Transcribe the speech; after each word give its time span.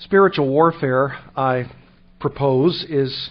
Spiritual 0.00 0.48
warfare, 0.48 1.18
I 1.36 1.70
propose, 2.20 2.86
is 2.88 3.28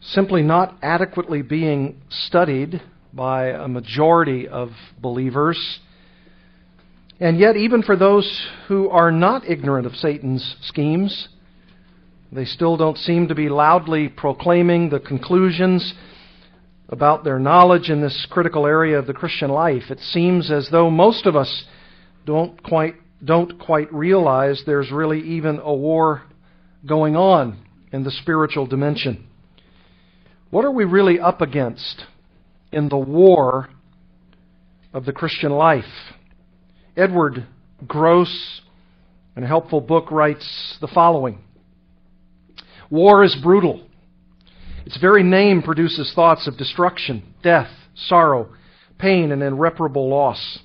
simply 0.00 0.42
not 0.42 0.78
adequately 0.80 1.42
being 1.42 2.00
studied 2.08 2.80
by 3.12 3.48
a 3.48 3.68
majority 3.68 4.48
of 4.48 4.70
believers. 4.98 5.80
And 7.20 7.38
yet, 7.38 7.56
even 7.56 7.82
for 7.82 7.96
those 7.96 8.46
who 8.68 8.88
are 8.88 9.12
not 9.12 9.46
ignorant 9.46 9.86
of 9.86 9.94
Satan's 9.94 10.56
schemes, 10.62 11.28
they 12.32 12.46
still 12.46 12.78
don't 12.78 12.96
seem 12.96 13.28
to 13.28 13.34
be 13.34 13.50
loudly 13.50 14.08
proclaiming 14.08 14.88
the 14.88 15.00
conclusions 15.00 15.92
about 16.88 17.24
their 17.24 17.38
knowledge 17.38 17.90
in 17.90 18.00
this 18.00 18.26
critical 18.30 18.66
area 18.66 18.98
of 18.98 19.06
the 19.06 19.12
Christian 19.12 19.50
life. 19.50 19.90
It 19.90 20.00
seems 20.00 20.50
as 20.50 20.70
though 20.70 20.88
most 20.90 21.26
of 21.26 21.36
us 21.36 21.64
don't 22.24 22.62
quite 22.62 22.94
don't 23.24 23.58
quite 23.58 23.92
realize 23.92 24.62
there's 24.64 24.90
really 24.90 25.20
even 25.20 25.60
a 25.62 25.74
war 25.74 26.22
going 26.86 27.16
on 27.16 27.64
in 27.92 28.04
the 28.04 28.10
spiritual 28.10 28.66
dimension. 28.66 29.26
What 30.50 30.64
are 30.64 30.70
we 30.70 30.84
really 30.84 31.20
up 31.20 31.40
against 31.40 32.04
in 32.72 32.88
the 32.88 32.98
war 32.98 33.68
of 34.92 35.04
the 35.04 35.12
Christian 35.12 35.52
life? 35.52 35.84
Edward 36.96 37.46
Gross, 37.86 38.62
in 39.36 39.44
a 39.44 39.46
helpful 39.46 39.80
book, 39.80 40.10
writes 40.10 40.76
the 40.80 40.88
following 40.88 41.38
War 42.90 43.22
is 43.22 43.36
brutal. 43.42 43.86
Its 44.84 44.98
very 44.98 45.22
name 45.22 45.62
produces 45.62 46.12
thoughts 46.14 46.48
of 46.48 46.56
destruction, 46.56 47.22
death, 47.42 47.70
sorrow, 47.94 48.48
pain, 48.98 49.30
and 49.30 49.42
irreparable 49.42 50.08
loss. 50.08 50.58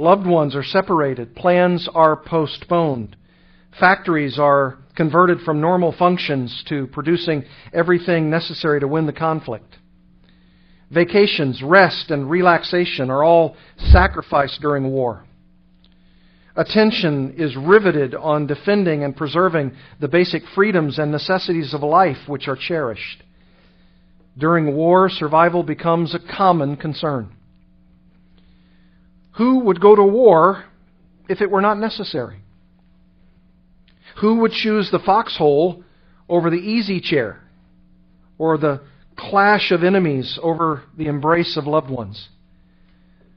Loved 0.00 0.26
ones 0.26 0.56
are 0.56 0.64
separated. 0.64 1.36
Plans 1.36 1.86
are 1.94 2.16
postponed. 2.16 3.16
Factories 3.78 4.38
are 4.38 4.78
converted 4.96 5.42
from 5.42 5.60
normal 5.60 5.92
functions 5.92 6.64
to 6.70 6.86
producing 6.86 7.44
everything 7.74 8.30
necessary 8.30 8.80
to 8.80 8.88
win 8.88 9.04
the 9.04 9.12
conflict. 9.12 9.76
Vacations, 10.90 11.62
rest, 11.62 12.10
and 12.10 12.30
relaxation 12.30 13.10
are 13.10 13.22
all 13.22 13.56
sacrificed 13.76 14.62
during 14.62 14.90
war. 14.90 15.22
Attention 16.56 17.34
is 17.36 17.54
riveted 17.54 18.14
on 18.14 18.46
defending 18.46 19.04
and 19.04 19.14
preserving 19.14 19.72
the 20.00 20.08
basic 20.08 20.42
freedoms 20.54 20.98
and 20.98 21.12
necessities 21.12 21.74
of 21.74 21.82
life 21.82 22.26
which 22.26 22.48
are 22.48 22.56
cherished. 22.56 23.22
During 24.38 24.74
war, 24.74 25.10
survival 25.10 25.62
becomes 25.62 26.14
a 26.14 26.36
common 26.36 26.76
concern. 26.76 27.36
Who 29.40 29.60
would 29.60 29.80
go 29.80 29.96
to 29.96 30.04
war 30.04 30.64
if 31.26 31.40
it 31.40 31.50
were 31.50 31.62
not 31.62 31.78
necessary? 31.78 32.42
Who 34.20 34.40
would 34.40 34.52
choose 34.52 34.90
the 34.90 34.98
foxhole 34.98 35.82
over 36.28 36.50
the 36.50 36.58
easy 36.58 37.00
chair 37.00 37.40
or 38.36 38.58
the 38.58 38.82
clash 39.16 39.70
of 39.70 39.82
enemies 39.82 40.38
over 40.42 40.82
the 40.94 41.06
embrace 41.06 41.56
of 41.56 41.66
loved 41.66 41.88
ones? 41.88 42.28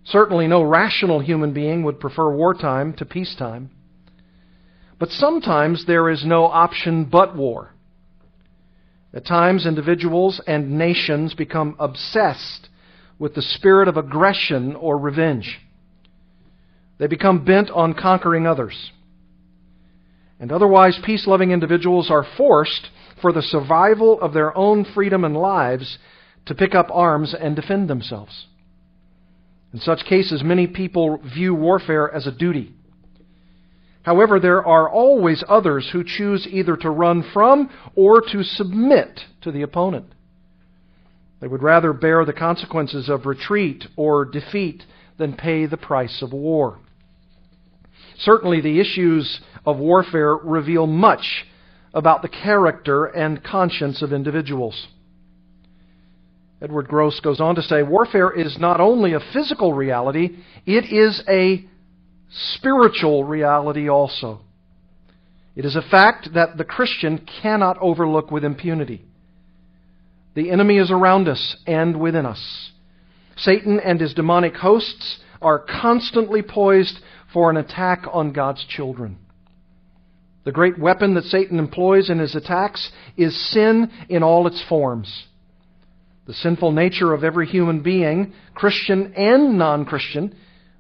Certainly, 0.04 0.48
no 0.48 0.62
rational 0.62 1.22
human 1.22 1.54
being 1.54 1.84
would 1.84 2.02
prefer 2.02 2.30
wartime 2.36 2.92
to 2.96 3.06
peacetime. 3.06 3.70
But 5.00 5.10
sometimes 5.10 5.86
there 5.86 6.10
is 6.10 6.26
no 6.26 6.48
option 6.48 7.06
but 7.06 7.34
war. 7.34 7.72
At 9.14 9.26
times, 9.26 9.66
individuals 9.66 10.42
and 10.46 10.78
nations 10.78 11.34
become 11.34 11.78
obsessed 11.80 12.68
with 13.18 13.36
the 13.36 13.42
spirit 13.42 13.88
of 13.88 13.96
aggression 13.96 14.76
or 14.76 14.98
revenge. 14.98 15.62
They 16.98 17.08
become 17.08 17.44
bent 17.44 17.70
on 17.70 17.94
conquering 17.94 18.48
others. 18.48 18.92
And 20.40 20.52
otherwise, 20.52 21.00
peace 21.04 21.26
loving 21.28 21.52
individuals 21.52 22.12
are 22.12 22.26
forced, 22.38 22.90
for 23.22 23.32
the 23.32 23.42
survival 23.42 24.20
of 24.20 24.34
their 24.34 24.56
own 24.58 24.84
freedom 24.84 25.24
and 25.24 25.38
lives, 25.38 25.98
to 26.46 26.56
pick 26.56 26.76
up 26.76 26.88
arms 26.92 27.34
and 27.34 27.56
defend 27.56 27.90
themselves. 27.90 28.48
In 29.74 29.80
such 29.80 30.06
cases, 30.06 30.44
many 30.44 30.68
people 30.68 31.18
view 31.18 31.56
warfare 31.56 32.12
as 32.14 32.28
a 32.28 32.32
duty. 32.32 32.74
However, 34.04 34.40
there 34.40 34.66
are 34.66 34.90
always 34.90 35.44
others 35.48 35.90
who 35.92 36.04
choose 36.04 36.46
either 36.46 36.76
to 36.78 36.90
run 36.90 37.24
from 37.34 37.70
or 37.96 38.22
to 38.22 38.44
submit 38.44 39.22
to 39.42 39.52
the 39.52 39.62
opponent. 39.62 40.08
They 41.40 41.48
would 41.48 41.64
rather 41.64 41.94
bear 41.94 42.26
the 42.26 42.34
consequences 42.34 43.10
of 43.10 43.26
retreat 43.26 43.86
or 43.96 44.26
defeat 44.26 44.84
than 45.18 45.36
pay 45.36 45.66
the 45.66 45.78
price 45.78 46.22
of 46.22 46.34
war. 46.34 46.80
Certainly, 48.20 48.62
the 48.62 48.80
issues 48.80 49.42
of 49.66 49.78
warfare 49.78 50.36
reveal 50.36 50.88
much 50.88 51.46
about 51.94 52.22
the 52.22 52.30
character 52.30 53.06
and 53.06 53.44
conscience 53.44 54.02
of 54.02 54.14
individuals. 54.14 54.88
Edward 56.62 56.88
Gross 56.88 57.20
goes 57.20 57.42
on 57.42 57.56
to 57.56 57.62
say 57.62 57.84
warfare 57.84 58.32
is 58.32 58.58
not 58.58 58.80
only 58.80 59.14
a 59.14 59.20
physical 59.20 59.74
reality, 59.74 60.38
it 60.66 60.86
is 60.86 61.22
a 61.28 61.66
spiritual 62.30 63.26
reality 63.26 63.90
also. 63.90 64.40
It 65.56 65.66
is 65.66 65.76
a 65.76 65.82
fact 65.82 66.34
that 66.34 66.58
the 66.58 66.64
Christian 66.64 67.28
cannot 67.42 67.78
overlook 67.80 68.32
with 68.32 68.44
impunity. 68.44 69.04
The 70.36 70.50
enemy 70.50 70.78
is 70.78 70.90
around 70.90 71.28
us 71.28 71.58
and 71.68 72.00
within 72.00 72.26
us. 72.26 72.72
Satan 73.36 73.80
and 73.80 74.00
his 74.00 74.14
demonic 74.14 74.56
hosts 74.56 75.20
are 75.42 75.60
constantly 75.60 76.42
poised 76.42 77.00
for 77.34 77.50
an 77.50 77.58
attack 77.58 78.06
on 78.12 78.32
God's 78.32 78.64
children. 78.66 79.18
The 80.46 80.52
great 80.52 80.78
weapon 80.78 81.16
that 81.16 81.24
Satan 81.24 81.58
employs 81.58 82.10
in 82.10 82.20
his 82.20 82.36
attacks 82.36 82.92
is 83.18 83.52
sin 83.52 83.92
in 84.10 84.24
all 84.24 84.46
its 84.46 84.64
forms. 84.68 85.26
The 86.28 86.34
sinful 86.34 86.72
nature 86.72 87.14
of 87.14 87.24
every 87.24 87.48
human 87.48 87.82
being, 87.82 88.34
Christian 88.54 89.14
and 89.16 89.58
non 89.58 89.86
Christian, 89.86 90.36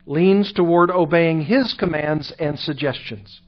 leans 0.05 0.51
toward 0.53 0.91
obeying 0.91 1.41
his 1.41 1.73
commands 1.77 2.31
and 2.39 2.59
suggestions. 2.59 3.41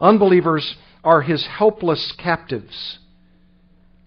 Unbelievers 0.00 0.76
are 1.04 1.22
his 1.22 1.46
helpless 1.46 2.12
captives, 2.18 2.98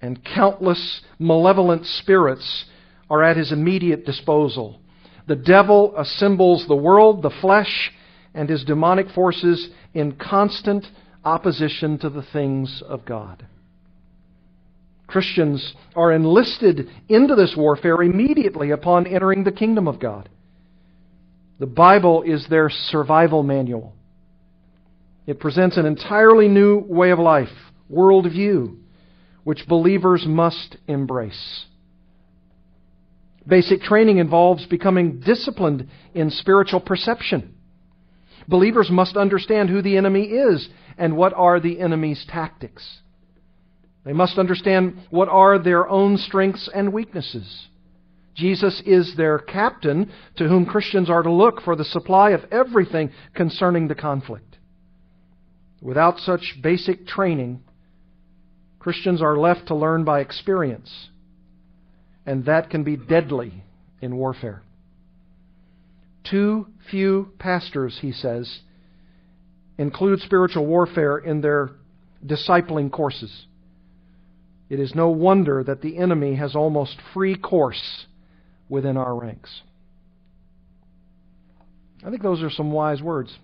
and 0.02 0.24
countless 0.24 1.02
malevolent 1.20 1.86
spirits 1.86 2.66
are 3.10 3.24
at 3.24 3.38
his 3.38 3.52
immediate 3.52 4.06
disposal. 4.06 4.80
The 5.28 5.36
devil 5.36 5.94
assembles 5.98 6.68
the 6.68 6.76
world, 6.76 7.22
the 7.22 7.30
flesh, 7.42 7.92
and 8.34 8.50
his 8.50 8.64
demonic 8.66 9.10
forces 9.10 9.70
in 9.94 10.14
constant 10.14 10.86
opposition 11.24 11.98
to 12.00 12.10
the 12.10 12.24
things 12.34 12.84
of 12.88 13.06
God. 13.06 13.46
Christians 15.08 15.76
are 15.96 16.12
enlisted 16.12 16.90
into 17.08 17.36
this 17.36 17.54
warfare 17.56 18.02
immediately 18.02 18.72
upon 18.72 19.06
entering 19.06 19.44
the 19.44 19.52
kingdom 19.52 19.88
of 19.88 20.00
God. 20.00 20.28
The 21.60 21.68
Bible 21.68 22.24
is 22.24 22.48
their 22.50 22.70
survival 22.70 23.44
manual. 23.44 23.94
It 25.28 25.40
presents 25.40 25.78
an 25.78 25.86
entirely 25.86 26.48
new 26.48 26.80
way 26.80 27.12
of 27.12 27.20
life, 27.20 27.48
worldview, 27.92 28.76
which 29.44 29.68
believers 29.68 30.26
must 30.28 30.78
embrace. 30.88 31.66
Basic 33.46 33.82
training 33.82 34.18
involves 34.18 34.66
becoming 34.66 35.20
disciplined 35.20 35.90
in 36.14 36.30
spiritual 36.30 36.80
perception. 36.80 37.56
Believers 38.48 38.90
must 38.90 39.18
understand 39.18 39.70
who 39.70 39.82
the 39.82 39.98
enemy 39.98 40.24
is 40.24 40.70
and 40.98 41.18
what 41.18 41.34
are 41.34 41.60
the 41.60 41.80
enemy's 41.80 42.26
tactics. 42.30 43.00
They 44.06 44.14
must 44.14 44.38
understand 44.38 45.00
what 45.10 45.30
are 45.30 45.60
their 45.60 45.88
own 45.88 46.18
strengths 46.18 46.70
and 46.74 46.94
weaknesses. 46.94 47.68
Jesus 48.36 48.82
is 48.86 49.16
their 49.16 49.40
captain 49.40 50.12
to 50.38 50.48
whom 50.48 50.66
Christians 50.66 51.10
are 51.10 51.22
to 51.22 51.32
look 51.32 51.62
for 51.62 51.76
the 51.76 51.86
supply 51.86 52.32
of 52.32 52.46
everything 52.52 53.12
concerning 53.34 53.88
the 53.88 53.96
conflict. 53.96 54.58
Without 55.82 56.20
such 56.20 56.60
basic 56.62 57.06
training, 57.06 57.62
Christians 58.80 59.22
are 59.22 59.38
left 59.38 59.68
to 59.68 59.76
learn 59.76 60.04
by 60.04 60.22
experience 60.22 61.10
and 62.26 62.46
that 62.46 62.70
can 62.70 62.84
be 62.84 62.96
deadly 62.96 63.64
in 64.02 64.16
warfare. 64.16 64.64
Too 66.30 66.68
few 66.90 67.34
pastors, 67.38 68.00
he 68.02 68.12
says, 68.12 68.60
include 69.78 70.20
spiritual 70.20 70.66
warfare 70.66 71.18
in 71.18 71.42
their 71.42 71.72
discipling 72.26 72.92
courses. 72.92 73.46
It 74.70 74.80
is 74.80 74.96
no 74.96 75.10
wonder 75.10 75.64
that 75.64 75.82
the 75.82 75.98
enemy 75.98 76.36
has 76.36 76.56
almost 76.56 76.98
free 77.14 77.36
course 77.36 78.06
within 78.70 78.98
our 78.98 79.16
ranks. 79.16 79.62
I 82.06 82.10
think 82.10 82.22
those 82.22 82.42
are 82.42 82.50
some 82.50 82.72
wise 82.72 83.02
words. 83.02 83.38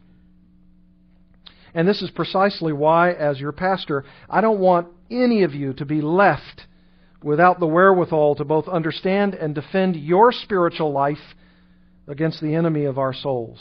And 1.74 1.88
this 1.88 2.02
is 2.02 2.10
precisely 2.10 2.74
why, 2.74 3.12
as 3.12 3.40
your 3.40 3.52
pastor, 3.52 4.06
I 4.30 4.42
don't 4.42 4.60
want 4.60 4.88
any 5.12 5.44
of 5.44 5.54
you 5.54 5.74
to 5.74 5.86
be 5.86 6.02
left 6.02 6.64
without 7.24 7.60
the 7.60 7.68
wherewithal 7.68 8.36
to 8.36 8.45
both 8.45 8.68
understand 8.68 9.33
and 9.33 9.54
defend 9.54 9.95
your 9.95 10.31
spiritual 10.31 10.92
life 10.92 11.36
against 12.07 12.42
the 12.42 12.56
enemy 12.56 12.86
of 12.86 12.98
our 12.98 13.13
souls. 13.13 13.60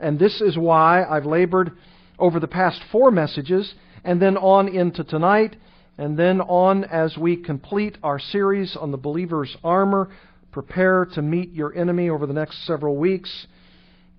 And 0.00 0.18
this 0.18 0.40
is 0.40 0.56
why 0.56 1.04
I've 1.04 1.26
labored 1.26 1.72
over 2.18 2.40
the 2.40 2.48
past 2.48 2.80
four 2.90 3.10
messages, 3.10 3.74
and 4.04 4.20
then 4.20 4.36
on 4.36 4.68
into 4.68 5.04
tonight, 5.04 5.56
and 5.98 6.18
then 6.18 6.40
on 6.40 6.84
as 6.84 7.16
we 7.16 7.36
complete 7.36 7.98
our 8.02 8.18
series 8.18 8.76
on 8.76 8.90
the 8.90 8.96
believer's 8.96 9.56
armor. 9.62 10.10
Prepare 10.52 11.06
to 11.14 11.22
meet 11.22 11.52
your 11.52 11.74
enemy 11.74 12.08
over 12.08 12.26
the 12.26 12.32
next 12.32 12.64
several 12.66 12.96
weeks. 12.96 13.46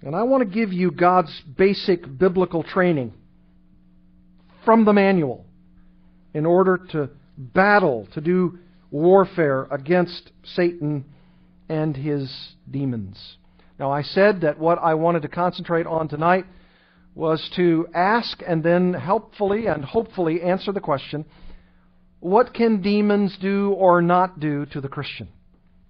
And 0.01 0.15
I 0.15 0.23
want 0.23 0.47
to 0.47 0.53
give 0.53 0.73
you 0.73 0.91
God's 0.91 1.41
basic 1.57 2.17
biblical 2.17 2.63
training 2.63 3.13
from 4.65 4.85
the 4.85 4.93
manual 4.93 5.45
in 6.33 6.45
order 6.45 6.77
to 6.91 7.09
battle, 7.37 8.07
to 8.13 8.21
do 8.21 8.59
warfare 8.91 9.67
against 9.71 10.31
Satan 10.43 11.05
and 11.69 11.95
his 11.95 12.55
demons. 12.69 13.37
Now, 13.79 13.91
I 13.91 14.03
said 14.03 14.41
that 14.41 14.59
what 14.59 14.79
I 14.79 14.93
wanted 14.93 15.23
to 15.23 15.27
concentrate 15.27 15.85
on 15.85 16.07
tonight 16.07 16.45
was 17.13 17.49
to 17.55 17.87
ask 17.93 18.41
and 18.45 18.63
then 18.63 18.93
helpfully 18.93 19.67
and 19.67 19.83
hopefully 19.83 20.41
answer 20.41 20.71
the 20.71 20.81
question 20.81 21.25
what 22.19 22.55
can 22.55 22.81
demons 22.81 23.37
do 23.39 23.71
or 23.77 24.01
not 24.01 24.39
do 24.39 24.65
to 24.67 24.81
the 24.81 24.87
Christian? 24.87 25.27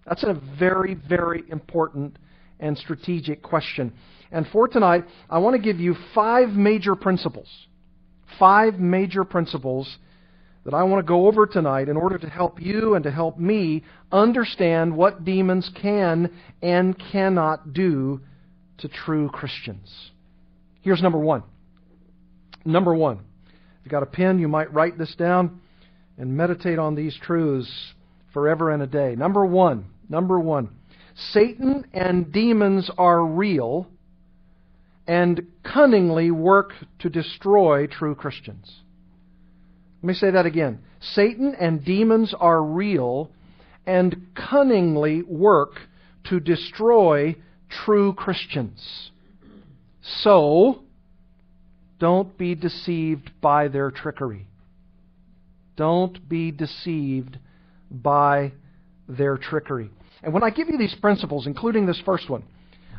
That's 0.06 0.24
a 0.24 0.40
very, 0.60 0.94
very 0.94 1.44
important 1.50 2.18
and 2.60 2.78
strategic 2.78 3.42
question. 3.42 3.94
And 4.32 4.46
for 4.48 4.68
tonight, 4.68 5.06
I 5.30 5.38
want 5.38 5.56
to 5.56 5.62
give 5.62 5.80
you 5.80 5.96
five 6.14 6.50
major 6.50 6.96
principles. 6.96 7.48
Five 8.38 8.80
major 8.80 9.24
principles 9.24 9.98
that 10.66 10.74
I 10.74 10.84
want 10.84 11.06
to 11.06 11.08
go 11.08 11.28
over 11.28 11.46
tonight 11.46 11.90
in 11.90 11.96
order 11.96 12.18
to 12.18 12.28
help 12.28 12.60
you 12.60 12.96
and 12.96 13.04
to 13.04 13.12
help 13.12 13.38
me 13.38 13.84
understand 14.12 14.98
what 14.98 15.24
demons 15.24 15.70
can 15.80 16.32
and 16.62 16.96
cannot 17.12 17.72
do 17.72 18.20
to 18.80 18.88
true 18.88 19.30
Christians. 19.30 20.12
Here's 20.82 21.04
number 21.04 21.20
one. 21.20 21.44
Number 22.66 22.96
one. 22.96 23.20
If 23.48 23.86
you've 23.86 23.92
got 23.92 24.04
a 24.04 24.08
pen, 24.08 24.40
you 24.40 24.48
might 24.48 24.74
write 24.74 24.98
this 24.98 25.14
down 25.16 25.62
and 26.18 26.36
meditate 26.36 26.80
on 26.80 26.96
these 26.96 27.16
truths 27.22 27.94
forever 28.34 28.72
and 28.72 28.82
a 28.82 28.88
day. 28.88 29.16
Number 29.16 29.46
one. 29.46 29.86
Number 30.10 30.40
one. 30.40 30.70
Satan 31.32 31.86
and 31.94 32.32
demons 32.32 32.90
are 32.98 33.24
real 33.24 33.88
and 35.08 35.46
cunningly 35.64 36.32
work 36.32 36.74
to 37.00 37.10
destroy 37.10 37.86
true 37.86 38.16
Christians. 38.16 38.82
Let 40.06 40.10
me 40.10 40.14
say 40.14 40.30
that 40.30 40.46
again. 40.46 40.82
Satan 41.00 41.56
and 41.60 41.84
demons 41.84 42.32
are 42.40 42.62
real 42.62 43.32
and 43.88 44.28
cunningly 44.36 45.24
work 45.24 45.80
to 46.26 46.40
destroy 46.40 47.36
true 47.72 48.14
Christians. 48.14 49.10
So, 50.04 50.84
don't 52.00 52.38
be 52.38 52.54
deceived 52.54 53.32
by 53.42 53.68
their 53.68 53.90
trickery. 53.90 54.46
Don't 55.76 56.30
be 56.30 56.52
deceived 56.52 57.40
by 57.90 58.52
their 59.10 59.38
trickery. 59.38 59.90
And 60.22 60.36
when 60.36 60.44
I 60.44 60.52
give 60.52 60.70
you 60.70 60.78
these 60.78 60.96
principles, 61.02 61.48
including 61.48 61.88
this 61.88 62.00
first 62.06 62.30
one, 62.30 62.44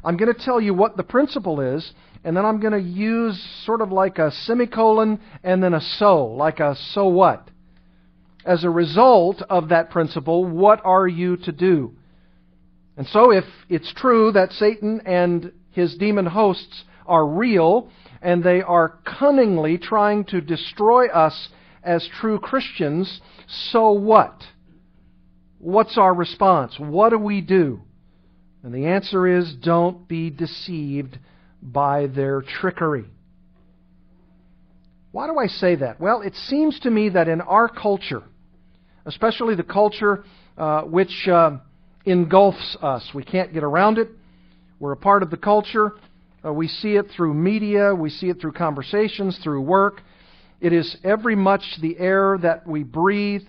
I'm 0.06 0.16
going 0.16 0.32
to 0.32 0.40
tell 0.40 0.60
you 0.60 0.72
what 0.72 0.96
the 0.96 1.02
principle 1.02 1.60
is, 1.60 1.92
and 2.22 2.36
then 2.36 2.46
I'm 2.46 2.60
going 2.60 2.72
to 2.72 2.88
use 2.88 3.44
sort 3.64 3.80
of 3.80 3.90
like 3.90 4.18
a 4.18 4.30
semicolon 4.30 5.18
and 5.42 5.60
then 5.60 5.74
a 5.74 5.80
so, 5.80 6.26
like 6.26 6.60
a 6.60 6.76
so 6.92 7.08
what. 7.08 7.50
As 8.44 8.62
a 8.62 8.70
result 8.70 9.42
of 9.50 9.70
that 9.70 9.90
principle, 9.90 10.44
what 10.44 10.80
are 10.84 11.08
you 11.08 11.36
to 11.38 11.50
do? 11.50 11.96
And 12.96 13.04
so, 13.08 13.32
if 13.32 13.42
it's 13.68 13.92
true 13.94 14.30
that 14.30 14.52
Satan 14.52 15.02
and 15.04 15.50
his 15.72 15.96
demon 15.96 16.26
hosts 16.26 16.84
are 17.04 17.26
real 17.26 17.90
and 18.22 18.44
they 18.44 18.62
are 18.62 19.00
cunningly 19.04 19.76
trying 19.76 20.22
to 20.26 20.40
destroy 20.40 21.08
us 21.08 21.48
as 21.82 22.08
true 22.20 22.38
Christians, 22.38 23.20
so 23.48 23.90
what? 23.90 24.40
What's 25.58 25.98
our 25.98 26.14
response? 26.14 26.76
What 26.78 27.10
do 27.10 27.18
we 27.18 27.40
do? 27.40 27.80
And 28.66 28.74
the 28.74 28.86
answer 28.86 29.28
is 29.28 29.54
don't 29.54 30.08
be 30.08 30.28
deceived 30.28 31.20
by 31.62 32.08
their 32.08 32.42
trickery. 32.42 33.04
Why 35.12 35.28
do 35.28 35.38
I 35.38 35.46
say 35.46 35.76
that? 35.76 36.00
Well, 36.00 36.20
it 36.20 36.34
seems 36.34 36.80
to 36.80 36.90
me 36.90 37.10
that 37.10 37.28
in 37.28 37.40
our 37.42 37.68
culture, 37.68 38.24
especially 39.04 39.54
the 39.54 39.62
culture 39.62 40.24
uh, 40.58 40.82
which 40.82 41.28
uh, 41.28 41.58
engulfs 42.06 42.76
us, 42.82 43.08
we 43.14 43.22
can't 43.22 43.54
get 43.54 43.62
around 43.62 43.98
it. 43.98 44.08
We're 44.80 44.90
a 44.90 44.96
part 44.96 45.22
of 45.22 45.30
the 45.30 45.36
culture. 45.36 45.92
Uh, 46.44 46.52
we 46.52 46.66
see 46.66 46.96
it 46.96 47.06
through 47.14 47.34
media, 47.34 47.94
we 47.94 48.10
see 48.10 48.30
it 48.30 48.40
through 48.40 48.54
conversations, 48.54 49.38
through 49.44 49.60
work. 49.60 50.02
It 50.60 50.72
is 50.72 50.96
every 51.04 51.36
much 51.36 51.62
the 51.80 51.96
air 52.00 52.36
that 52.42 52.66
we 52.66 52.82
breathe, 52.82 53.42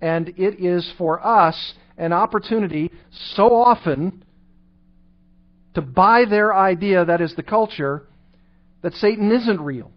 and 0.00 0.30
it 0.30 0.58
is 0.58 0.92
for 0.98 1.24
us 1.24 1.74
an 1.96 2.12
opportunity 2.12 2.90
so 3.36 3.54
often 3.54 4.24
to 5.74 5.82
buy 5.82 6.24
their 6.24 6.54
idea, 6.54 7.04
that 7.04 7.20
is 7.20 7.34
the 7.34 7.42
culture, 7.42 8.06
that 8.82 8.94
Satan 8.94 9.32
isn't 9.32 9.60
real. 9.60 9.90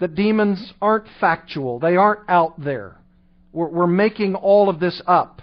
That 0.00 0.14
demons 0.14 0.72
aren't 0.80 1.06
factual. 1.20 1.78
They 1.78 1.96
aren't 1.96 2.28
out 2.28 2.62
there. 2.62 2.96
We're, 3.52 3.68
we're 3.68 3.86
making 3.86 4.34
all 4.34 4.68
of 4.68 4.80
this 4.80 5.00
up. 5.06 5.42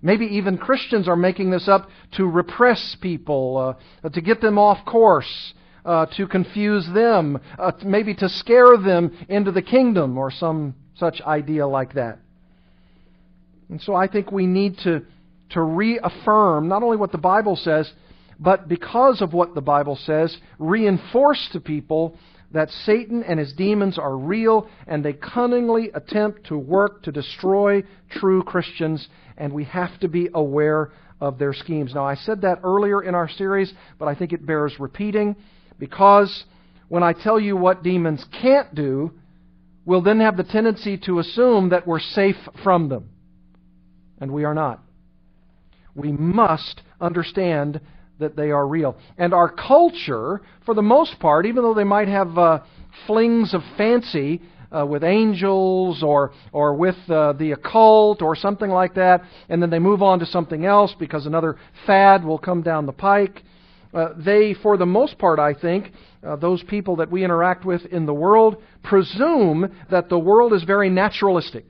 Maybe 0.00 0.26
even 0.26 0.58
Christians 0.58 1.08
are 1.08 1.16
making 1.16 1.50
this 1.50 1.68
up 1.68 1.88
to 2.12 2.24
repress 2.24 2.96
people, 3.00 3.76
uh, 4.04 4.08
to 4.08 4.20
get 4.20 4.40
them 4.40 4.58
off 4.58 4.84
course, 4.86 5.52
uh, 5.84 6.06
to 6.16 6.26
confuse 6.26 6.88
them, 6.94 7.38
uh, 7.58 7.72
maybe 7.84 8.14
to 8.14 8.28
scare 8.28 8.76
them 8.76 9.16
into 9.28 9.50
the 9.50 9.62
kingdom 9.62 10.16
or 10.16 10.30
some 10.30 10.74
such 10.96 11.20
idea 11.22 11.66
like 11.66 11.94
that. 11.94 12.18
And 13.68 13.80
so 13.82 13.94
I 13.94 14.08
think 14.08 14.32
we 14.32 14.46
need 14.46 14.78
to, 14.84 15.04
to 15.50 15.62
reaffirm 15.62 16.68
not 16.68 16.82
only 16.82 16.96
what 16.96 17.12
the 17.12 17.18
Bible 17.18 17.56
says, 17.56 17.90
but 18.38 18.68
because 18.68 19.20
of 19.20 19.32
what 19.32 19.54
the 19.54 19.60
Bible 19.60 19.96
says, 19.96 20.36
reinforce 20.58 21.48
to 21.52 21.60
people 21.60 22.16
that 22.52 22.70
Satan 22.70 23.22
and 23.22 23.38
his 23.38 23.52
demons 23.52 23.98
are 23.98 24.16
real 24.16 24.68
and 24.86 25.04
they 25.04 25.12
cunningly 25.12 25.90
attempt 25.94 26.46
to 26.46 26.56
work 26.56 27.02
to 27.02 27.12
destroy 27.12 27.82
true 28.10 28.42
Christians, 28.42 29.08
and 29.36 29.52
we 29.52 29.64
have 29.64 29.98
to 30.00 30.08
be 30.08 30.28
aware 30.34 30.92
of 31.20 31.38
their 31.38 31.52
schemes. 31.52 31.94
Now, 31.94 32.06
I 32.06 32.14
said 32.14 32.42
that 32.42 32.60
earlier 32.62 33.02
in 33.02 33.14
our 33.14 33.28
series, 33.28 33.72
but 33.98 34.06
I 34.06 34.14
think 34.14 34.32
it 34.32 34.46
bears 34.46 34.78
repeating 34.78 35.36
because 35.78 36.44
when 36.88 37.02
I 37.02 37.12
tell 37.12 37.38
you 37.38 37.56
what 37.56 37.82
demons 37.82 38.24
can't 38.40 38.74
do, 38.74 39.12
we'll 39.84 40.02
then 40.02 40.20
have 40.20 40.36
the 40.36 40.44
tendency 40.44 40.96
to 40.98 41.18
assume 41.18 41.70
that 41.70 41.86
we're 41.86 42.00
safe 42.00 42.36
from 42.62 42.88
them. 42.88 43.10
And 44.20 44.32
we 44.32 44.44
are 44.44 44.54
not. 44.54 44.82
We 45.94 46.12
must 46.12 46.82
understand 47.00 47.80
that 48.18 48.36
they 48.36 48.50
are 48.50 48.66
real. 48.66 48.96
And 49.16 49.32
our 49.32 49.48
culture, 49.48 50.40
for 50.64 50.74
the 50.74 50.82
most 50.82 51.18
part, 51.18 51.46
even 51.46 51.62
though 51.62 51.74
they 51.74 51.84
might 51.84 52.08
have 52.08 52.36
uh, 52.36 52.60
flings 53.06 53.54
of 53.54 53.62
fancy 53.76 54.42
uh, 54.70 54.84
with 54.84 55.02
angels 55.02 56.02
or 56.02 56.32
or 56.52 56.74
with 56.74 56.96
uh, 57.08 57.32
the 57.34 57.52
occult 57.52 58.20
or 58.22 58.36
something 58.36 58.70
like 58.70 58.94
that, 58.94 59.22
and 59.48 59.62
then 59.62 59.70
they 59.70 59.78
move 59.78 60.02
on 60.02 60.18
to 60.18 60.26
something 60.26 60.64
else 60.64 60.94
because 60.98 61.26
another 61.26 61.56
fad 61.86 62.24
will 62.24 62.38
come 62.38 62.62
down 62.62 62.86
the 62.86 62.92
pike. 62.92 63.42
Uh, 63.94 64.10
they, 64.18 64.54
for 64.62 64.76
the 64.76 64.84
most 64.84 65.16
part, 65.18 65.38
I 65.38 65.54
think, 65.54 65.92
uh, 66.22 66.36
those 66.36 66.62
people 66.64 66.96
that 66.96 67.10
we 67.10 67.24
interact 67.24 67.64
with 67.64 67.86
in 67.86 68.04
the 68.04 68.12
world 68.12 68.62
presume 68.82 69.72
that 69.90 70.10
the 70.10 70.18
world 70.18 70.52
is 70.52 70.62
very 70.64 70.90
naturalistic, 70.90 71.64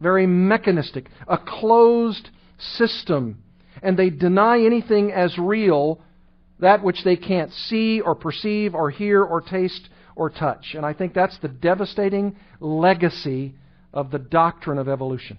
very 0.00 0.26
mechanistic, 0.26 1.08
a 1.26 1.36
closed 1.36 2.30
system 2.58 3.42
and 3.86 3.96
they 3.96 4.10
deny 4.10 4.64
anything 4.64 5.12
as 5.12 5.38
real, 5.38 6.00
that 6.58 6.82
which 6.82 7.04
they 7.04 7.14
can't 7.14 7.52
see 7.52 8.00
or 8.00 8.16
perceive 8.16 8.74
or 8.74 8.90
hear 8.90 9.22
or 9.22 9.40
taste 9.40 9.88
or 10.16 10.28
touch. 10.28 10.74
And 10.74 10.84
I 10.84 10.92
think 10.92 11.14
that's 11.14 11.38
the 11.38 11.46
devastating 11.46 12.34
legacy 12.58 13.54
of 13.94 14.10
the 14.10 14.18
doctrine 14.18 14.78
of 14.78 14.88
evolution. 14.88 15.38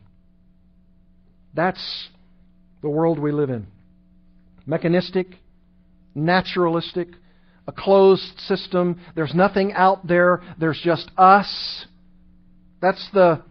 That's 1.54 2.08
the 2.82 2.90
world 2.90 3.20
we 3.20 3.34
live 3.34 3.50
in. 3.50 3.68
Mechanistic, 4.66 5.28
naturalistic, 6.16 7.10
a 7.68 7.74
closed 7.74 8.40
system. 8.40 9.02
There's 9.14 9.36
nothing 9.36 9.74
out 9.74 10.08
there. 10.08 10.42
There's 10.58 10.80
just 10.82 11.12
us. 11.18 11.86
That's 12.82 13.10
the 13.14 13.42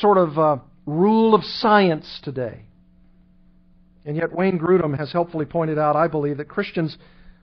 sort 0.00 0.18
of 0.18 0.36
uh, 0.36 0.56
rule 0.86 1.36
of 1.36 1.44
science 1.44 2.18
today. 2.24 2.64
And 4.04 4.16
yet, 4.16 4.32
Wayne 4.32 4.58
Grudem 4.58 4.96
has 4.96 5.12
helpfully 5.12 5.44
pointed 5.44 5.78
out, 5.78 5.96
I 5.96 6.08
believe, 6.08 6.38
that 6.38 6.48
Christians 6.48 6.96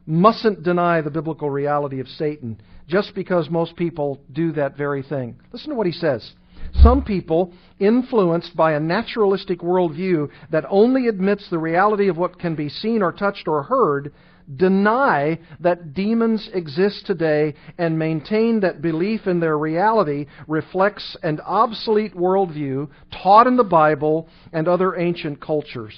mustn't 0.06 0.64
deny 0.64 1.02
the 1.02 1.12
biblical 1.12 1.50
reality 1.50 2.00
of 2.00 2.08
Satan 2.08 2.60
just 2.88 3.14
because 3.14 3.50
most 3.50 3.76
people 3.76 4.22
do 4.32 4.54
that 4.54 4.78
very 4.78 5.04
thing. 5.04 5.36
Listen 5.52 5.70
to 5.70 5.76
what 5.76 5.86
he 5.86 5.92
says. 5.92 6.34
Some 6.82 7.04
people, 7.04 7.54
influenced 7.80 8.56
by 8.56 8.74
a 8.74 8.80
naturalistic 8.80 9.60
worldview 9.60 10.30
that 10.52 10.66
only 10.70 11.08
admits 11.08 11.50
the 11.50 11.60
reality 11.60 12.08
of 12.08 12.18
what 12.18 12.40
can 12.40 12.56
be 12.56 12.70
seen 12.70 13.02
or 13.02 13.12
touched 13.12 13.48
or 13.48 13.64
heard, 13.64 14.14
deny 14.56 15.40
that 15.60 15.94
demons 15.94 16.50
exist 16.54 17.06
today 17.06 17.54
and 17.78 18.00
maintain 18.00 18.62
that 18.62 18.82
belief 18.82 19.28
in 19.28 19.40
their 19.40 19.58
reality 19.58 20.26
reflects 20.48 21.18
an 21.24 21.40
obsolete 21.42 22.16
worldview 22.16 22.88
taught 23.12 23.48
in 23.48 23.58
the 23.58 23.64
Bible 23.64 24.28
and 24.54 24.68
other 24.68 24.96
ancient 24.96 25.42
cultures. 25.42 25.94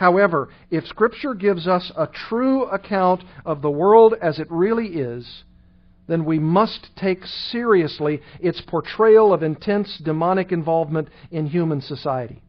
However, 0.00 0.48
if 0.70 0.86
Scripture 0.86 1.34
gives 1.34 1.68
us 1.68 1.92
a 1.94 2.06
true 2.06 2.64
account 2.64 3.22
of 3.44 3.60
the 3.60 3.70
world 3.70 4.14
as 4.22 4.38
it 4.38 4.50
really 4.50 4.86
is, 4.86 5.44
then 6.08 6.24
we 6.24 6.38
must 6.38 6.88
take 6.96 7.26
seriously 7.26 8.22
its 8.40 8.62
portrayal 8.62 9.30
of 9.34 9.42
intense 9.42 10.00
demonic 10.02 10.52
involvement 10.52 11.08
in 11.30 11.44
human 11.44 11.82
society. 11.82 12.40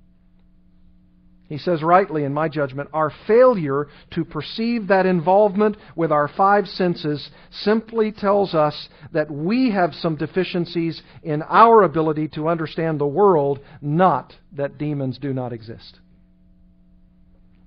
He 1.50 1.58
says 1.58 1.84
rightly, 1.84 2.24
in 2.24 2.34
my 2.34 2.48
judgment, 2.48 2.90
our 2.94 3.12
failure 3.28 3.90
to 4.12 4.24
perceive 4.24 4.88
that 4.88 5.06
involvement 5.06 5.76
with 5.98 6.14
our 6.14 6.30
five 6.30 6.70
senses 6.70 7.32
simply 7.50 8.14
tells 8.14 8.54
us 8.56 8.88
that 9.12 9.30
we 9.30 9.72
have 9.72 9.94
some 9.94 10.16
deficiencies 10.16 11.02
in 11.22 11.42
our 11.42 11.84
ability 11.84 12.30
to 12.30 12.48
understand 12.48 12.98
the 12.98 13.06
world, 13.06 13.60
not 13.82 14.34
that 14.54 14.78
demons 14.78 15.18
do 15.18 15.34
not 15.34 15.52
exist. 15.52 16.00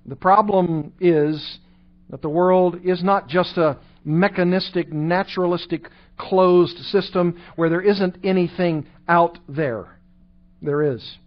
The 0.05 0.15
problem 0.15 0.93
is 0.99 1.59
that 2.09 2.21
the 2.21 2.29
world 2.29 2.79
is 2.83 3.03
not 3.03 3.27
just 3.27 3.57
a 3.57 3.77
mechanistic, 4.03 4.93
naturalistic, 4.93 5.89
closed 6.17 6.77
system 6.85 7.41
where 7.55 7.69
there 7.69 7.81
isn't 7.81 8.17
anything 8.23 8.85
out 9.07 9.39
there. 9.49 9.97
There 10.61 10.83
is. 10.83 11.17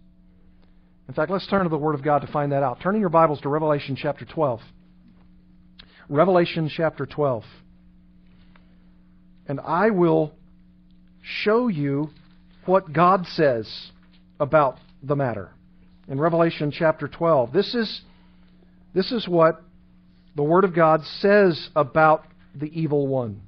In 1.07 1.13
fact, 1.13 1.31
let's 1.31 1.47
turn 1.47 1.63
to 1.63 1.69
the 1.69 1.77
Word 1.77 1.95
of 1.95 2.03
God 2.03 2.19
to 2.19 2.27
find 2.27 2.51
that 2.51 2.63
out. 2.63 2.79
Turning 2.81 3.01
your 3.01 3.09
Bibles 3.09 3.41
to 3.41 3.49
Revelation 3.49 3.95
chapter 3.95 4.25
12. 4.25 4.61
Revelation 6.07 6.69
chapter 6.75 7.05
12. 7.05 7.43
And 9.47 9.59
I 9.59 9.89
will 9.89 10.33
show 11.21 11.67
you 11.67 12.09
what 12.65 12.93
God 12.93 13.25
says 13.25 13.91
about 14.39 14.77
the 15.01 15.15
matter. 15.15 15.51
In 16.07 16.19
Revelation 16.19 16.71
chapter 16.71 17.07
12. 17.07 17.51
This 17.53 17.73
is, 17.73 18.01
this 18.93 19.11
is 19.11 19.27
what 19.27 19.61
the 20.35 20.43
Word 20.43 20.63
of 20.63 20.73
God 20.73 21.03
says 21.19 21.69
about 21.75 22.25
the 22.55 22.67
evil 22.67 23.07
one, 23.07 23.41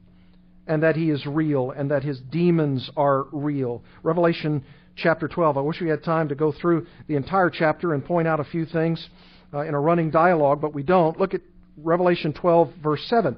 and 0.67 0.83
that 0.83 0.95
he 0.95 1.09
is 1.09 1.25
real, 1.25 1.71
and 1.71 1.91
that 1.91 2.03
his 2.03 2.19
demons 2.19 2.89
are 2.95 3.25
real. 3.31 3.83
Revelation 4.03 4.63
chapter 4.95 5.27
12. 5.27 5.57
I 5.57 5.61
wish 5.61 5.81
we 5.81 5.89
had 5.89 6.03
time 6.03 6.29
to 6.29 6.35
go 6.35 6.51
through 6.51 6.87
the 7.07 7.15
entire 7.15 7.49
chapter 7.49 7.93
and 7.93 8.03
point 8.03 8.27
out 8.27 8.39
a 8.39 8.43
few 8.43 8.65
things 8.65 9.09
uh, 9.53 9.61
in 9.61 9.73
a 9.73 9.79
running 9.79 10.11
dialogue, 10.11 10.61
but 10.61 10.73
we 10.73 10.83
don't. 10.83 11.19
Look 11.19 11.33
at 11.33 11.41
Revelation 11.77 12.33
12, 12.33 12.73
verse 12.83 13.03
7. 13.07 13.35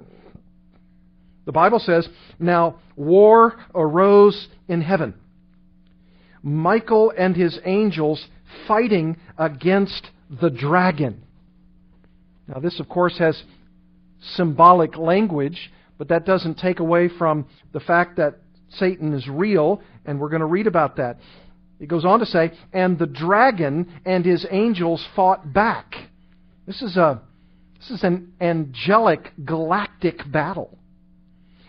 The 1.46 1.52
Bible 1.52 1.80
says, 1.80 2.08
Now 2.40 2.80
war 2.96 3.60
arose 3.76 4.48
in 4.68 4.82
heaven. 4.82 5.14
Michael 6.42 7.14
and 7.18 7.36
his 7.36 7.60
angels 7.66 8.26
fighting 8.68 9.18
against 9.38 10.10
the 10.30 10.50
dragon. 10.50 11.24
Now, 12.54 12.60
this, 12.60 12.80
of 12.80 12.88
course, 12.88 13.18
has 13.18 13.42
symbolic 14.36 14.96
language, 14.96 15.72
but 15.98 16.10
that 16.10 16.26
doesn't 16.26 16.60
take 16.60 16.80
away 16.80 17.10
from 17.10 17.48
the 17.72 17.80
fact 17.80 18.18
that 18.18 18.36
Satan 18.70 19.14
is 19.14 19.28
real, 19.28 19.82
and 20.06 20.20
we're 20.20 20.30
going 20.30 20.42
to 20.42 20.46
read 20.46 20.68
about 20.68 20.98
that. 20.98 21.18
It 21.80 21.88
goes 21.88 22.06
on 22.06 22.20
to 22.20 22.26
say, 22.26 22.52
and 22.72 22.98
the 23.00 23.08
dragon 23.08 23.92
and 24.06 24.24
his 24.24 24.46
angels 24.52 25.06
fought 25.16 25.52
back. 25.52 25.96
This 26.68 26.82
is 26.82 26.96
a 26.96 27.22
this 27.80 27.92
is 27.92 28.04
an 28.04 28.34
angelic 28.40 29.34
galactic 29.44 30.20
battle. 30.32 30.78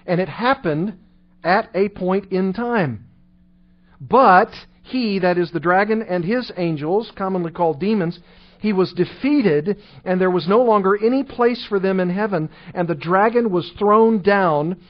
And 0.06 0.20
it 0.20 0.28
happened 0.28 0.98
at 1.42 1.70
a 1.74 1.88
point 1.88 2.30
in 2.30 2.52
time. 2.52 3.06
But 4.00 4.50
he, 4.82 5.18
that 5.18 5.38
is 5.38 5.50
the 5.50 5.58
dragon, 5.58 6.02
and 6.02 6.24
his 6.24 6.52
angels, 6.56 7.10
commonly 7.16 7.50
called 7.50 7.80
demons, 7.80 8.20
he 8.64 8.73
was 8.73 8.94
defeated, 8.94 9.76
and 10.06 10.18
there 10.18 10.30
was 10.30 10.49
no 10.49 10.62
longer 10.62 10.97
any 10.97 11.23
place 11.23 11.66
for 11.68 11.78
them 11.78 12.00
in 12.00 12.09
heaven, 12.09 12.49
and 12.73 12.88
the 12.88 12.94
dragon 12.94 13.50
was 13.50 13.71
thrown 13.78 14.23
down. 14.23 14.80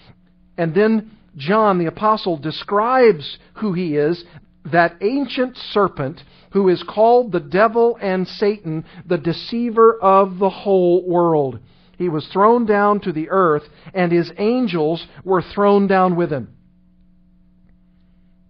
And 0.56 0.72
then 0.72 1.10
John 1.36 1.78
the 1.78 1.86
Apostle 1.86 2.36
describes 2.36 3.36
who 3.54 3.72
he 3.72 3.96
is 3.96 4.24
that 4.70 4.94
ancient 5.00 5.56
serpent 5.56 6.22
who 6.52 6.68
is 6.68 6.84
called 6.84 7.32
the 7.32 7.40
devil 7.40 7.98
and 8.00 8.28
Satan, 8.28 8.84
the 9.06 9.18
deceiver 9.18 9.98
of 10.00 10.38
the 10.38 10.50
whole 10.50 11.04
world. 11.04 11.58
He 11.98 12.08
was 12.08 12.28
thrown 12.32 12.66
down 12.66 13.00
to 13.00 13.12
the 13.12 13.28
earth, 13.28 13.64
and 13.92 14.12
his 14.12 14.30
angels 14.38 15.04
were 15.24 15.42
thrown 15.42 15.88
down 15.88 16.14
with 16.14 16.30
him. 16.30 16.54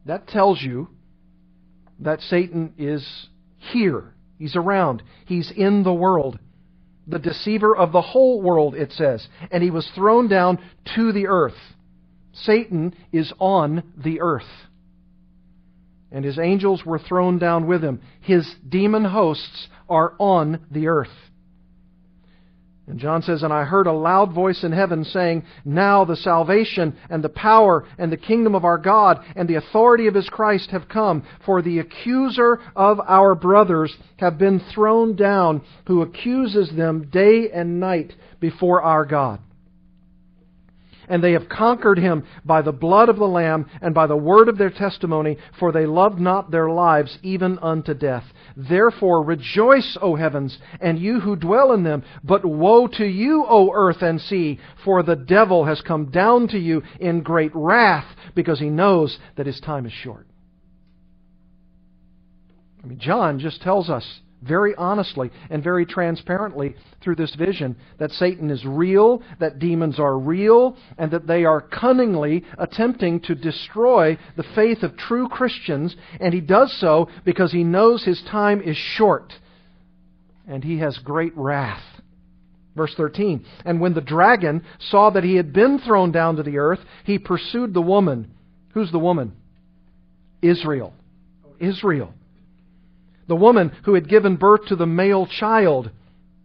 That 0.04 0.28
tells 0.28 0.60
you 0.60 0.90
that 2.00 2.20
Satan 2.20 2.74
is 2.76 3.26
here. 3.72 4.13
He's 4.38 4.56
around. 4.56 5.02
He's 5.26 5.50
in 5.50 5.82
the 5.82 5.92
world. 5.92 6.38
The 7.06 7.18
deceiver 7.18 7.76
of 7.76 7.92
the 7.92 8.00
whole 8.00 8.40
world, 8.40 8.74
it 8.74 8.92
says. 8.92 9.26
And 9.50 9.62
he 9.62 9.70
was 9.70 9.88
thrown 9.94 10.28
down 10.28 10.58
to 10.96 11.12
the 11.12 11.26
earth. 11.26 11.58
Satan 12.32 12.94
is 13.12 13.32
on 13.38 13.82
the 13.96 14.20
earth. 14.20 14.42
And 16.10 16.24
his 16.24 16.38
angels 16.38 16.84
were 16.84 16.98
thrown 16.98 17.38
down 17.38 17.66
with 17.66 17.82
him. 17.82 18.00
His 18.20 18.52
demon 18.68 19.04
hosts 19.04 19.68
are 19.88 20.14
on 20.18 20.66
the 20.70 20.88
earth. 20.88 21.08
And 22.86 22.98
John 22.98 23.22
says, 23.22 23.42
And 23.42 23.52
I 23.52 23.64
heard 23.64 23.86
a 23.86 23.92
loud 23.92 24.32
voice 24.32 24.62
in 24.62 24.72
heaven 24.72 25.04
saying, 25.04 25.44
Now 25.64 26.04
the 26.04 26.16
salvation 26.16 26.94
and 27.08 27.24
the 27.24 27.30
power 27.30 27.86
and 27.96 28.12
the 28.12 28.18
kingdom 28.18 28.54
of 28.54 28.64
our 28.64 28.76
God 28.76 29.24
and 29.36 29.48
the 29.48 29.54
authority 29.54 30.06
of 30.06 30.14
his 30.14 30.28
Christ 30.28 30.70
have 30.70 30.88
come, 30.88 31.22
for 31.46 31.62
the 31.62 31.78
accuser 31.78 32.60
of 32.76 33.00
our 33.00 33.34
brothers 33.34 33.96
have 34.18 34.36
been 34.36 34.60
thrown 34.74 35.16
down, 35.16 35.62
who 35.86 36.02
accuses 36.02 36.70
them 36.76 37.08
day 37.10 37.50
and 37.50 37.80
night 37.80 38.14
before 38.38 38.82
our 38.82 39.06
God. 39.06 39.40
And 41.08 41.22
they 41.22 41.32
have 41.32 41.48
conquered 41.48 41.98
him 41.98 42.24
by 42.44 42.62
the 42.62 42.72
blood 42.72 43.08
of 43.08 43.16
the 43.16 43.26
Lamb 43.26 43.68
and 43.80 43.94
by 43.94 44.06
the 44.06 44.16
word 44.16 44.48
of 44.48 44.58
their 44.58 44.70
testimony, 44.70 45.36
for 45.58 45.72
they 45.72 45.86
loved 45.86 46.20
not 46.20 46.50
their 46.50 46.68
lives 46.68 47.18
even 47.22 47.58
unto 47.60 47.94
death. 47.94 48.24
Therefore 48.56 49.22
rejoice, 49.22 49.96
O 50.00 50.16
heavens, 50.16 50.58
and 50.80 50.98
you 50.98 51.20
who 51.20 51.36
dwell 51.36 51.72
in 51.72 51.82
them. 51.82 52.02
But 52.22 52.44
woe 52.44 52.86
to 52.86 53.04
you, 53.04 53.44
O 53.48 53.72
earth 53.74 54.02
and 54.02 54.20
sea, 54.20 54.60
for 54.84 55.02
the 55.02 55.16
devil 55.16 55.64
has 55.64 55.80
come 55.80 56.10
down 56.10 56.48
to 56.48 56.58
you 56.58 56.82
in 57.00 57.22
great 57.22 57.52
wrath, 57.54 58.06
because 58.34 58.60
he 58.60 58.70
knows 58.70 59.18
that 59.36 59.46
his 59.46 59.60
time 59.60 59.86
is 59.86 59.92
short. 59.92 60.26
I 62.82 62.86
mean, 62.86 62.98
John 62.98 63.38
just 63.38 63.62
tells 63.62 63.88
us 63.88 64.20
very 64.46 64.74
honestly 64.76 65.30
and 65.50 65.62
very 65.62 65.86
transparently 65.86 66.74
through 67.02 67.16
this 67.16 67.34
vision 67.34 67.76
that 67.98 68.10
Satan 68.12 68.50
is 68.50 68.64
real, 68.64 69.22
that 69.40 69.58
demons 69.58 69.98
are 69.98 70.18
real, 70.18 70.76
and 70.98 71.10
that 71.10 71.26
they 71.26 71.44
are 71.44 71.60
cunningly 71.60 72.44
attempting 72.58 73.20
to 73.20 73.34
destroy 73.34 74.18
the 74.36 74.44
faith 74.54 74.82
of 74.82 74.96
true 74.96 75.28
Christians, 75.28 75.96
and 76.20 76.32
he 76.32 76.40
does 76.40 76.76
so 76.80 77.08
because 77.24 77.52
he 77.52 77.64
knows 77.64 78.04
his 78.04 78.22
time 78.30 78.60
is 78.60 78.76
short 78.76 79.32
and 80.46 80.62
he 80.62 80.78
has 80.78 80.98
great 80.98 81.36
wrath. 81.36 81.82
Verse 82.76 82.92
13 82.96 83.44
And 83.64 83.80
when 83.80 83.94
the 83.94 84.00
dragon 84.00 84.64
saw 84.78 85.10
that 85.10 85.24
he 85.24 85.36
had 85.36 85.52
been 85.52 85.78
thrown 85.78 86.12
down 86.12 86.36
to 86.36 86.42
the 86.42 86.58
earth, 86.58 86.80
he 87.04 87.18
pursued 87.18 87.72
the 87.72 87.82
woman. 87.82 88.32
Who's 88.72 88.92
the 88.92 88.98
woman? 88.98 89.32
Israel. 90.42 90.92
Israel 91.60 92.12
the 93.26 93.36
woman 93.36 93.72
who 93.84 93.94
had 93.94 94.08
given 94.08 94.36
birth 94.36 94.66
to 94.66 94.76
the 94.76 94.86
male 94.86 95.26
child. 95.26 95.90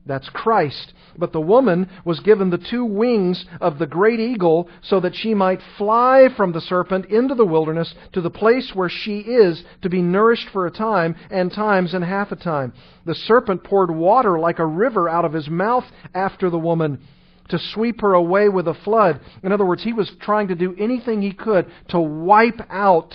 That's 0.05 0.29
Christ. 0.29 0.93
But 1.17 1.33
the 1.33 1.41
woman 1.41 1.89
was 2.05 2.19
given 2.21 2.49
the 2.49 2.57
two 2.57 2.85
wings 2.85 3.45
of 3.59 3.77
the 3.77 3.85
great 3.85 4.19
eagle 4.19 4.69
so 4.81 4.99
that 5.01 5.15
she 5.15 5.33
might 5.33 5.59
fly 5.77 6.29
from 6.35 6.51
the 6.51 6.61
serpent 6.61 7.05
into 7.07 7.35
the 7.35 7.45
wilderness 7.45 7.93
to 8.13 8.21
the 8.21 8.29
place 8.29 8.71
where 8.73 8.89
she 8.89 9.19
is 9.19 9.63
to 9.81 9.89
be 9.89 10.01
nourished 10.01 10.47
for 10.49 10.65
a 10.65 10.71
time 10.71 11.15
and 11.29 11.51
times 11.51 11.93
and 11.93 12.03
half 12.03 12.31
a 12.31 12.35
time. 12.35 12.73
The 13.05 13.15
serpent 13.15 13.63
poured 13.63 13.91
water 13.91 14.39
like 14.39 14.59
a 14.59 14.65
river 14.65 15.09
out 15.09 15.25
of 15.25 15.33
his 15.33 15.49
mouth 15.49 15.85
after 16.15 16.49
the 16.49 16.57
woman 16.57 17.01
to 17.49 17.59
sweep 17.73 18.01
her 18.01 18.13
away 18.13 18.47
with 18.47 18.67
a 18.67 18.73
flood. 18.73 19.19
In 19.43 19.51
other 19.51 19.65
words, 19.65 19.83
he 19.83 19.93
was 19.93 20.11
trying 20.21 20.47
to 20.47 20.55
do 20.55 20.75
anything 20.79 21.21
he 21.21 21.33
could 21.33 21.65
to 21.89 21.99
wipe 21.99 22.61
out 22.69 23.13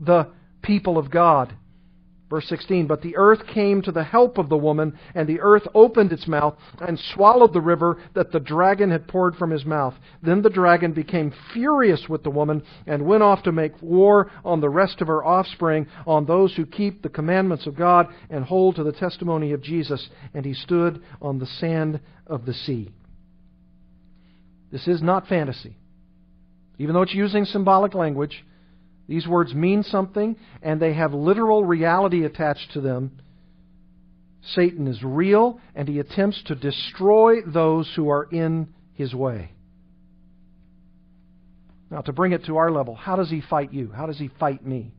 the 0.00 0.28
people 0.62 0.98
of 0.98 1.10
God. 1.10 1.54
Verse 2.28 2.48
16, 2.48 2.88
But 2.88 3.02
the 3.02 3.16
earth 3.16 3.46
came 3.46 3.82
to 3.82 3.92
the 3.92 4.02
help 4.02 4.36
of 4.36 4.48
the 4.48 4.56
woman, 4.56 4.98
and 5.14 5.28
the 5.28 5.40
earth 5.40 5.66
opened 5.74 6.12
its 6.12 6.26
mouth 6.26 6.56
and 6.80 6.98
swallowed 6.98 7.52
the 7.52 7.60
river 7.60 7.98
that 8.14 8.32
the 8.32 8.40
dragon 8.40 8.90
had 8.90 9.06
poured 9.06 9.36
from 9.36 9.50
his 9.50 9.64
mouth. 9.64 9.94
Then 10.22 10.42
the 10.42 10.50
dragon 10.50 10.92
became 10.92 11.32
furious 11.52 12.08
with 12.08 12.24
the 12.24 12.30
woman 12.30 12.64
and 12.86 13.06
went 13.06 13.22
off 13.22 13.44
to 13.44 13.52
make 13.52 13.80
war 13.80 14.30
on 14.44 14.60
the 14.60 14.68
rest 14.68 15.00
of 15.00 15.06
her 15.06 15.24
offspring, 15.24 15.86
on 16.04 16.26
those 16.26 16.56
who 16.56 16.66
keep 16.66 17.02
the 17.02 17.08
commandments 17.08 17.66
of 17.66 17.76
God 17.76 18.08
and 18.28 18.44
hold 18.44 18.74
to 18.76 18.82
the 18.82 18.92
testimony 18.92 19.52
of 19.52 19.62
Jesus. 19.62 20.08
And 20.34 20.44
he 20.44 20.54
stood 20.54 21.00
on 21.22 21.38
the 21.38 21.46
sand 21.46 22.00
of 22.26 22.44
the 22.44 22.54
sea. 22.54 22.90
This 24.72 24.88
is 24.88 25.00
not 25.00 25.28
fantasy. 25.28 25.76
Even 26.78 26.94
though 26.94 27.02
it's 27.02 27.14
using 27.14 27.44
symbolic 27.44 27.94
language, 27.94 28.44
these 29.08 29.26
words 29.26 29.54
mean 29.54 29.82
something 29.82 30.36
and 30.62 30.80
they 30.80 30.94
have 30.94 31.14
literal 31.14 31.64
reality 31.64 32.24
attached 32.24 32.72
to 32.72 32.80
them. 32.80 33.12
Satan 34.54 34.86
is 34.86 35.02
real 35.02 35.60
and 35.74 35.88
he 35.88 35.98
attempts 35.98 36.42
to 36.44 36.54
destroy 36.54 37.42
those 37.42 37.92
who 37.96 38.08
are 38.08 38.24
in 38.24 38.68
his 38.94 39.14
way. 39.14 39.52
Now, 41.90 42.00
to 42.00 42.12
bring 42.12 42.32
it 42.32 42.44
to 42.46 42.56
our 42.56 42.70
level, 42.70 42.96
how 42.96 43.14
does 43.14 43.30
he 43.30 43.40
fight 43.48 43.72
you? 43.72 43.92
How 43.92 44.06
does 44.06 44.18
he 44.18 44.28
fight 44.40 44.66
me? 44.66 44.92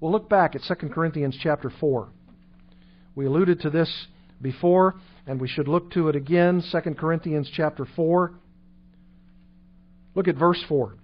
Well, 0.00 0.10
look 0.10 0.28
back 0.28 0.56
at 0.56 0.62
2 0.66 0.88
Corinthians 0.88 1.38
chapter 1.40 1.70
4. 1.80 2.08
We 3.14 3.26
alluded 3.26 3.60
to 3.60 3.70
this 3.70 4.06
before, 4.42 4.96
and 5.26 5.40
we 5.40 5.48
should 5.48 5.68
look 5.68 5.92
to 5.92 6.08
it 6.08 6.16
again. 6.16 6.62
2 6.72 6.94
Corinthians 6.94 7.50
chapter 7.54 7.86
4. 7.96 8.34
Look 10.14 10.28
at 10.28 10.36
verse 10.36 10.62
4. 10.68 10.96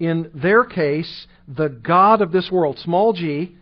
In 0.00 0.30
their 0.34 0.64
case, 0.64 1.26
the 1.46 1.68
God 1.68 2.22
of 2.22 2.32
this 2.32 2.50
world, 2.50 2.78
small 2.78 3.12
g, 3.12 3.56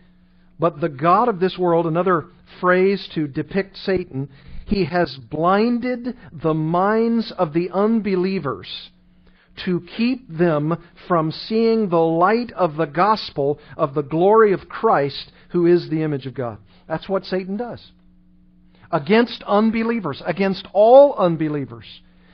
but 0.57 0.79
the 0.81 0.89
God 0.89 1.27
of 1.27 1.39
this 1.39 1.57
world, 1.57 1.85
another 1.85 2.25
phrase 2.59 3.07
to 3.13 3.27
depict 3.27 3.77
Satan, 3.77 4.29
he 4.65 4.85
has 4.85 5.17
blinded 5.29 6.15
the 6.31 6.53
minds 6.53 7.33
of 7.37 7.53
the 7.53 7.69
unbelievers 7.71 8.67
to 9.65 9.85
keep 9.97 10.29
them 10.29 10.77
from 11.07 11.31
seeing 11.31 11.89
the 11.89 11.97
light 11.97 12.51
of 12.53 12.75
the 12.75 12.85
gospel 12.85 13.59
of 13.75 13.93
the 13.93 14.03
glory 14.03 14.53
of 14.53 14.69
Christ, 14.69 15.31
who 15.49 15.65
is 15.65 15.89
the 15.89 16.03
image 16.03 16.25
of 16.25 16.33
God. 16.33 16.57
That's 16.87 17.09
what 17.09 17.25
Satan 17.25 17.57
does. 17.57 17.91
Against 18.91 19.43
unbelievers, 19.45 20.21
against 20.25 20.67
all 20.71 21.15
unbelievers, 21.15 21.85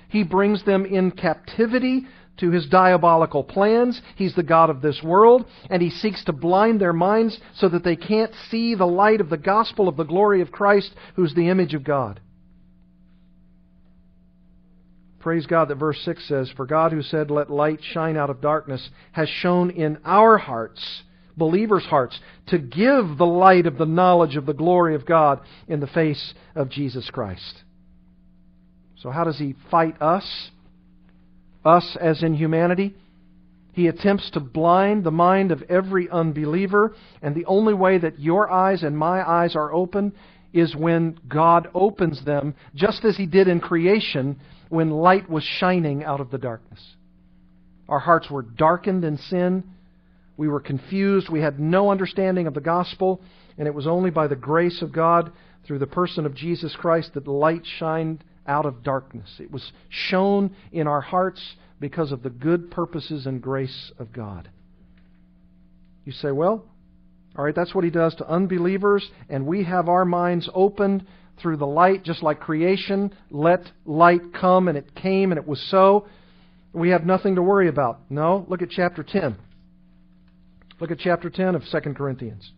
he 0.09 0.23
brings 0.23 0.63
them 0.63 0.85
in 0.85 1.11
captivity 1.11 2.05
to 2.37 2.51
his 2.51 2.67
diabolical 2.67 3.43
plans. 3.43 4.01
He's 4.15 4.35
the 4.35 4.43
God 4.43 4.69
of 4.69 4.81
this 4.81 5.01
world, 5.03 5.45
and 5.69 5.81
he 5.81 5.89
seeks 5.89 6.23
to 6.25 6.33
blind 6.33 6.79
their 6.81 6.93
minds 6.93 7.39
so 7.55 7.69
that 7.69 7.83
they 7.83 7.95
can't 7.95 8.31
see 8.49 8.75
the 8.75 8.85
light 8.85 9.21
of 9.21 9.29
the 9.29 9.37
gospel 9.37 9.87
of 9.87 9.97
the 9.97 10.03
glory 10.03 10.41
of 10.41 10.51
Christ, 10.51 10.93
who's 11.15 11.33
the 11.33 11.49
image 11.49 11.73
of 11.73 11.83
God. 11.83 12.19
Praise 15.25 15.47
God 15.47 15.69
that 15.69 15.75
verse 15.75 15.99
6 16.05 16.27
says, 16.27 16.51
For 16.55 16.67
God 16.67 16.91
who 16.91 17.01
said, 17.01 17.31
Let 17.31 17.49
light 17.49 17.79
shine 17.81 18.15
out 18.15 18.29
of 18.29 18.41
darkness, 18.41 18.91
has 19.13 19.27
shone 19.27 19.71
in 19.71 19.97
our 20.05 20.37
hearts, 20.37 21.01
believers' 21.35 21.85
hearts, 21.85 22.19
to 22.49 22.59
give 22.59 23.17
the 23.17 23.25
light 23.25 23.65
of 23.65 23.79
the 23.79 23.87
knowledge 23.87 24.35
of 24.35 24.45
the 24.45 24.53
glory 24.53 24.93
of 24.93 25.03
God 25.03 25.41
in 25.67 25.79
the 25.79 25.87
face 25.87 26.35
of 26.53 26.69
Jesus 26.69 27.09
Christ. 27.09 27.63
So, 28.97 29.09
how 29.09 29.23
does 29.23 29.39
he 29.39 29.55
fight 29.71 29.99
us? 29.99 30.51
Us 31.65 31.97
as 31.99 32.23
in 32.23 32.35
humanity? 32.35 32.95
He 33.73 33.87
attempts 33.87 34.29
to 34.31 34.39
blind 34.39 35.03
the 35.03 35.11
mind 35.11 35.51
of 35.51 35.63
every 35.63 36.09
unbeliever, 36.09 36.95
and 37.21 37.35
the 37.35 37.45
only 37.45 37.73
way 37.73 37.97
that 37.97 38.19
your 38.19 38.49
eyes 38.49 38.83
and 38.83 38.97
my 38.97 39.27
eyes 39.27 39.55
are 39.55 39.73
open 39.73 40.13
is 40.53 40.73
when 40.73 41.19
God 41.27 41.67
opens 41.73 42.23
them, 42.23 42.55
just 42.73 43.03
as 43.03 43.17
He 43.17 43.25
did 43.25 43.49
in 43.49 43.59
creation 43.59 44.39
when 44.69 44.89
light 44.89 45.29
was 45.29 45.43
shining 45.43 46.05
out 46.05 46.21
of 46.21 46.31
the 46.31 46.37
darkness. 46.37 46.95
Our 47.89 47.99
hearts 47.99 48.29
were 48.29 48.41
darkened 48.41 49.03
in 49.03 49.17
sin. 49.17 49.63
We 50.37 50.47
were 50.47 50.61
confused. 50.61 51.29
We 51.29 51.41
had 51.41 51.59
no 51.59 51.91
understanding 51.91 52.47
of 52.47 52.53
the 52.53 52.61
gospel. 52.61 53.21
And 53.57 53.67
it 53.67 53.73
was 53.73 53.87
only 53.87 54.09
by 54.09 54.27
the 54.27 54.35
grace 54.35 54.81
of 54.81 54.91
God 54.91 55.31
through 55.65 55.79
the 55.79 55.87
person 55.87 56.25
of 56.25 56.35
Jesus 56.35 56.75
Christ 56.75 57.13
that 57.13 57.27
light 57.27 57.65
shined 57.65 58.23
out 58.47 58.65
of 58.65 58.83
darkness. 58.83 59.29
It 59.39 59.51
was 59.51 59.71
shown 59.89 60.55
in 60.71 60.87
our 60.87 61.01
hearts 61.01 61.55
because 61.79 62.11
of 62.11 62.23
the 62.23 62.29
good 62.29 62.71
purposes 62.71 63.25
and 63.25 63.41
grace 63.41 63.91
of 63.99 64.13
God. 64.13 64.49
You 66.05 66.11
say, 66.11 66.31
well, 66.31 66.65
all 67.37 67.43
right, 67.43 67.55
that's 67.55 67.75
what 67.75 67.83
he 67.83 67.89
does 67.89 68.15
to 68.15 68.29
unbelievers, 68.29 69.05
and 69.29 69.45
we 69.45 69.63
have 69.65 69.89
our 69.89 70.05
minds 70.05 70.49
opened 70.53 71.05
through 71.41 71.57
the 71.57 71.65
light, 71.65 72.03
just 72.03 72.23
like 72.23 72.39
creation. 72.39 73.13
Let 73.29 73.61
light 73.85 74.33
come, 74.39 74.67
and 74.67 74.77
it 74.77 74.95
came, 74.95 75.31
and 75.31 75.39
it 75.39 75.47
was 75.47 75.61
so. 75.69 76.07
We 76.71 76.89
have 76.89 77.05
nothing 77.05 77.35
to 77.35 77.41
worry 77.41 77.67
about. 77.67 77.99
No, 78.09 78.45
look 78.47 78.61
at 78.61 78.69
chapter 78.69 79.03
10. 79.03 79.35
Look 80.79 80.91
at 80.91 80.99
chapter 80.99 81.29
10 81.29 81.55
of 81.55 81.63
2 81.69 81.93
Corinthians. 81.93 82.51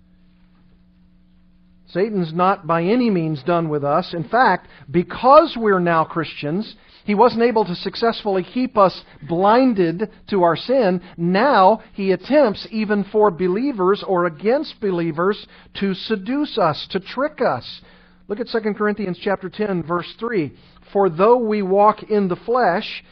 Satan's 1.89 2.33
not 2.33 2.67
by 2.67 2.83
any 2.83 3.09
means 3.09 3.43
done 3.43 3.69
with 3.69 3.83
us. 3.83 4.13
In 4.13 4.27
fact, 4.27 4.67
because 4.91 5.55
we're 5.57 5.79
now 5.79 6.03
Christians, 6.03 6.75
he 7.05 7.15
wasn't 7.15 7.43
able 7.43 7.63
to 7.65 7.75
successfully 7.75 8.43
keep 8.43 8.77
us 8.77 9.03
blinded 9.27 10.09
to 10.29 10.43
our 10.43 10.57
sin. 10.57 11.01
Now 11.15 11.81
he 11.93 12.11
attempts, 12.11 12.67
even 12.71 13.05
for 13.05 13.31
believers 13.31 14.03
or 14.05 14.25
against 14.25 14.81
believers, 14.81 15.47
to 15.79 15.93
seduce 15.93 16.57
us, 16.57 16.87
to 16.91 16.99
trick 16.99 17.39
us, 17.41 17.81
Look 18.27 18.41
at 18.41 18.49
2 18.49 18.73
Corinthians 18.73 19.17
chapter 19.21 19.49
10 19.49 19.83
verse 19.83 20.13
3. 20.19 20.53
For 20.91 21.09
though 21.09 21.37
we 21.37 21.61
walk 21.61 22.03
in 22.03 22.27
the 22.27 22.35
flesh, 22.35 23.03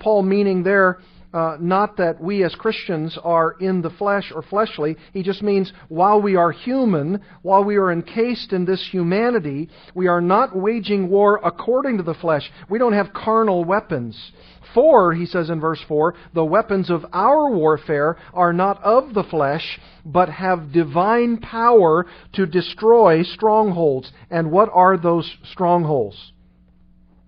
Paul 0.00 0.22
meaning 0.22 0.62
there 0.62 0.98
uh, 1.32 1.56
not 1.60 1.96
that 1.96 2.20
we 2.20 2.44
as 2.44 2.54
Christians 2.54 3.18
are 3.22 3.52
in 3.60 3.82
the 3.82 3.90
flesh 3.90 4.30
or 4.34 4.42
fleshly. 4.42 4.96
He 5.12 5.22
just 5.22 5.42
means 5.42 5.72
while 5.88 6.20
we 6.20 6.36
are 6.36 6.52
human, 6.52 7.22
while 7.42 7.64
we 7.64 7.76
are 7.76 7.90
encased 7.90 8.52
in 8.52 8.64
this 8.64 8.86
humanity, 8.90 9.70
we 9.94 10.08
are 10.08 10.20
not 10.20 10.56
waging 10.56 11.08
war 11.08 11.40
according 11.42 11.96
to 11.96 12.02
the 12.02 12.14
flesh. 12.14 12.50
We 12.68 12.78
don't 12.78 12.92
have 12.92 13.12
carnal 13.12 13.64
weapons. 13.64 14.32
For, 14.74 15.12
he 15.12 15.26
says 15.26 15.50
in 15.50 15.60
verse 15.60 15.82
4, 15.86 16.14
the 16.34 16.44
weapons 16.44 16.88
of 16.88 17.04
our 17.12 17.50
warfare 17.50 18.16
are 18.32 18.52
not 18.52 18.82
of 18.82 19.12
the 19.12 19.24
flesh, 19.24 19.78
but 20.04 20.30
have 20.30 20.72
divine 20.72 21.38
power 21.38 22.06
to 22.34 22.46
destroy 22.46 23.22
strongholds. 23.22 24.10
And 24.30 24.50
what 24.50 24.70
are 24.72 24.96
those 24.96 25.30
strongholds? 25.52 26.32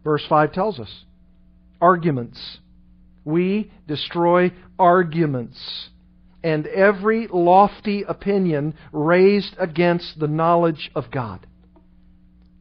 Verse 0.04 0.24
5 0.28 0.52
tells 0.52 0.80
us 0.80 1.04
arguments. 1.80 2.58
We 3.24 3.70
destroy 3.86 4.52
arguments 4.78 5.90
and 6.42 6.66
every 6.66 7.26
lofty 7.32 8.04
opinion 8.06 8.74
raised 8.92 9.56
against 9.58 10.20
the 10.20 10.28
knowledge 10.28 10.90
of 10.94 11.10
God. 11.10 11.46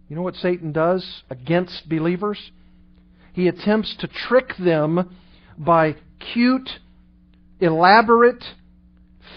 You 0.07 0.15
know 0.15 0.21
what 0.21 0.35
Satan 0.35 0.71
does 0.71 1.23
against 1.29 1.89
believers? 1.89 2.51
He 3.33 3.47
attempts 3.47 3.95
to 3.97 4.07
trick 4.07 4.53
them 4.57 5.15
by 5.57 5.95
cute, 6.33 6.69
elaborate, 7.59 8.43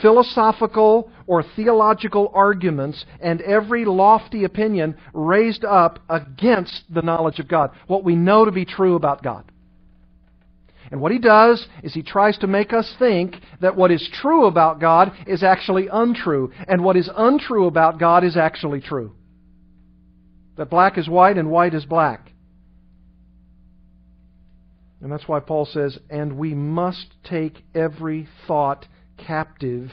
philosophical 0.00 1.10
or 1.26 1.42
theological 1.42 2.30
arguments 2.34 3.04
and 3.20 3.40
every 3.40 3.84
lofty 3.84 4.44
opinion 4.44 4.96
raised 5.12 5.64
up 5.64 5.98
against 6.08 6.84
the 6.92 7.02
knowledge 7.02 7.38
of 7.38 7.48
God, 7.48 7.70
what 7.86 8.04
we 8.04 8.14
know 8.14 8.44
to 8.44 8.52
be 8.52 8.64
true 8.64 8.94
about 8.94 9.22
God. 9.22 9.50
And 10.90 11.01
what 11.01 11.12
he 11.12 11.18
does 11.18 11.66
is 11.83 11.94
he 11.94 12.03
tries 12.03 12.38
to 12.38 12.46
make 12.46 12.72
us 12.72 12.94
think 12.99 13.37
that 13.61 13.77
what 13.77 13.90
is 13.90 14.09
true 14.12 14.46
about 14.46 14.81
God 14.81 15.12
is 15.27 15.42
actually 15.42 15.88
untrue, 15.90 16.53
and 16.68 16.85
what 16.85 16.96
is 16.96 17.11
untrue 17.16 17.66
about 17.66 17.99
God 17.99 18.25
is 18.25 18.37
actually 18.37 18.81
true. 18.81 19.12
That 20.57 20.70
black 20.70 20.96
is 20.96 21.09
white 21.09 21.38
and 21.38 21.51
white 21.51 21.75
is 21.75 21.85
black. 21.85 22.33
And 25.03 25.12
that's 25.12 25.29
why 25.29 25.40
Paul 25.40 25.66
says, 25.66 25.99
and 26.09 26.38
we 26.38 26.55
must 26.55 27.07
take 27.25 27.62
every 27.75 28.29
thought 28.46 28.87
captive 29.18 29.90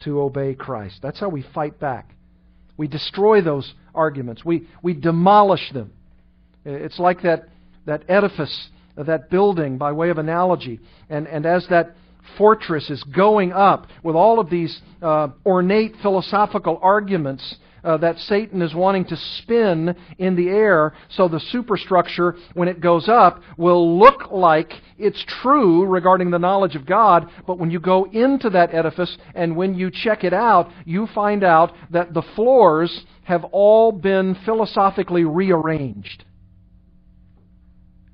to 0.00 0.20
obey 0.20 0.54
Christ. 0.54 1.00
That's 1.02 1.20
how 1.20 1.28
we 1.28 1.44
fight 1.54 1.78
back. 1.78 2.10
We 2.76 2.88
destroy 2.88 3.40
those 3.40 3.72
arguments. 3.94 4.44
We, 4.44 4.68
we 4.82 4.94
demolish 4.94 5.70
them. 5.72 5.92
It's 6.64 6.98
like 6.98 7.22
that, 7.22 7.48
that 7.86 8.02
edifice, 8.08 8.68
that 8.96 9.30
building, 9.30 9.78
by 9.78 9.92
way 9.92 10.10
of 10.10 10.18
analogy. 10.18 10.80
And, 11.08 11.26
and 11.26 11.46
as 11.46 11.66
that 11.70 11.94
fortress 12.38 12.90
is 12.90 13.02
going 13.04 13.52
up 13.52 13.86
with 14.02 14.16
all 14.16 14.40
of 14.40 14.50
these 14.50 14.80
uh, 15.02 15.28
ornate 15.44 15.94
philosophical 16.02 16.78
arguments 16.82 17.56
uh, 17.84 17.98
that 17.98 18.18
Satan 18.18 18.62
is 18.62 18.74
wanting 18.74 19.04
to 19.04 19.16
spin 19.16 19.94
in 20.18 20.36
the 20.36 20.48
air 20.48 20.94
so 21.10 21.28
the 21.28 21.40
superstructure, 21.40 22.36
when 22.54 22.66
it 22.66 22.80
goes 22.80 23.08
up, 23.08 23.42
will 23.58 23.98
look 23.98 24.30
like 24.32 24.72
it's 24.96 25.22
true 25.42 25.84
regarding 25.84 26.30
the 26.30 26.38
knowledge 26.38 26.76
of 26.76 26.86
God, 26.86 27.28
but 27.46 27.58
when 27.58 27.70
you 27.70 27.78
go 27.78 28.04
into 28.04 28.48
that 28.50 28.74
edifice 28.74 29.16
and 29.34 29.54
when 29.56 29.74
you 29.74 29.90
check 29.92 30.24
it 30.24 30.32
out, 30.32 30.70
you 30.86 31.06
find 31.14 31.44
out 31.44 31.72
that 31.90 32.14
the 32.14 32.22
floors 32.34 33.04
have 33.24 33.44
all 33.52 33.92
been 33.92 34.34
philosophically 34.44 35.24
rearranged. 35.24 36.24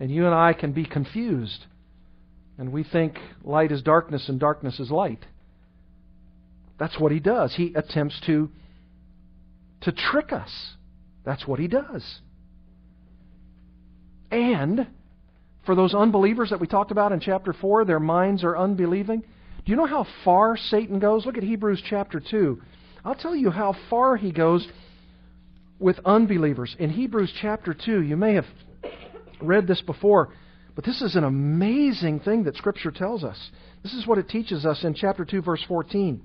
And 0.00 0.10
you 0.10 0.26
and 0.26 0.34
I 0.34 0.54
can 0.54 0.72
be 0.72 0.84
confused. 0.84 1.66
And 2.58 2.72
we 2.72 2.82
think 2.82 3.18
light 3.44 3.70
is 3.70 3.82
darkness 3.82 4.28
and 4.28 4.40
darkness 4.40 4.80
is 4.80 4.90
light. 4.90 5.24
That's 6.78 6.98
what 6.98 7.12
he 7.12 7.20
does. 7.20 7.54
He 7.54 7.74
attempts 7.74 8.20
to 8.26 8.50
to 9.82 9.92
trick 9.92 10.32
us. 10.32 10.50
That's 11.24 11.46
what 11.46 11.58
he 11.58 11.68
does. 11.68 12.20
And 14.30 14.86
For 15.64 15.74
those 15.74 15.94
unbelievers 15.94 16.50
that 16.50 16.60
we 16.60 16.66
talked 16.66 16.90
about 16.90 17.12
in 17.12 17.20
chapter 17.20 17.52
4, 17.52 17.84
their 17.84 18.00
minds 18.00 18.44
are 18.44 18.56
unbelieving. 18.56 19.20
Do 19.20 19.70
you 19.70 19.76
know 19.76 19.86
how 19.86 20.06
far 20.24 20.56
Satan 20.56 20.98
goes? 20.98 21.26
Look 21.26 21.36
at 21.36 21.42
Hebrews 21.42 21.82
chapter 21.88 22.20
2. 22.20 22.60
I'll 23.04 23.14
tell 23.14 23.36
you 23.36 23.50
how 23.50 23.76
far 23.88 24.16
he 24.16 24.32
goes 24.32 24.66
with 25.78 25.98
unbelievers. 26.04 26.74
In 26.78 26.90
Hebrews 26.90 27.32
chapter 27.40 27.74
2, 27.74 28.02
you 28.02 28.16
may 28.16 28.34
have 28.34 28.46
read 29.42 29.66
this 29.66 29.80
before, 29.82 30.30
but 30.74 30.84
this 30.84 31.02
is 31.02 31.16
an 31.16 31.24
amazing 31.24 32.20
thing 32.20 32.44
that 32.44 32.56
Scripture 32.56 32.90
tells 32.90 33.24
us. 33.24 33.50
This 33.82 33.92
is 33.94 34.06
what 34.06 34.18
it 34.18 34.28
teaches 34.28 34.64
us 34.64 34.84
in 34.84 34.94
chapter 34.94 35.24
2, 35.24 35.42
verse 35.42 35.64
14. 35.66 36.22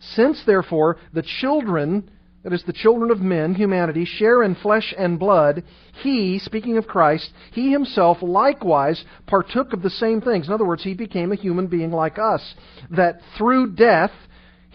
Since, 0.00 0.42
therefore, 0.46 0.96
the 1.12 1.24
children, 1.40 2.10
that 2.44 2.52
is, 2.52 2.62
the 2.64 2.72
children 2.72 3.10
of 3.10 3.20
men, 3.20 3.54
humanity, 3.54 4.04
share 4.04 4.42
in 4.42 4.54
flesh 4.54 4.94
and 4.96 5.18
blood, 5.18 5.64
he, 6.02 6.38
speaking 6.38 6.76
of 6.78 6.86
Christ, 6.86 7.30
he 7.52 7.72
himself 7.72 8.18
likewise 8.20 9.04
partook 9.26 9.72
of 9.72 9.82
the 9.82 9.90
same 9.90 10.20
things. 10.20 10.46
In 10.46 10.52
other 10.52 10.66
words, 10.66 10.84
he 10.84 10.94
became 10.94 11.32
a 11.32 11.36
human 11.36 11.66
being 11.66 11.90
like 11.90 12.18
us, 12.18 12.54
that 12.90 13.20
through 13.36 13.72
death 13.74 14.12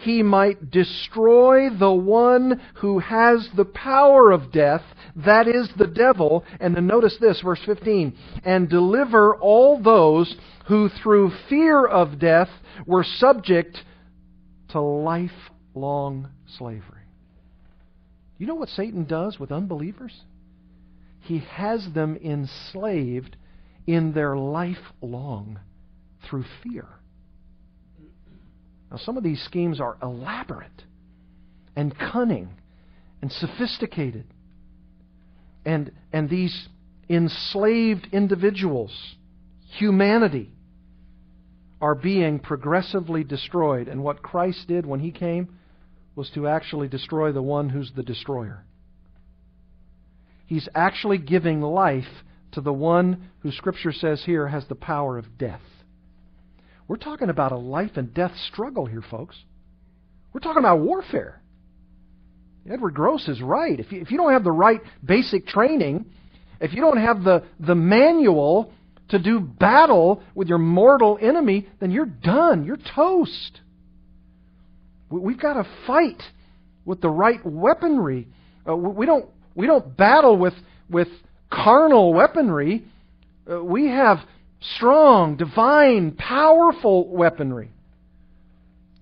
he 0.04 0.22
might 0.22 0.70
destroy 0.70 1.70
the 1.70 1.92
one 1.92 2.60
who 2.76 2.98
has 2.98 3.48
the 3.56 3.64
power 3.64 4.30
of 4.30 4.52
death, 4.52 4.82
that 5.16 5.48
is 5.48 5.70
the 5.78 5.86
devil. 5.86 6.44
And 6.60 6.76
then 6.76 6.86
notice 6.86 7.16
this, 7.20 7.40
verse 7.40 7.60
15, 7.64 8.14
and 8.44 8.68
deliver 8.68 9.34
all 9.36 9.82
those 9.82 10.34
who 10.68 10.90
through 11.02 11.32
fear 11.48 11.86
of 11.86 12.18
death 12.18 12.50
were 12.86 13.04
subject 13.04 13.78
to 14.70 14.80
lifelong 14.80 16.28
slavery. 16.58 16.82
You 18.36 18.46
know 18.46 18.56
what 18.56 18.68
Satan 18.68 19.04
does 19.04 19.38
with 19.38 19.52
unbelievers? 19.52 20.12
He 21.20 21.38
has 21.38 21.88
them 21.94 22.18
enslaved 22.22 23.36
in 23.86 24.12
their 24.12 24.36
lifelong 24.36 25.60
through 26.28 26.44
fear. 26.62 26.86
Now, 28.94 29.00
some 29.00 29.16
of 29.16 29.24
these 29.24 29.42
schemes 29.42 29.80
are 29.80 29.96
elaborate 30.00 30.84
and 31.74 31.92
cunning 31.98 32.50
and 33.20 33.32
sophisticated. 33.32 34.24
And, 35.64 35.90
and 36.12 36.30
these 36.30 36.68
enslaved 37.10 38.06
individuals, 38.12 39.16
humanity, 39.78 40.52
are 41.80 41.96
being 41.96 42.38
progressively 42.38 43.24
destroyed. 43.24 43.88
And 43.88 44.04
what 44.04 44.22
Christ 44.22 44.68
did 44.68 44.86
when 44.86 45.00
he 45.00 45.10
came 45.10 45.58
was 46.14 46.30
to 46.36 46.46
actually 46.46 46.86
destroy 46.86 47.32
the 47.32 47.42
one 47.42 47.70
who's 47.70 47.90
the 47.96 48.04
destroyer. 48.04 48.64
He's 50.46 50.68
actually 50.72 51.18
giving 51.18 51.60
life 51.60 52.22
to 52.52 52.60
the 52.60 52.72
one 52.72 53.30
who 53.40 53.50
Scripture 53.50 53.90
says 53.90 54.22
here 54.24 54.46
has 54.46 54.68
the 54.68 54.76
power 54.76 55.18
of 55.18 55.36
death. 55.36 55.62
We're 56.86 56.96
talking 56.96 57.30
about 57.30 57.52
a 57.52 57.56
life 57.56 57.92
and 57.96 58.12
death 58.12 58.32
struggle 58.52 58.86
here, 58.86 59.02
folks. 59.10 59.36
We're 60.32 60.40
talking 60.40 60.60
about 60.60 60.80
warfare. 60.80 61.40
Edward 62.70 62.94
Gross 62.94 63.28
is 63.28 63.40
right. 63.40 63.78
If 63.78 63.92
you, 63.92 64.00
if 64.00 64.10
you 64.10 64.16
don't 64.16 64.32
have 64.32 64.44
the 64.44 64.52
right 64.52 64.80
basic 65.04 65.46
training, 65.46 66.06
if 66.60 66.72
you 66.72 66.80
don't 66.80 66.98
have 66.98 67.22
the, 67.22 67.44
the 67.60 67.74
manual 67.74 68.72
to 69.10 69.18
do 69.18 69.38
battle 69.40 70.22
with 70.34 70.48
your 70.48 70.58
mortal 70.58 71.18
enemy, 71.20 71.68
then 71.80 71.90
you're 71.90 72.06
done. 72.06 72.64
You're 72.64 72.78
toast. 72.94 73.60
We've 75.10 75.40
got 75.40 75.54
to 75.54 75.68
fight 75.86 76.22
with 76.84 77.00
the 77.00 77.10
right 77.10 77.40
weaponry. 77.44 78.28
Uh, 78.68 78.74
we 78.76 79.06
don't 79.06 79.26
we 79.54 79.66
don't 79.66 79.96
battle 79.96 80.36
with 80.36 80.54
with 80.88 81.08
carnal 81.50 82.12
weaponry. 82.12 82.84
Uh, 83.48 83.62
we 83.62 83.86
have 83.88 84.18
strong, 84.76 85.36
divine, 85.36 86.12
powerful 86.12 87.08
weaponry. 87.08 87.70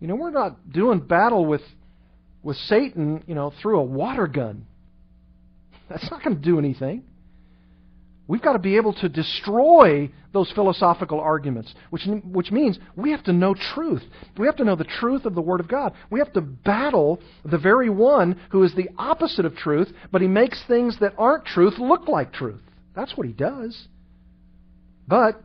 You 0.00 0.08
know, 0.08 0.16
we're 0.16 0.30
not 0.30 0.70
doing 0.70 1.00
battle 1.00 1.46
with 1.46 1.62
with 2.42 2.56
Satan, 2.56 3.22
you 3.26 3.34
know, 3.34 3.52
through 3.62 3.78
a 3.78 3.84
water 3.84 4.26
gun. 4.26 4.66
That's 5.88 6.10
not 6.10 6.24
going 6.24 6.36
to 6.36 6.42
do 6.42 6.58
anything. 6.58 7.04
We've 8.26 8.42
got 8.42 8.54
to 8.54 8.58
be 8.58 8.76
able 8.76 8.94
to 8.94 9.08
destroy 9.08 10.10
those 10.32 10.50
philosophical 10.52 11.20
arguments, 11.20 11.74
which, 11.90 12.06
which 12.24 12.50
means 12.50 12.78
we 12.96 13.10
have 13.10 13.22
to 13.24 13.32
know 13.32 13.54
truth. 13.54 14.02
We 14.38 14.46
have 14.46 14.56
to 14.56 14.64
know 14.64 14.76
the 14.76 14.84
truth 14.84 15.26
of 15.26 15.34
the 15.34 15.42
Word 15.42 15.60
of 15.60 15.68
God. 15.68 15.92
We 16.10 16.20
have 16.20 16.32
to 16.32 16.40
battle 16.40 17.20
the 17.44 17.58
very 17.58 17.90
one 17.90 18.40
who 18.50 18.62
is 18.62 18.74
the 18.74 18.88
opposite 18.96 19.44
of 19.44 19.56
truth, 19.56 19.92
but 20.10 20.22
he 20.22 20.28
makes 20.28 20.62
things 20.66 20.98
that 21.00 21.14
aren't 21.18 21.44
truth 21.44 21.74
look 21.78 22.08
like 22.08 22.32
truth. 22.32 22.62
That's 22.94 23.16
what 23.16 23.26
he 23.26 23.32
does. 23.32 23.88
But 25.06 25.42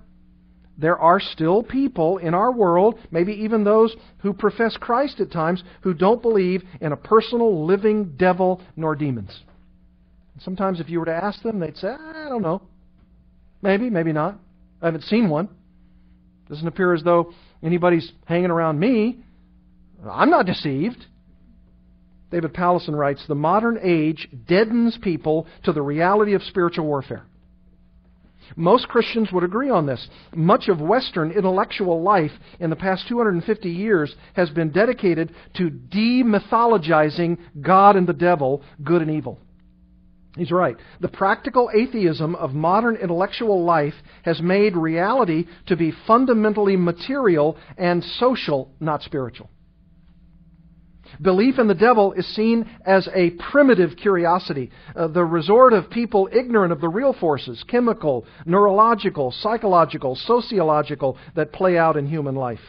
there 0.78 0.98
are 0.98 1.20
still 1.20 1.64
people 1.64 2.18
in 2.18 2.34
our 2.34 2.52
world, 2.52 3.00
maybe 3.10 3.34
even 3.34 3.64
those 3.64 3.96
who 4.20 4.34
profess 4.34 4.78
Christ 4.78 5.20
at 5.20 5.32
times, 5.32 5.64
who 5.82 5.94
don't 5.94 6.22
believe 6.22 6.64
in 6.80 6.92
a 6.92 6.98
personal 6.98 7.66
living 7.66 8.16
devil 8.18 8.62
nor 8.76 8.96
demons. 8.96 9.42
Sometimes 10.40 10.80
if 10.80 10.90
you 10.90 11.00
were 11.00 11.06
to 11.06 11.16
ask 11.16 11.42
them, 11.42 11.60
they'd 11.60 11.78
say, 11.78 11.88
ah, 11.90 12.26
I 12.26 12.30
don't 12.30 12.44
know. 12.44 12.62
Maybe, 13.62 13.90
maybe 13.90 14.14
not. 14.14 14.38
I 14.82 14.86
haven't 14.86 15.04
seen 15.04 15.30
one. 15.30 15.50
Doesn't 16.48 16.68
appear 16.68 16.94
as 16.94 17.04
though 17.04 17.34
anybody's 17.64 18.12
hanging 18.26 18.52
around 18.52 18.80
me. 18.80 19.20
I'm 20.08 20.30
not 20.30 20.46
deceived. 20.46 21.06
David 22.30 22.54
Powlison 22.54 22.96
writes 22.96 23.24
The 23.28 23.36
modern 23.36 23.80
age 23.82 24.30
deadens 24.48 24.98
people 25.02 25.48
to 25.64 25.74
the 25.74 25.82
reality 25.82 26.34
of 26.34 26.44
spiritual 26.44 26.86
warfare. 26.86 27.26
Most 28.56 28.88
Christians 28.88 29.32
would 29.32 29.44
agree 29.44 29.70
on 29.70 29.86
this. 29.86 30.08
Much 30.34 30.68
of 30.68 30.82
Western 30.82 31.32
intellectual 31.32 32.02
life 32.02 32.32
in 32.60 32.70
the 32.70 32.76
past 32.76 33.08
250 33.08 33.70
years 33.70 34.16
has 34.34 34.50
been 34.50 34.72
dedicated 34.72 35.34
to 35.56 35.70
demythologizing 35.70 37.38
God 37.62 37.96
and 37.96 38.08
the 38.08 38.14
devil, 38.14 38.64
good 38.84 39.02
and 39.02 39.12
evil. 39.12 39.40
He's 40.38 40.52
right. 40.52 40.78
The 41.02 41.08
practical 41.08 41.72
atheism 41.74 42.36
of 42.36 42.54
modern 42.54 42.96
intellectual 42.96 43.64
life 43.64 43.96
has 44.24 44.40
made 44.40 44.78
reality 44.78 45.48
to 45.66 45.76
be 45.76 45.92
fundamentally 46.06 46.78
material 46.78 47.58
and 47.78 48.04
social, 48.04 48.72
not 48.80 49.02
spiritual. 49.02 49.50
Belief 51.22 51.60
in 51.60 51.68
the 51.68 51.74
devil 51.74 52.14
is 52.14 52.26
seen 52.36 52.70
as 52.86 53.08
a 53.14 53.32
primitive 53.52 53.98
curiosity, 53.98 54.72
uh, 54.96 55.08
the 55.08 55.26
resort 55.26 55.74
of 55.74 55.90
people 55.90 56.30
ignorant 56.32 56.72
of 56.72 56.82
the 56.82 56.90
real 56.90 57.14
forces, 57.14 57.64
chemical, 57.68 58.26
neurological, 58.46 59.32
psychological, 59.32 60.16
sociological, 60.16 61.18
that 61.36 61.54
play 61.54 61.78
out 61.78 61.98
in 61.98 62.08
human 62.08 62.36
life. 62.36 62.60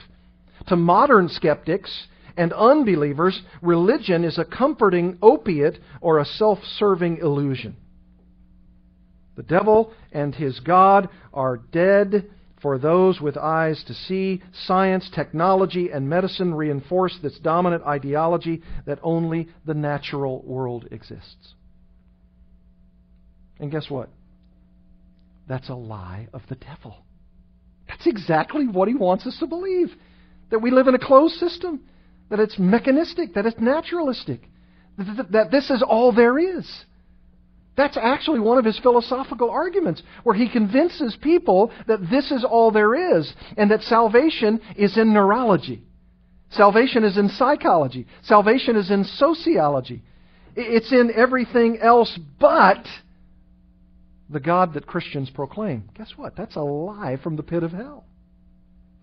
To 0.68 0.76
modern 0.76 1.28
skeptics, 1.28 2.06
and 2.38 2.52
unbelievers, 2.52 3.42
religion 3.60 4.24
is 4.24 4.38
a 4.38 4.44
comforting 4.44 5.18
opiate 5.20 5.78
or 6.00 6.18
a 6.18 6.24
self 6.24 6.60
serving 6.76 7.18
illusion. 7.18 7.76
The 9.36 9.42
devil 9.42 9.92
and 10.12 10.34
his 10.34 10.60
God 10.60 11.08
are 11.34 11.56
dead 11.56 12.30
for 12.60 12.78
those 12.78 13.20
with 13.20 13.36
eyes 13.36 13.82
to 13.86 13.94
see. 13.94 14.42
Science, 14.66 15.10
technology, 15.14 15.90
and 15.90 16.08
medicine 16.08 16.54
reinforce 16.54 17.16
this 17.22 17.38
dominant 17.38 17.84
ideology 17.84 18.62
that 18.86 18.98
only 19.02 19.48
the 19.64 19.74
natural 19.74 20.42
world 20.42 20.88
exists. 20.90 21.54
And 23.60 23.70
guess 23.70 23.88
what? 23.88 24.08
That's 25.48 25.68
a 25.68 25.74
lie 25.74 26.28
of 26.32 26.42
the 26.48 26.56
devil. 26.56 26.96
That's 27.88 28.06
exactly 28.06 28.66
what 28.66 28.88
he 28.88 28.94
wants 28.94 29.26
us 29.26 29.38
to 29.40 29.46
believe 29.46 29.88
that 30.50 30.58
we 30.60 30.70
live 30.70 30.88
in 30.88 30.94
a 30.94 30.98
closed 30.98 31.34
system 31.36 31.80
that 32.30 32.40
it's 32.40 32.58
mechanistic, 32.58 33.34
that 33.34 33.46
it's 33.46 33.58
naturalistic, 33.58 34.42
that 34.98 35.48
this 35.50 35.70
is 35.70 35.82
all 35.82 36.12
there 36.12 36.38
is. 36.38 36.66
That's 37.78 37.96
actually 37.96 38.40
one 38.40 38.58
of 38.58 38.64
his 38.64 38.78
philosophical 38.80 39.50
arguments, 39.50 40.02
where 40.24 40.34
he 40.34 40.50
convinces 40.50 41.16
people 41.22 41.70
that 41.86 42.00
this 42.10 42.32
is 42.32 42.44
all 42.44 42.72
there 42.72 43.16
is, 43.16 43.32
and 43.56 43.70
that 43.70 43.82
salvation 43.82 44.60
is 44.76 44.98
in 44.98 45.14
neurology. 45.14 45.84
Salvation 46.50 47.04
is 47.04 47.16
in 47.16 47.28
psychology. 47.28 48.08
Salvation 48.22 48.74
is 48.74 48.90
in 48.90 49.04
sociology. 49.04 50.02
It's 50.56 50.90
in 50.90 51.12
everything 51.14 51.78
else 51.80 52.18
but 52.40 52.84
the 54.28 54.40
God 54.40 54.74
that 54.74 54.88
Christians 54.88 55.30
proclaim. 55.30 55.88
Guess 55.96 56.14
what? 56.16 56.34
That's 56.36 56.56
a 56.56 56.60
lie 56.60 57.16
from 57.22 57.36
the 57.36 57.44
pit 57.44 57.62
of 57.62 57.70
hell. 57.70 58.04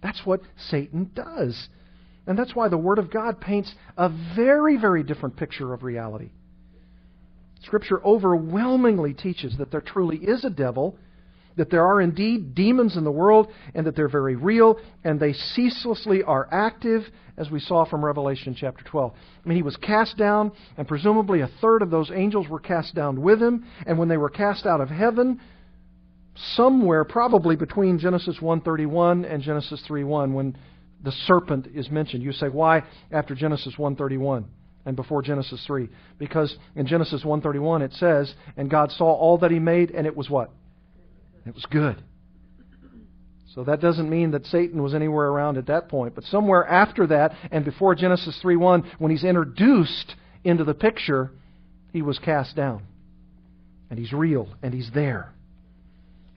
That's 0.04 0.26
what 0.26 0.42
Satan 0.70 1.12
does. 1.16 1.70
And 2.28 2.38
that's 2.38 2.54
why 2.54 2.68
the 2.68 2.78
Word 2.78 3.00
of 3.00 3.10
God 3.10 3.40
paints 3.40 3.74
a 3.96 4.12
very, 4.36 4.76
very 4.76 5.04
different 5.04 5.38
picture 5.38 5.74
of 5.74 5.84
reality. 5.84 6.32
Scripture 7.62 8.04
overwhelmingly 8.04 9.14
teaches 9.14 9.58
that 9.58 9.72
there 9.72 9.82
truly 9.82 10.18
is 10.18 10.46
a 10.46 10.50
devil, 10.50 10.98
that 11.56 11.70
there 11.70 11.86
are 11.86 12.02
indeed 12.02 12.54
demons 12.54 12.98
in 12.98 13.04
the 13.04 13.12
world, 13.12 13.48
and 13.74 13.86
that 13.88 13.96
they're 13.96 14.10
very 14.10 14.36
real, 14.36 14.78
and 15.04 15.20
they 15.20 15.34
ceaselessly 15.34 16.22
are 16.24 16.48
active, 16.52 17.04
as 17.38 17.50
we 17.50 17.60
saw 17.60 17.86
from 17.86 18.04
Revelation 18.04 18.56
chapter 18.58 18.84
12. 18.84 19.14
I 19.14 19.48
mean, 19.48 19.56
he 19.56 19.64
was 19.64 19.78
cast 19.78 20.18
down, 20.18 20.52
and 20.78 20.88
presumably 20.88 21.42
a 21.42 21.50
third 21.62 21.82
of 21.82 21.90
those 21.90 22.12
angels 22.12 22.48
were 22.50 22.60
cast 22.60 22.94
down 22.94 23.22
with 23.22 23.42
him, 23.42 23.66
and 23.86 23.98
when 23.98 24.10
they 24.10 24.18
were 24.18 24.30
cast 24.30 24.66
out 24.66 24.82
of 24.82 24.90
heaven, 24.90 25.40
somewhere 26.56 27.06
probably 27.06 27.56
between 27.56 28.00
Genesis 28.00 28.40
1:31 28.40 29.32
and 29.32 29.42
Genesis 29.42 29.82
3:1 29.88 30.34
when 30.34 30.58
the 31.04 31.12
serpent 31.12 31.68
is 31.74 31.90
mentioned. 31.90 32.24
You 32.24 32.34
say 32.34 32.50
why 32.50 32.84
after 33.12 33.36
Genesis 33.36 33.76
1:31 33.78 34.46
and 34.86 34.96
before 34.96 35.22
Genesis 35.22 35.64
3? 35.66 35.90
Because 36.18 36.58
in 36.76 36.86
Genesis 36.86 37.24
1:31 37.24 37.82
it 37.82 37.94
says, 37.94 38.34
"And 38.58 38.70
God 38.70 38.92
saw 38.92 39.12
all 39.12 39.38
that 39.40 39.52
he 39.52 39.60
made 39.60 39.92
and 39.92 40.06
it 40.06 40.16
was 40.16 40.30
what? 40.30 40.52
It 41.46 41.54
was 41.54 41.66
good." 41.66 42.02
So 43.48 43.64
that 43.64 43.80
doesn't 43.80 44.10
mean 44.10 44.32
that 44.32 44.46
Satan 44.46 44.84
was 44.84 44.94
anywhere 44.94 45.28
around 45.28 45.58
at 45.58 45.68
that 45.68 45.88
point, 45.88 46.14
but 46.14 46.26
somewhere 46.26 46.68
after 46.68 47.08
that 47.08 47.34
and 47.52 47.64
before 47.64 47.96
Genesis 47.96 48.38
3:1 48.42 48.84
when 49.00 49.12
he's 49.12 49.24
introduced 49.24 50.16
into 50.44 50.64
the 50.64 50.74
picture, 50.74 51.32
he 51.94 52.02
was 52.02 52.20
cast 52.20 52.56
down. 52.56 52.84
And 53.90 53.98
he's 53.98 54.12
real 54.12 54.50
and 54.62 54.74
he's 54.74 54.92
there 54.92 55.32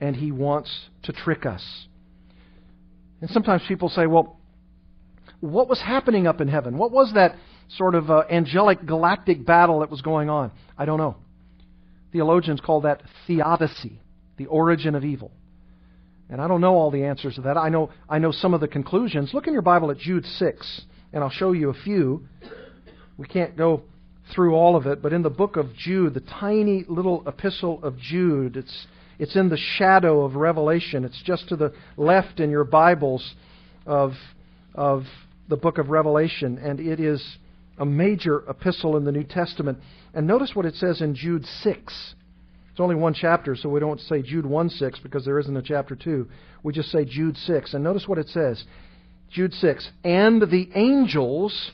and 0.01 0.15
he 0.15 0.31
wants 0.31 0.89
to 1.03 1.13
trick 1.13 1.45
us. 1.45 1.87
And 3.21 3.29
sometimes 3.29 3.63
people 3.67 3.89
say, 3.89 4.07
well, 4.07 4.37
what 5.41 5.67
was 5.67 5.81
happening 5.81 6.27
up 6.27 6.41
in 6.41 6.47
heaven? 6.47 6.77
What 6.77 6.91
was 6.91 7.13
that 7.13 7.35
sort 7.77 7.95
of 7.95 8.09
uh, 8.09 8.23
angelic 8.29 8.85
galactic 8.85 9.45
battle 9.45 9.79
that 9.79 9.89
was 9.89 10.01
going 10.01 10.29
on? 10.29 10.51
I 10.77 10.85
don't 10.85 10.97
know. 10.97 11.15
Theologians 12.11 12.59
call 12.59 12.81
that 12.81 13.01
theodicy, 13.27 13.99
the 14.37 14.47
origin 14.47 14.95
of 14.95 15.03
evil. 15.03 15.31
And 16.29 16.41
I 16.41 16.47
don't 16.47 16.61
know 16.61 16.75
all 16.75 16.91
the 16.91 17.05
answers 17.05 17.35
to 17.35 17.41
that. 17.41 17.57
I 17.57 17.69
know, 17.69 17.91
I 18.07 18.19
know 18.19 18.31
some 18.31 18.53
of 18.53 18.61
the 18.61 18.67
conclusions. 18.67 19.33
Look 19.33 19.47
in 19.47 19.53
your 19.53 19.61
Bible 19.61 19.91
at 19.91 19.97
Jude 19.97 20.25
6, 20.25 20.81
and 21.13 21.23
I'll 21.23 21.29
show 21.29 21.51
you 21.51 21.69
a 21.69 21.73
few. 21.73 22.27
We 23.17 23.27
can't 23.27 23.57
go 23.57 23.83
through 24.33 24.53
all 24.53 24.75
of 24.75 24.85
it, 24.85 25.01
but 25.01 25.11
in 25.11 25.23
the 25.23 25.29
book 25.29 25.57
of 25.57 25.73
Jude, 25.75 26.13
the 26.13 26.19
tiny 26.19 26.85
little 26.87 27.27
epistle 27.27 27.83
of 27.83 27.97
Jude, 27.97 28.57
it's 28.57 28.87
it's 29.19 29.35
in 29.35 29.49
the 29.49 29.57
shadow 29.57 30.23
of 30.23 30.35
Revelation. 30.35 31.03
It's 31.03 31.21
just 31.25 31.49
to 31.49 31.57
the 31.57 31.73
left 31.97 32.39
in 32.39 32.49
your 32.49 32.63
Bibles 32.63 33.35
of, 33.85 34.13
of 34.73 35.03
the 35.49 35.57
book 35.57 35.77
of 35.77 35.89
Revelation, 35.89 36.57
and 36.57 36.79
it 36.79 37.01
is 37.01 37.21
a 37.79 37.85
major 37.85 38.43
epistle 38.47 38.97
in 38.97 39.05
the 39.05 39.11
New 39.11 39.23
Testament. 39.23 39.79
And 40.13 40.27
notice 40.27 40.51
what 40.53 40.65
it 40.65 40.75
says 40.75 41.01
in 41.01 41.15
Jude 41.15 41.45
6. 41.45 42.13
It's 42.71 42.79
only 42.79 42.95
one 42.95 43.13
chapter, 43.13 43.55
so 43.55 43.69
we 43.69 43.79
don't 43.79 43.99
say 43.99 44.21
Jude 44.21 44.45
1 44.45 44.69
6 44.69 44.99
because 44.99 45.25
there 45.25 45.39
isn't 45.39 45.57
a 45.57 45.61
chapter 45.61 45.95
2. 45.95 46.27
We 46.63 46.73
just 46.73 46.91
say 46.91 47.05
Jude 47.05 47.37
6. 47.37 47.73
And 47.73 47.83
notice 47.83 48.07
what 48.07 48.17
it 48.17 48.29
says 48.29 48.63
Jude 49.31 49.53
6. 49.53 49.89
And 50.03 50.41
the 50.41 50.69
angels 50.75 51.71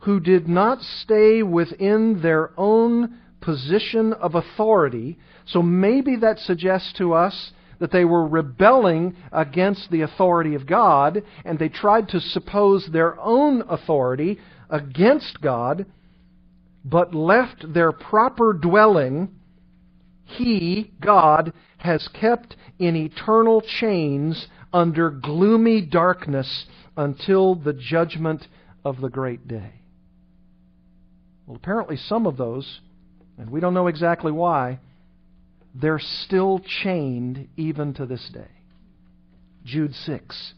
who 0.00 0.20
did 0.20 0.48
not 0.48 0.80
stay 1.02 1.42
within 1.42 2.22
their 2.22 2.50
own 2.56 3.18
position 3.40 4.12
of 4.12 4.34
authority. 4.34 5.18
So 5.46 5.62
maybe 5.62 6.16
that 6.16 6.38
suggests 6.38 6.92
to 6.98 7.12
us 7.12 7.52
that 7.78 7.92
they 7.92 8.04
were 8.04 8.26
rebelling 8.26 9.16
against 9.32 9.90
the 9.90 10.02
authority 10.02 10.54
of 10.54 10.66
God 10.66 11.22
and 11.44 11.58
they 11.58 11.68
tried 11.68 12.08
to 12.10 12.20
suppose 12.20 12.88
their 12.92 13.18
own 13.20 13.62
authority 13.68 14.38
against 14.70 15.40
God, 15.40 15.86
but 16.84 17.14
left 17.14 17.72
their 17.72 17.92
proper 17.92 18.52
dwelling. 18.52 19.28
He, 20.24 20.92
God, 21.00 21.52
has 21.78 22.08
kept 22.18 22.56
in 22.78 22.96
eternal 22.96 23.62
chains 23.80 24.46
under 24.72 25.10
gloomy 25.10 25.80
darkness 25.80 26.66
until 26.96 27.54
the 27.54 27.72
judgment 27.72 28.46
of 28.84 29.00
the 29.00 29.08
great 29.08 29.46
day. 29.46 29.72
Well, 31.46 31.56
apparently, 31.56 31.96
some 31.96 32.26
of 32.26 32.36
those 32.36 32.80
and 33.38 33.50
we 33.50 33.60
don't 33.60 33.74
know 33.74 33.86
exactly 33.86 34.32
why, 34.32 34.80
they're 35.74 36.00
still 36.24 36.60
chained 36.82 37.48
even 37.56 37.94
to 37.94 38.06
this 38.06 38.28
day. 38.32 38.48
Jude 39.64 39.94
6. 39.94 40.54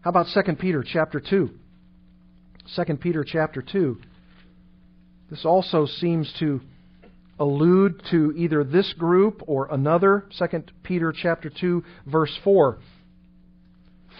How 0.00 0.10
about 0.10 0.26
2 0.32 0.54
Peter 0.54 0.84
chapter 0.86 1.20
2? 1.20 1.50
2 2.76 2.96
Peter 2.96 3.24
chapter 3.24 3.62
2. 3.62 3.98
This 5.30 5.44
also 5.44 5.86
seems 5.86 6.32
to 6.38 6.60
allude 7.38 8.02
to 8.10 8.32
either 8.36 8.64
this 8.64 8.92
group 8.94 9.42
or 9.46 9.68
another. 9.72 10.26
2 10.38 10.46
Peter 10.82 11.12
chapter 11.16 11.50
2 11.50 11.84
verse 12.06 12.36
4. 12.42 12.78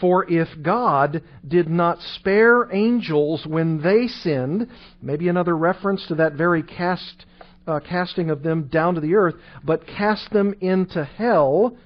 For 0.00 0.30
if 0.30 0.48
God 0.62 1.22
did 1.46 1.68
not 1.68 1.98
spare 2.16 2.72
angels 2.72 3.44
when 3.44 3.82
they 3.82 4.06
sinned, 4.06 4.68
maybe 5.02 5.28
another 5.28 5.56
reference 5.56 6.06
to 6.06 6.16
that 6.16 6.34
very 6.34 6.62
cast 6.62 7.24
uh, 7.66 7.80
casting 7.80 8.30
of 8.30 8.42
them 8.42 8.68
down 8.68 8.94
to 8.94 9.00
the 9.00 9.14
earth, 9.14 9.34
but 9.62 9.86
cast 9.86 10.30
them 10.30 10.54
into 10.60 11.04
hell, 11.04 11.76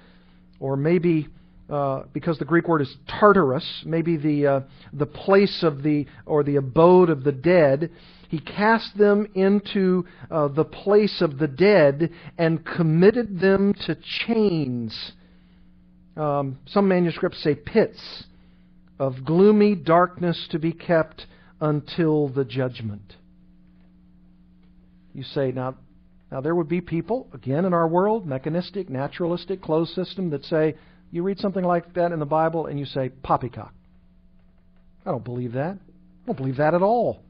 or 0.61 0.77
maybe 0.77 1.27
uh, 1.71 2.03
because 2.13 2.39
the 2.39 2.45
Greek 2.45 2.69
word 2.69 2.83
is 2.83 2.97
Tartarus, 3.09 3.83
maybe 3.85 4.17
the 4.17 4.47
uh, 4.47 4.61
the 4.93 5.07
place 5.07 5.63
of 5.63 5.83
the 5.83 6.07
or 6.27 6.43
the 6.43 6.57
abode 6.57 7.11
of 7.11 7.25
the 7.25 7.33
dead. 7.33 7.91
He 8.29 8.41
cast 8.41 8.97
them 8.97 9.29
into 9.35 10.07
uh, 10.31 10.49
the 10.49 10.65
place 10.65 11.21
of 11.21 11.39
the 11.39 11.49
dead 11.49 12.11
and 12.39 12.65
committed 12.65 13.41
them 13.41 13.75
to 13.87 13.97
chains. 14.27 15.13
Um, 16.17 16.59
some 16.67 16.89
manuscripts 16.89 17.43
say 17.43 17.55
pits 17.55 18.25
of 18.99 19.25
gloomy 19.25 19.75
darkness 19.75 20.49
to 20.51 20.59
be 20.59 20.73
kept 20.73 21.27
until 21.61 22.29
the 22.29 22.45
judgment. 22.45 23.17
You 25.15 25.25
say, 25.25 25.53
now, 25.53 25.77
now 26.31 26.41
there 26.41 26.55
would 26.55 26.69
be 26.69 26.81
people, 26.81 27.29
again 27.35 27.65
in 27.65 27.75
our 27.75 27.87
world, 27.87 28.27
mechanistic, 28.27 28.89
naturalistic, 28.89 29.61
closed 29.61 29.93
system, 29.95 30.31
that 30.31 30.45
say, 30.45 30.75
you 31.13 31.23
read 31.23 31.39
something 31.39 31.63
like 31.63 31.95
that 31.95 32.11
in 32.11 32.19
the 32.19 32.27
Bible 32.27 32.67
and 32.67 32.79
you 32.79 32.87
say, 32.87 33.11
poppycock. 33.11 33.73
I 35.07 35.11
don't 35.11 35.25
believe 35.25 35.53
that. 35.53 35.77
I 35.77 36.27
don't 36.27 36.37
believe 36.37 36.57
that 36.57 36.75
at 36.75 36.83
all. 36.83 37.21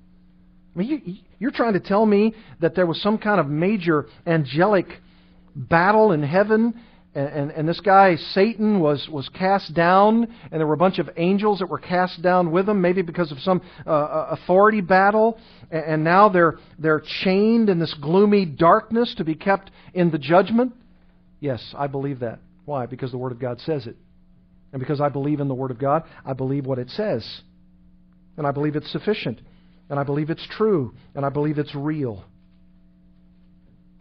I 0.74 0.78
mean, 0.78 0.88
you, 0.88 1.14
you're 1.38 1.50
trying 1.50 1.74
to 1.74 1.80
tell 1.80 2.06
me 2.06 2.34
that 2.60 2.74
there 2.74 2.86
was 2.86 3.02
some 3.02 3.18
kind 3.18 3.40
of 3.40 3.48
major 3.48 4.06
angelic 4.26 4.86
battle 5.54 6.12
in 6.12 6.22
heaven 6.22 6.80
and, 7.14 7.28
and, 7.28 7.50
and, 7.50 7.68
this 7.68 7.80
guy 7.80 8.16
Satan 8.16 8.80
was 8.80 9.06
was 9.10 9.28
cast 9.28 9.74
down, 9.74 10.34
and 10.50 10.58
there 10.58 10.66
were 10.66 10.72
a 10.72 10.78
bunch 10.78 10.98
of 10.98 11.10
angels 11.18 11.58
that 11.58 11.66
were 11.66 11.78
cast 11.78 12.22
down 12.22 12.50
with 12.50 12.66
him, 12.66 12.80
maybe 12.80 13.02
because 13.02 13.30
of 13.30 13.38
some 13.40 13.60
uh, 13.86 13.90
uh, 13.90 14.28
authority 14.30 14.80
battle, 14.80 15.38
and, 15.70 15.84
and 15.84 16.04
now 16.04 16.30
they're 16.30 16.56
they're 16.78 17.02
chained 17.22 17.68
in 17.68 17.78
this 17.78 17.94
gloomy 18.00 18.46
darkness 18.46 19.14
to 19.18 19.24
be 19.24 19.34
kept 19.34 19.70
in 19.92 20.10
the 20.10 20.16
judgment. 20.16 20.72
Yes, 21.38 21.74
I 21.76 21.86
believe 21.86 22.20
that. 22.20 22.38
Why? 22.72 22.86
Because 22.86 23.10
the 23.10 23.18
Word 23.18 23.32
of 23.32 23.38
God 23.38 23.60
says 23.60 23.86
it, 23.86 23.96
and 24.72 24.80
because 24.80 24.98
I 24.98 25.10
believe 25.10 25.40
in 25.40 25.48
the 25.48 25.54
Word 25.54 25.70
of 25.70 25.78
God, 25.78 26.04
I 26.24 26.32
believe 26.32 26.64
what 26.64 26.78
it 26.78 26.88
says, 26.88 27.22
and 28.38 28.46
I 28.46 28.50
believe 28.50 28.76
it's 28.76 28.90
sufficient, 28.90 29.42
and 29.90 30.00
I 30.00 30.04
believe 30.04 30.30
it's 30.30 30.46
true, 30.56 30.94
and 31.14 31.26
I 31.26 31.28
believe 31.28 31.58
it's 31.58 31.74
real. 31.74 32.24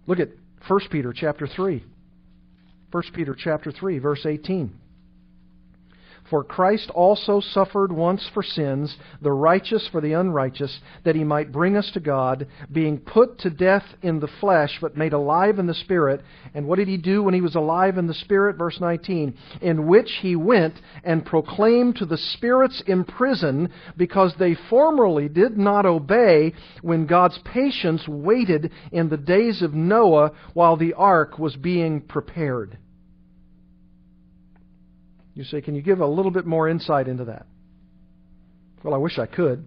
Look 0.07 0.21
at 0.21 0.29
1 0.69 0.79
Peter 0.89 1.11
chapter 1.13 1.47
three. 1.47 1.83
1 2.91 3.03
Peter 3.13 3.35
chapter 3.37 3.73
3 3.73 3.99
verse 3.99 4.25
18. 4.25 4.73
For 6.29 6.43
Christ 6.43 6.89
also 6.91 7.39
suffered 7.39 7.91
once 7.91 8.29
for 8.33 8.41
sins, 8.41 8.97
the 9.21 9.31
righteous 9.31 9.87
for 9.91 9.99
the 9.99 10.13
unrighteous, 10.13 10.79
that 11.03 11.15
he 11.15 11.23
might 11.23 11.51
bring 11.51 11.75
us 11.75 11.91
to 11.91 11.99
God, 11.99 12.47
being 12.71 12.99
put 12.99 13.37
to 13.39 13.49
death 13.49 13.83
in 14.01 14.19
the 14.19 14.29
flesh, 14.39 14.77
but 14.79 14.95
made 14.95 15.13
alive 15.13 15.59
in 15.59 15.67
the 15.67 15.73
Spirit. 15.73 16.21
And 16.53 16.67
what 16.67 16.77
did 16.77 16.87
he 16.87 16.97
do 16.97 17.21
when 17.23 17.33
he 17.33 17.41
was 17.41 17.55
alive 17.55 17.97
in 17.97 18.07
the 18.07 18.13
Spirit? 18.13 18.57
Verse 18.57 18.79
19. 18.79 19.33
In 19.61 19.87
which 19.87 20.11
he 20.21 20.35
went 20.35 20.75
and 21.03 21.25
proclaimed 21.25 21.97
to 21.97 22.05
the 22.05 22.17
spirits 22.17 22.81
in 22.87 23.03
prison, 23.03 23.69
because 23.97 24.33
they 24.37 24.55
formerly 24.69 25.27
did 25.27 25.57
not 25.57 25.85
obey 25.85 26.53
when 26.81 27.07
God's 27.07 27.39
patience 27.39 28.07
waited 28.07 28.71
in 28.91 29.09
the 29.09 29.17
days 29.17 29.61
of 29.61 29.73
Noah 29.73 30.31
while 30.53 30.77
the 30.77 30.93
ark 30.93 31.37
was 31.37 31.55
being 31.55 32.01
prepared. 32.01 32.77
You 35.33 35.43
say, 35.43 35.61
can 35.61 35.75
you 35.75 35.81
give 35.81 35.99
a 35.99 36.07
little 36.07 36.31
bit 36.31 36.45
more 36.45 36.67
insight 36.67 37.07
into 37.07 37.25
that? 37.25 37.45
Well, 38.83 38.93
I 38.93 38.97
wish 38.97 39.17
I 39.17 39.25
could. 39.25 39.65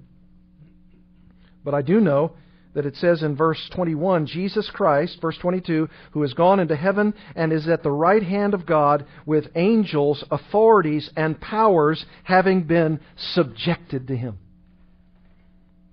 But 1.64 1.74
I 1.74 1.82
do 1.82 2.00
know 2.00 2.32
that 2.74 2.86
it 2.86 2.96
says 2.96 3.22
in 3.22 3.36
verse 3.36 3.70
21 3.74 4.26
Jesus 4.26 4.68
Christ, 4.72 5.18
verse 5.22 5.38
22, 5.40 5.88
who 6.10 6.22
has 6.22 6.34
gone 6.34 6.60
into 6.60 6.76
heaven 6.76 7.14
and 7.34 7.52
is 7.52 7.68
at 7.68 7.82
the 7.82 7.90
right 7.90 8.22
hand 8.22 8.52
of 8.52 8.66
God 8.66 9.06
with 9.24 9.46
angels, 9.54 10.24
authorities, 10.30 11.08
and 11.16 11.40
powers 11.40 12.04
having 12.24 12.64
been 12.64 13.00
subjected 13.16 14.08
to 14.08 14.16
him. 14.16 14.38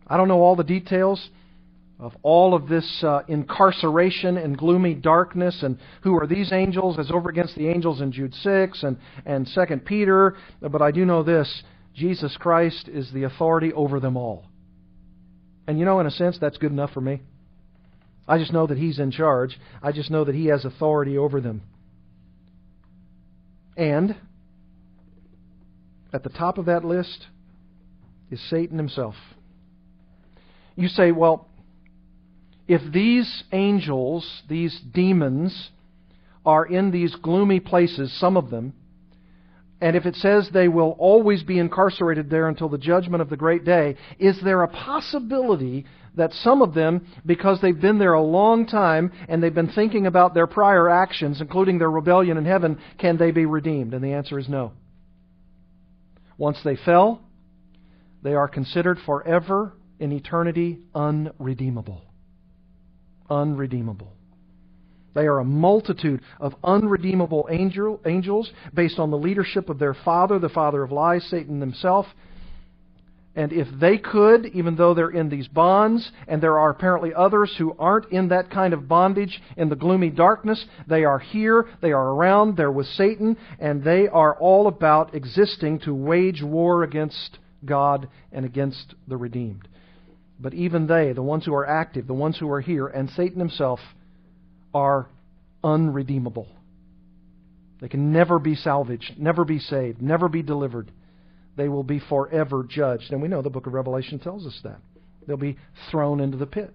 I 0.08 0.18
don't 0.18 0.28
know 0.28 0.42
all 0.42 0.56
the 0.56 0.64
details 0.64 1.30
of 2.02 2.18
all 2.24 2.56
of 2.56 2.68
this 2.68 3.04
uh, 3.04 3.22
incarceration 3.28 4.36
and 4.36 4.58
gloomy 4.58 4.96
darkness 4.96 5.62
and 5.62 5.78
who 6.02 6.18
are 6.18 6.26
these 6.26 6.52
angels 6.52 6.98
as 6.98 7.12
over 7.12 7.30
against 7.30 7.56
the 7.56 7.70
angels 7.70 8.02
in 8.02 8.12
Jude 8.12 8.34
6 8.34 8.84
and, 8.84 8.98
and 9.24 9.48
2 9.54 9.78
Peter. 9.86 10.36
But 10.60 10.82
I 10.82 10.90
do 10.90 11.06
know 11.06 11.22
this 11.22 11.64
Jesus 11.96 12.36
Christ 12.40 12.90
is 12.92 13.12
the 13.14 13.24
authority 13.24 13.72
over 13.72 14.00
them 14.00 14.18
all. 14.18 14.46
And 15.68 15.78
you 15.78 15.86
know, 15.86 16.00
in 16.00 16.08
a 16.08 16.12
sense, 16.12 16.40
that's 16.42 16.58
good 16.58 16.72
enough 16.72 16.92
for 16.92 17.02
me. 17.02 17.22
I 18.28 18.40
just 18.40 18.52
know 18.52 18.66
that 18.66 18.80
He's 18.80 18.98
in 18.98 19.12
charge. 19.12 19.60
I 19.84 19.92
just 19.92 20.10
know 20.10 20.26
that 20.26 20.34
He 20.34 20.48
has 20.48 20.66
authority 20.66 21.20
over 21.20 21.40
them. 21.40 21.62
And 23.78 24.16
at 26.12 26.24
the 26.24 26.30
top 26.30 26.58
of 26.58 26.66
that 26.66 26.84
list 26.84 27.28
is 28.32 28.42
Satan 28.50 28.78
himself. 28.78 29.16
You 30.76 30.88
say, 30.88 31.12
well, 31.12 31.48
if 32.72 32.94
these 32.94 33.44
angels, 33.52 34.44
these 34.48 34.80
demons, 34.94 35.72
are 36.46 36.66
in 36.66 36.90
these 36.90 37.14
gloomy 37.16 37.60
places, 37.60 38.18
some 38.18 38.38
of 38.38 38.50
them, 38.50 38.72
and 39.82 39.98
if 39.98 40.06
it 40.06 40.16
says 40.16 40.50
they 40.54 40.70
will 40.70 40.96
always 40.98 41.44
be 41.44 41.60
incarcerated 41.60 42.30
there 42.30 42.48
until 42.48 42.70
the 42.70 42.78
judgment 42.78 43.22
of 43.22 43.30
the 43.30 43.36
great 43.36 43.66
day, 43.66 43.98
is 44.20 44.40
there 44.42 44.64
a 44.64 44.70
possibility 44.70 45.86
that 46.16 46.32
some 46.32 46.62
of 46.62 46.74
them, 46.74 47.06
because 47.26 47.60
they've 47.60 47.82
been 47.82 48.00
there 48.00 48.14
a 48.14 48.24
long 48.24 48.66
time 48.66 49.12
and 49.28 49.44
they've 49.44 49.54
been 49.54 49.74
thinking 49.74 50.08
about 50.08 50.34
their 50.34 50.48
prior 50.48 50.88
actions, 50.88 51.42
including 51.42 51.78
their 51.78 51.92
rebellion 51.92 52.38
in 52.38 52.46
heaven, 52.46 52.80
can 52.98 53.18
they 53.18 53.32
be 53.32 53.46
redeemed? 53.46 53.94
And 53.94 54.02
the 54.02 54.14
answer 54.14 54.40
is 54.40 54.48
no. 54.48 54.72
Once 56.38 56.60
they 56.64 56.78
fell, 56.78 57.22
they 58.24 58.34
are 58.34 58.48
considered 58.48 58.98
forever 59.06 59.74
in 60.00 60.14
eternity 60.14 60.80
unredeemable. 60.96 62.04
Unredeemable. 63.32 64.12
They 65.14 65.26
are 65.26 65.40
a 65.40 65.46
multitude 65.46 66.22
of 66.40 66.54
unredeemable 66.64 67.48
angel, 67.50 68.02
angels 68.06 68.52
based 68.74 69.00
on 69.00 69.10
the 69.10 69.18
leadership 69.18 69.70
of 69.70 69.80
their 69.80 69.94
father, 69.94 70.38
the 70.38 70.50
father 70.50 70.84
of 70.84 70.92
lies, 70.92 71.24
Satan 71.26 71.62
himself. 71.62 72.06
And 73.34 73.54
if 73.54 73.68
they 73.80 73.98
could, 73.98 74.48
even 74.48 74.76
though 74.76 74.94
they're 74.94 75.10
in 75.10 75.30
these 75.30 75.48
bonds, 75.48 76.12
and 76.28 76.44
there 76.44 76.60
are 76.60 76.70
apparently 76.70 77.14
others 77.14 77.56
who 77.58 77.74
aren't 77.80 78.12
in 78.12 78.28
that 78.28 78.52
kind 78.52 78.74
of 78.74 78.90
bondage 78.90 79.42
in 79.56 79.70
the 79.70 79.76
gloomy 79.78 80.10
darkness, 80.10 80.66
they 80.88 81.06
are 81.06 81.20
here, 81.20 81.68
they 81.82 81.94
are 81.94 82.10
around, 82.10 82.58
they're 82.58 82.72
with 82.72 82.88
Satan, 82.88 83.38
and 83.60 83.84
they 83.86 84.10
are 84.10 84.36
all 84.38 84.68
about 84.68 85.16
existing 85.16 85.80
to 85.80 85.96
wage 85.96 86.44
war 86.44 86.84
against 86.84 87.40
God 87.64 88.10
and 88.34 88.44
against 88.44 88.96
the 89.08 89.16
redeemed. 89.16 89.70
But 90.42 90.56
even 90.56 90.88
they, 90.88 91.14
the 91.14 91.22
ones 91.22 91.46
who 91.46 91.54
are 91.54 91.68
active, 91.68 92.08
the 92.08 92.14
ones 92.14 92.38
who 92.38 92.50
are 92.50 92.62
here, 92.62 92.88
and 92.88 93.10
Satan 93.12 93.40
himself, 93.40 93.80
are 94.74 95.08
unredeemable. 95.64 96.48
They 97.80 97.88
can 97.88 98.12
never 98.12 98.40
be 98.40 98.56
salvaged, 98.56 99.14
never 99.18 99.46
be 99.46 99.60
saved, 99.60 100.02
never 100.02 100.28
be 100.28 100.42
delivered. 100.42 100.92
They 101.58 101.68
will 101.68 101.84
be 101.84 102.00
forever 102.00 102.66
judged. 102.68 103.12
And 103.12 103.22
we 103.22 103.28
know 103.28 103.42
the 103.42 103.50
book 103.50 103.68
of 103.68 103.74
Revelation 103.74 104.18
tells 104.20 104.48
us 104.48 104.60
that. 104.64 104.80
They'll 105.28 105.38
be 105.38 105.58
thrown 105.92 106.20
into 106.20 106.38
the 106.38 106.48
pit. 106.48 106.74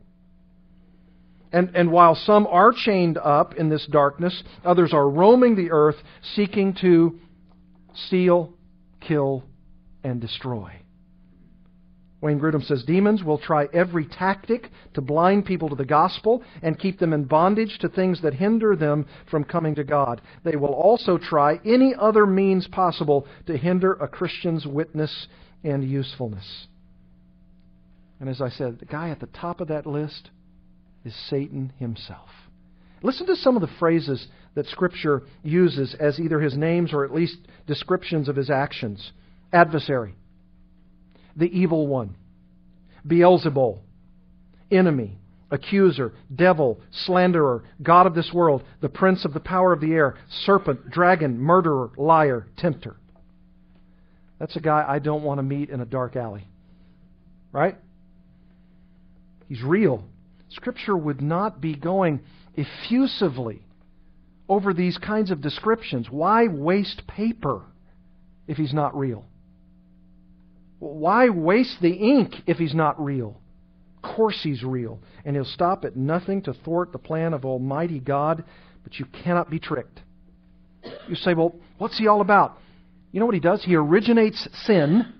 And, 1.52 1.74
and 1.74 1.90
while 1.90 2.14
some 2.14 2.46
are 2.46 2.72
chained 2.72 3.18
up 3.18 3.54
in 3.54 3.68
this 3.68 3.86
darkness, 3.90 4.42
others 4.64 4.92
are 4.92 5.08
roaming 5.08 5.56
the 5.56 5.70
earth 5.70 5.96
seeking 6.34 6.76
to 6.82 7.18
steal, 8.06 8.52
kill, 9.00 9.44
and 10.04 10.20
destroy. 10.20 10.72
Wayne 12.20 12.40
Grudem 12.40 12.64
says 12.64 12.82
demons 12.84 13.22
will 13.22 13.38
try 13.38 13.68
every 13.74 14.06
tactic 14.06 14.70
to 14.94 15.00
blind 15.02 15.44
people 15.44 15.68
to 15.68 15.74
the 15.74 15.84
gospel 15.84 16.42
and 16.62 16.78
keep 16.78 16.98
them 16.98 17.12
in 17.12 17.24
bondage 17.24 17.78
to 17.80 17.88
things 17.88 18.22
that 18.22 18.34
hinder 18.34 18.74
them 18.74 19.06
from 19.30 19.44
coming 19.44 19.74
to 19.74 19.84
God. 19.84 20.22
They 20.42 20.56
will 20.56 20.72
also 20.72 21.18
try 21.18 21.60
any 21.64 21.94
other 21.98 22.26
means 22.26 22.66
possible 22.68 23.26
to 23.46 23.56
hinder 23.56 23.92
a 23.92 24.08
Christian's 24.08 24.66
witness 24.66 25.28
and 25.62 25.84
usefulness. 25.84 26.66
And 28.18 28.30
as 28.30 28.40
I 28.40 28.48
said, 28.48 28.78
the 28.78 28.86
guy 28.86 29.10
at 29.10 29.20
the 29.20 29.26
top 29.26 29.60
of 29.60 29.68
that 29.68 29.86
list 29.86 30.30
is 31.04 31.14
Satan 31.28 31.74
himself. 31.78 32.30
Listen 33.02 33.26
to 33.26 33.36
some 33.36 33.56
of 33.56 33.60
the 33.60 33.76
phrases 33.78 34.26
that 34.54 34.66
Scripture 34.66 35.22
uses 35.42 35.94
as 36.00 36.18
either 36.18 36.40
his 36.40 36.56
names 36.56 36.94
or 36.94 37.04
at 37.04 37.14
least 37.14 37.36
descriptions 37.66 38.28
of 38.30 38.36
his 38.36 38.48
actions 38.48 39.12
adversary 39.52 40.14
the 41.36 41.46
evil 41.46 41.86
one, 41.86 42.16
Beelzebul, 43.06 43.78
enemy, 44.70 45.18
accuser, 45.50 46.12
devil, 46.34 46.80
slanderer, 46.90 47.64
God 47.82 48.06
of 48.06 48.14
this 48.14 48.30
world, 48.32 48.64
the 48.80 48.88
prince 48.88 49.24
of 49.24 49.32
the 49.32 49.40
power 49.40 49.72
of 49.72 49.80
the 49.80 49.92
air, 49.92 50.16
serpent, 50.44 50.90
dragon, 50.90 51.38
murderer, 51.38 51.90
liar, 51.96 52.46
tempter. 52.56 52.96
That's 54.38 54.56
a 54.56 54.60
guy 54.60 54.84
I 54.86 54.98
don't 54.98 55.22
want 55.22 55.38
to 55.38 55.42
meet 55.42 55.70
in 55.70 55.80
a 55.80 55.86
dark 55.86 56.16
alley. 56.16 56.46
Right? 57.52 57.76
He's 59.48 59.62
real. 59.62 60.04
Scripture 60.50 60.96
would 60.96 61.22
not 61.22 61.60
be 61.60 61.74
going 61.74 62.20
effusively 62.54 63.62
over 64.48 64.74
these 64.74 64.98
kinds 64.98 65.30
of 65.30 65.40
descriptions. 65.40 66.08
Why 66.10 66.48
waste 66.48 67.06
paper 67.06 67.62
if 68.46 68.56
he's 68.56 68.74
not 68.74 68.96
real? 68.96 69.24
Why 70.78 71.28
waste 71.28 71.80
the 71.80 71.92
ink 71.92 72.34
if 72.46 72.58
he's 72.58 72.74
not 72.74 73.02
real? 73.02 73.40
Of 73.96 74.14
course 74.14 74.40
he's 74.42 74.62
real, 74.62 75.00
and 75.24 75.34
he'll 75.34 75.44
stop 75.44 75.84
at 75.84 75.96
nothing 75.96 76.42
to 76.42 76.52
thwart 76.52 76.92
the 76.92 76.98
plan 76.98 77.34
of 77.34 77.44
Almighty 77.44 77.98
God, 77.98 78.44
but 78.84 78.98
you 78.98 79.06
cannot 79.24 79.50
be 79.50 79.58
tricked. 79.58 80.00
You 81.08 81.16
say, 81.16 81.34
well, 81.34 81.56
what's 81.78 81.98
he 81.98 82.06
all 82.06 82.20
about? 82.20 82.58
You 83.10 83.20
know 83.20 83.26
what 83.26 83.34
he 83.34 83.40
does? 83.40 83.64
He 83.64 83.74
originates 83.74 84.46
sin, 84.66 85.12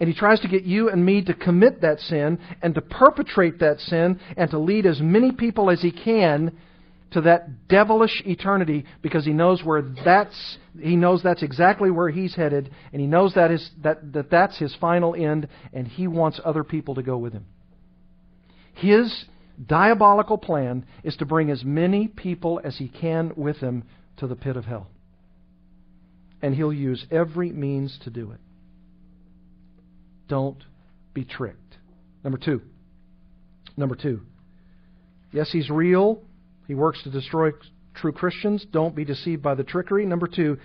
and 0.00 0.08
he 0.08 0.14
tries 0.14 0.40
to 0.40 0.48
get 0.48 0.64
you 0.64 0.90
and 0.90 1.04
me 1.04 1.22
to 1.24 1.34
commit 1.34 1.80
that 1.80 2.00
sin 2.00 2.38
and 2.60 2.74
to 2.74 2.80
perpetrate 2.80 3.60
that 3.60 3.80
sin 3.80 4.20
and 4.36 4.50
to 4.50 4.58
lead 4.58 4.86
as 4.86 5.00
many 5.00 5.32
people 5.32 5.70
as 5.70 5.80
he 5.80 5.90
can 5.90 6.52
to 7.12 7.22
that 7.22 7.68
devilish 7.68 8.22
eternity 8.26 8.84
because 9.02 9.24
he 9.24 9.32
knows 9.32 9.62
where 9.64 9.82
that's 10.04 10.58
he 10.78 10.94
knows 10.94 11.22
that's 11.22 11.42
exactly 11.42 11.90
where 11.90 12.10
he's 12.10 12.34
headed 12.34 12.70
and 12.92 13.00
he 13.00 13.06
knows 13.06 13.34
that 13.34 13.50
is 13.50 13.70
that, 13.82 14.12
that 14.12 14.30
that's 14.30 14.58
his 14.58 14.74
final 14.80 15.14
end 15.14 15.48
and 15.72 15.86
he 15.86 16.06
wants 16.06 16.40
other 16.44 16.64
people 16.64 16.94
to 16.96 17.02
go 17.02 17.16
with 17.16 17.32
him. 17.32 17.46
His 18.74 19.24
diabolical 19.64 20.38
plan 20.38 20.86
is 21.02 21.16
to 21.16 21.26
bring 21.26 21.50
as 21.50 21.64
many 21.64 22.08
people 22.08 22.60
as 22.62 22.76
he 22.76 22.88
can 22.88 23.32
with 23.36 23.56
him 23.56 23.84
to 24.18 24.26
the 24.26 24.36
pit 24.36 24.56
of 24.56 24.64
hell. 24.64 24.88
And 26.42 26.54
he'll 26.54 26.72
use 26.72 27.04
every 27.10 27.50
means 27.50 27.98
to 28.04 28.10
do 28.10 28.30
it. 28.30 28.38
Don't 30.28 30.62
be 31.14 31.24
tricked. 31.24 31.78
Number 32.22 32.38
2. 32.38 32.60
Number 33.76 33.96
2. 33.96 34.20
Yes, 35.32 35.50
he's 35.50 35.68
real 35.68 36.22
he 36.68 36.74
works 36.74 37.02
to 37.02 37.10
destroy 37.10 37.50
true 37.94 38.12
Christians. 38.12 38.64
Don't 38.70 38.94
be 38.94 39.04
deceived 39.04 39.42
by 39.42 39.54
the 39.54 39.64
trickery. 39.64 40.06
Number 40.06 40.28
two, 40.28 40.58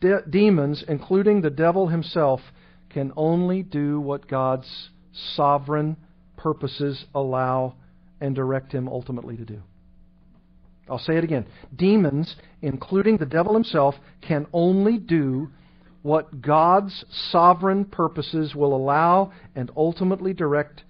de- 0.00 0.22
demons, 0.28 0.82
including 0.88 1.42
the 1.42 1.50
devil 1.50 1.86
himself, 1.86 2.40
can 2.88 3.12
only 3.16 3.62
do 3.62 4.00
what 4.00 4.28
God's 4.28 4.90
sovereign 5.36 5.96
purposes 6.36 7.04
allow 7.14 7.74
and 8.20 8.34
direct 8.34 8.72
him 8.72 8.88
ultimately 8.88 9.36
to 9.36 9.44
do. 9.44 9.62
I'll 10.88 10.98
say 10.98 11.16
it 11.16 11.24
again. 11.24 11.46
Demons, 11.74 12.34
including 12.60 13.18
the 13.18 13.26
devil 13.26 13.54
himself, 13.54 13.94
can 14.20 14.46
only 14.52 14.98
do 14.98 15.50
what 16.02 16.40
God's 16.42 17.04
sovereign 17.30 17.84
purposes 17.84 18.54
will 18.54 18.74
allow 18.74 19.32
and 19.54 19.70
ultimately 19.76 20.32
direct 20.32 20.82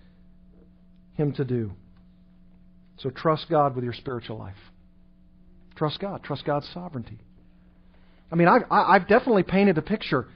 him 1.14 1.32
to 1.32 1.44
do. 1.44 1.72
So 2.98 3.10
trust 3.10 3.46
God 3.50 3.74
with 3.74 3.84
your 3.84 3.92
spiritual 3.92 4.38
life. 4.38 4.56
Trust 5.76 6.00
God. 6.00 6.22
Trust 6.22 6.44
God's 6.44 6.68
sovereignty. 6.72 7.18
I 8.30 8.34
mean, 8.34 8.48
I've, 8.48 8.62
I've 8.70 9.08
definitely 9.08 9.42
painted 9.42 9.76
a 9.78 9.82
picture 9.82 10.26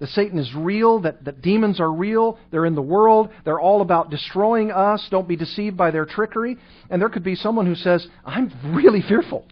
that 0.00 0.08
Satan 0.08 0.38
is 0.38 0.52
real, 0.56 1.00
that, 1.02 1.24
that 1.24 1.40
demons 1.40 1.78
are 1.78 1.92
real, 1.92 2.38
they're 2.50 2.66
in 2.66 2.74
the 2.74 2.82
world, 2.82 3.30
they're 3.44 3.60
all 3.60 3.80
about 3.80 4.10
destroying 4.10 4.70
us, 4.70 5.06
don't 5.10 5.28
be 5.28 5.36
deceived 5.36 5.76
by 5.76 5.90
their 5.90 6.04
trickery. 6.04 6.56
And 6.90 7.00
there 7.00 7.08
could 7.08 7.22
be 7.22 7.36
someone 7.36 7.66
who 7.66 7.74
says, 7.74 8.06
I'm 8.24 8.52
really 8.74 9.02
fearful. 9.02 9.46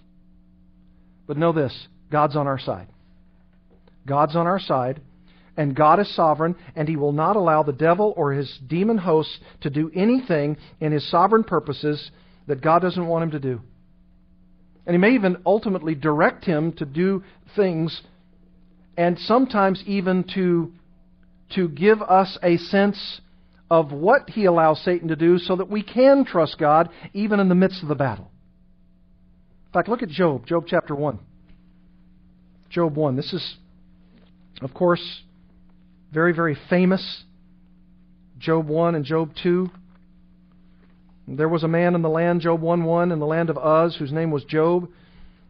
But 1.27 1.37
know 1.37 1.53
this 1.53 1.87
God's 2.11 2.37
on 2.37 2.47
our 2.47 2.59
side. 2.59 2.89
God's 4.07 4.35
on 4.35 4.47
our 4.47 4.59
side, 4.59 5.01
and 5.57 5.77
God 5.77 6.01
is 6.01 6.15
sovereign, 6.17 6.57
and 6.75 6.89
He 6.89 6.97
will 6.97 7.13
not 7.13 7.37
allow 7.37 7.63
the 7.63 7.73
devil 7.73 8.13
or 8.17 8.33
his 8.33 8.59
demon 8.67 8.99
hosts 8.99 9.39
to 9.61 9.71
do 9.71 9.93
anything 9.95 10.57
in 10.81 10.93
His 10.93 11.09
sovereign 11.09 11.45
purposes 11.45 12.11
that 12.47 12.61
God 12.61 12.81
doesn't 12.83 13.07
want 13.07 13.25
him 13.25 13.31
to 13.33 13.41
do. 13.41 13.61
And 14.87 14.95
he 14.95 14.99
may 14.99 15.15
even 15.15 15.39
ultimately 15.47 15.95
direct 15.95 16.45
him 16.45 16.73
to 16.75 16.85
do 16.85 17.23
things 17.55 18.03
and 18.97 19.19
sometimes 19.19 19.83
even 19.87 20.25
to, 20.35 20.73
to 21.55 21.69
give 21.69 22.03
us 22.03 22.39
a 22.43 22.57
sense 22.57 23.21
of 23.71 23.91
what 23.93 24.29
he 24.29 24.45
allows 24.45 24.83
Satan 24.85 25.09
to 25.09 25.17
do 25.17 25.39
so 25.39 25.57
that 25.57 25.71
we 25.71 25.83
can 25.83 26.25
trust 26.25 26.59
God 26.59 26.91
even 27.15 27.41
in 27.41 27.49
the 27.49 27.55
midst 27.55 27.83
of 27.83 27.89
the 27.89 27.95
battle. 27.95 28.31
In 29.67 29.73
fact, 29.73 29.89
look 29.89 30.03
at 30.03 30.11
Job, 30.11 30.47
Job 30.47 30.65
chapter 30.67 30.95
1. 30.95 31.19
Job 32.69 32.95
1. 32.95 33.17
This 33.17 33.33
is, 33.33 33.57
of 34.61 34.75
course, 34.75 35.23
very, 36.13 36.35
very 36.35 36.57
famous. 36.69 37.23
Job 38.39 38.67
1 38.67 38.95
and 38.95 39.05
Job 39.05 39.31
2. 39.43 39.71
There 41.29 41.49
was 41.49 41.63
a 41.63 41.69
man 41.69 41.95
in 41.95 42.03
the 42.03 42.09
land, 42.09 42.41
Job 42.41 42.61
1 42.61 42.85
1, 42.85 43.13
in 43.13 43.19
the 43.19 43.27
land 43.27 43.51
of 43.51 43.57
Uz, 43.57 43.97
whose 43.97 44.13
name 44.13 44.31
was 44.31 44.45
Job. 44.45 44.89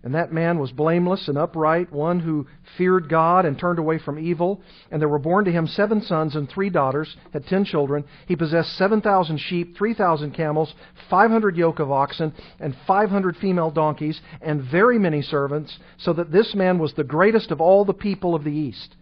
And 0.05 0.17
that 0.17 0.33
man 0.33 0.59
was 0.59 0.73
blameless 0.73 1.29
and 1.29 1.39
upright, 1.39 1.93
one 1.93 2.19
who 2.19 2.49
feared 2.77 3.09
God 3.09 3.47
and 3.47 3.57
turned 3.57 3.79
away 3.79 3.99
from 3.99 4.19
evil. 4.19 4.61
And 4.91 5.01
there 5.01 5.09
were 5.09 5.21
born 5.21 5.45
to 5.45 5.53
him 5.53 5.69
seven 5.69 6.03
sons 6.03 6.35
and 6.35 6.49
three 6.49 6.71
daughters, 6.71 7.17
had 7.33 7.47
ten 7.47 7.65
children. 7.65 8.05
He 8.27 8.35
possessed 8.35 8.77
seven 8.77 9.01
thousand 9.01 9.39
sheep, 9.39 9.77
three 9.77 9.95
thousand 9.95 10.33
camels, 10.33 10.75
five 11.09 11.31
hundred 11.31 11.57
yoke 11.57 11.79
of 11.79 11.93
oxen, 11.93 12.33
and 12.59 12.77
five 12.85 13.11
hundred 13.11 13.37
female 13.37 13.71
donkeys, 13.71 14.21
and 14.41 14.63
very 14.63 14.99
many 14.99 15.23
servants, 15.23 15.79
so 15.99 16.13
that 16.15 16.33
this 16.33 16.53
man 16.53 16.81
was 16.81 16.95
the 16.95 17.05
greatest 17.05 17.53
of 17.53 17.61
all 17.61 17.85
the 17.85 17.95
people 17.95 18.35
of 18.35 18.43
the 18.43 18.51
East. 18.51 18.97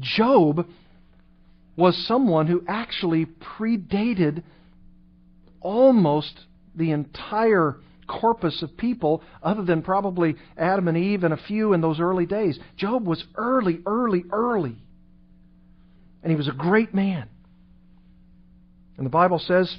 Job 0.00 0.66
was 1.76 2.06
someone 2.06 2.46
who 2.46 2.64
actually 2.66 3.26
predated 3.26 4.42
almost 5.60 6.38
the 6.74 6.90
entire 6.92 7.76
corpus 8.06 8.62
of 8.62 8.76
people 8.76 9.22
other 9.42 9.62
than 9.62 9.82
probably 9.82 10.34
Adam 10.56 10.88
and 10.88 10.96
Eve 10.96 11.24
and 11.24 11.34
a 11.34 11.36
few 11.36 11.72
in 11.72 11.80
those 11.80 12.00
early 12.00 12.26
days. 12.26 12.58
Job 12.76 13.06
was 13.06 13.22
early, 13.36 13.80
early, 13.86 14.24
early. 14.32 14.76
And 16.22 16.30
he 16.30 16.36
was 16.36 16.48
a 16.48 16.52
great 16.52 16.94
man. 16.94 17.28
And 18.96 19.06
the 19.06 19.10
Bible 19.10 19.38
says 19.38 19.78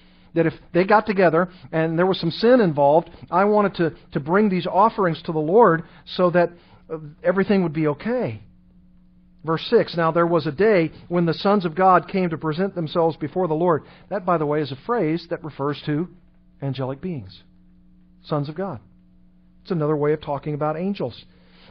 that 0.33 0.45
if 0.45 0.53
they 0.73 0.85
got 0.85 1.05
together 1.05 1.49
and 1.71 1.97
there 1.97 2.05
was 2.05 2.19
some 2.19 2.31
sin 2.31 2.61
involved, 2.61 3.09
I 3.29 3.45
wanted 3.45 3.75
to, 3.75 3.93
to 4.13 4.19
bring 4.19 4.49
these 4.49 4.67
offerings 4.67 5.21
to 5.23 5.31
the 5.31 5.39
Lord 5.39 5.83
so 6.05 6.31
that 6.31 6.51
uh, 6.91 6.97
everything 7.23 7.63
would 7.63 7.73
be 7.73 7.87
okay. 7.87 8.41
Verse 9.43 9.65
6 9.69 9.97
Now 9.97 10.11
there 10.11 10.27
was 10.27 10.47
a 10.47 10.51
day 10.51 10.91
when 11.07 11.25
the 11.25 11.33
sons 11.33 11.65
of 11.65 11.75
God 11.75 12.07
came 12.07 12.29
to 12.29 12.37
present 12.37 12.75
themselves 12.75 13.17
before 13.17 13.47
the 13.47 13.53
Lord. 13.53 13.83
That, 14.09 14.25
by 14.25 14.37
the 14.37 14.45
way, 14.45 14.61
is 14.61 14.71
a 14.71 14.85
phrase 14.85 15.27
that 15.29 15.43
refers 15.43 15.81
to 15.85 16.07
angelic 16.61 17.01
beings, 17.01 17.41
sons 18.23 18.49
of 18.49 18.55
God. 18.55 18.79
It's 19.63 19.71
another 19.71 19.97
way 19.97 20.13
of 20.13 20.21
talking 20.21 20.53
about 20.53 20.77
angels. 20.77 21.23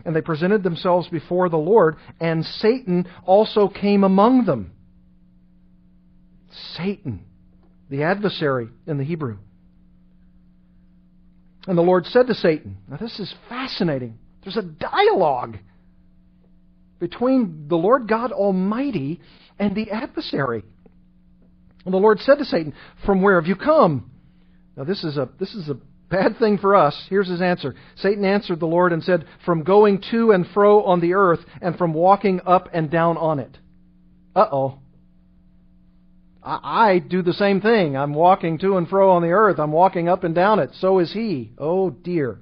And 0.05 0.17
they 0.17 0.23
presented 0.23 0.63
themselves 0.63 1.09
before 1.09 1.49
the 1.51 1.59
Lord, 1.59 1.97
and 2.19 2.45
Satan 2.45 3.07
also 3.27 3.69
came 3.69 4.03
among 4.03 4.47
them. 4.47 4.73
Satan 6.75 7.27
the 7.91 8.05
adversary 8.05 8.69
in 8.87 8.97
the 8.97 9.05
Hebrew. 9.05 9.39
And 11.67 11.77
the 11.77 11.83
Lord 11.83 12.07
said 12.07 12.29
to 12.29 12.35
Satan, 12.35 12.79
Now 12.89 12.97
this 12.97 13.19
is 13.19 13.35
fascinating. 13.49 14.19
There's 14.43 14.57
a 14.57 14.63
dialogue 14.63 15.59
between 16.99 17.67
the 17.69 17.77
Lord 17.77 18.09
God 18.09 18.33
Almighty 18.33 19.21
and 19.59 19.75
the 19.75 19.91
adversary. 19.91 20.65
And 21.85 21.93
the 21.93 21.99
Lord 21.99 22.21
said 22.21 22.39
to 22.39 22.45
Satan, 22.45 22.73
From 23.05 23.21
where 23.21 23.39
have 23.39 23.49
you 23.49 23.57
come? 23.57 24.11
Now 24.77 24.85
this 24.85 25.05
is 25.05 25.17
a 25.19 25.29
this 25.39 25.55
is 25.55 25.69
a 25.69 25.77
bad 26.09 26.39
thing 26.39 26.59
for 26.59 26.77
us. 26.77 27.07
Here's 27.09 27.29
his 27.29 27.43
answer. 27.43 27.75
Satan 27.97 28.25
answered 28.25 28.61
the 28.61 28.67
Lord 28.67 28.93
and 28.93 29.03
said, 29.03 29.27
From 29.45 29.65
going 29.65 30.03
to 30.11 30.31
and 30.31 30.47
fro 30.55 30.85
on 30.85 31.01
the 31.01 31.15
earth 31.15 31.41
and 31.61 31.77
from 31.77 31.93
walking 31.93 32.41
up 32.47 32.69
and 32.73 32.91
down 32.91 33.17
on 33.17 33.39
it. 33.39 33.59
Uh 34.35 34.47
oh. 34.51 34.79
I 36.43 37.01
do 37.01 37.23
the 37.23 37.35
same 37.35 37.61
thing. 37.61 37.97
I'm 37.97 38.15
walking 38.15 38.59
to 38.59 38.77
and 38.77 38.89
fro 38.89 39.11
on 39.11 39.23
the 39.23 39.29
earth. 39.29 39.59
I'm 39.59 39.73
walking 39.73 40.09
up 40.09 40.25
and 40.25 40.35
down 40.35 40.59
it. 40.59 40.71
So 40.75 40.99
is 40.99 41.13
he. 41.13 41.53
Oh 41.59 41.91
dear. 41.91 42.39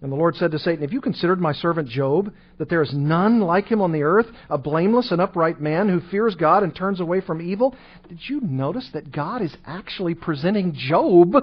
And 0.00 0.12
the 0.12 0.16
Lord 0.16 0.36
said 0.36 0.52
to 0.52 0.58
Satan, 0.58 0.82
Have 0.82 0.92
you 0.92 1.00
considered 1.00 1.40
my 1.40 1.52
servant 1.52 1.88
Job, 1.88 2.32
that 2.58 2.68
there 2.68 2.82
is 2.82 2.92
none 2.94 3.40
like 3.40 3.66
him 3.66 3.80
on 3.80 3.90
the 3.90 4.04
earth, 4.04 4.26
a 4.48 4.56
blameless 4.56 5.10
and 5.10 5.20
upright 5.20 5.60
man 5.60 5.88
who 5.88 6.00
fears 6.08 6.36
God 6.36 6.62
and 6.62 6.74
turns 6.74 7.00
away 7.00 7.20
from 7.20 7.42
evil? 7.42 7.74
Did 8.08 8.20
you 8.28 8.40
notice 8.40 8.88
that 8.92 9.10
God 9.10 9.42
is 9.42 9.56
actually 9.66 10.14
presenting 10.14 10.72
Job 10.74 11.34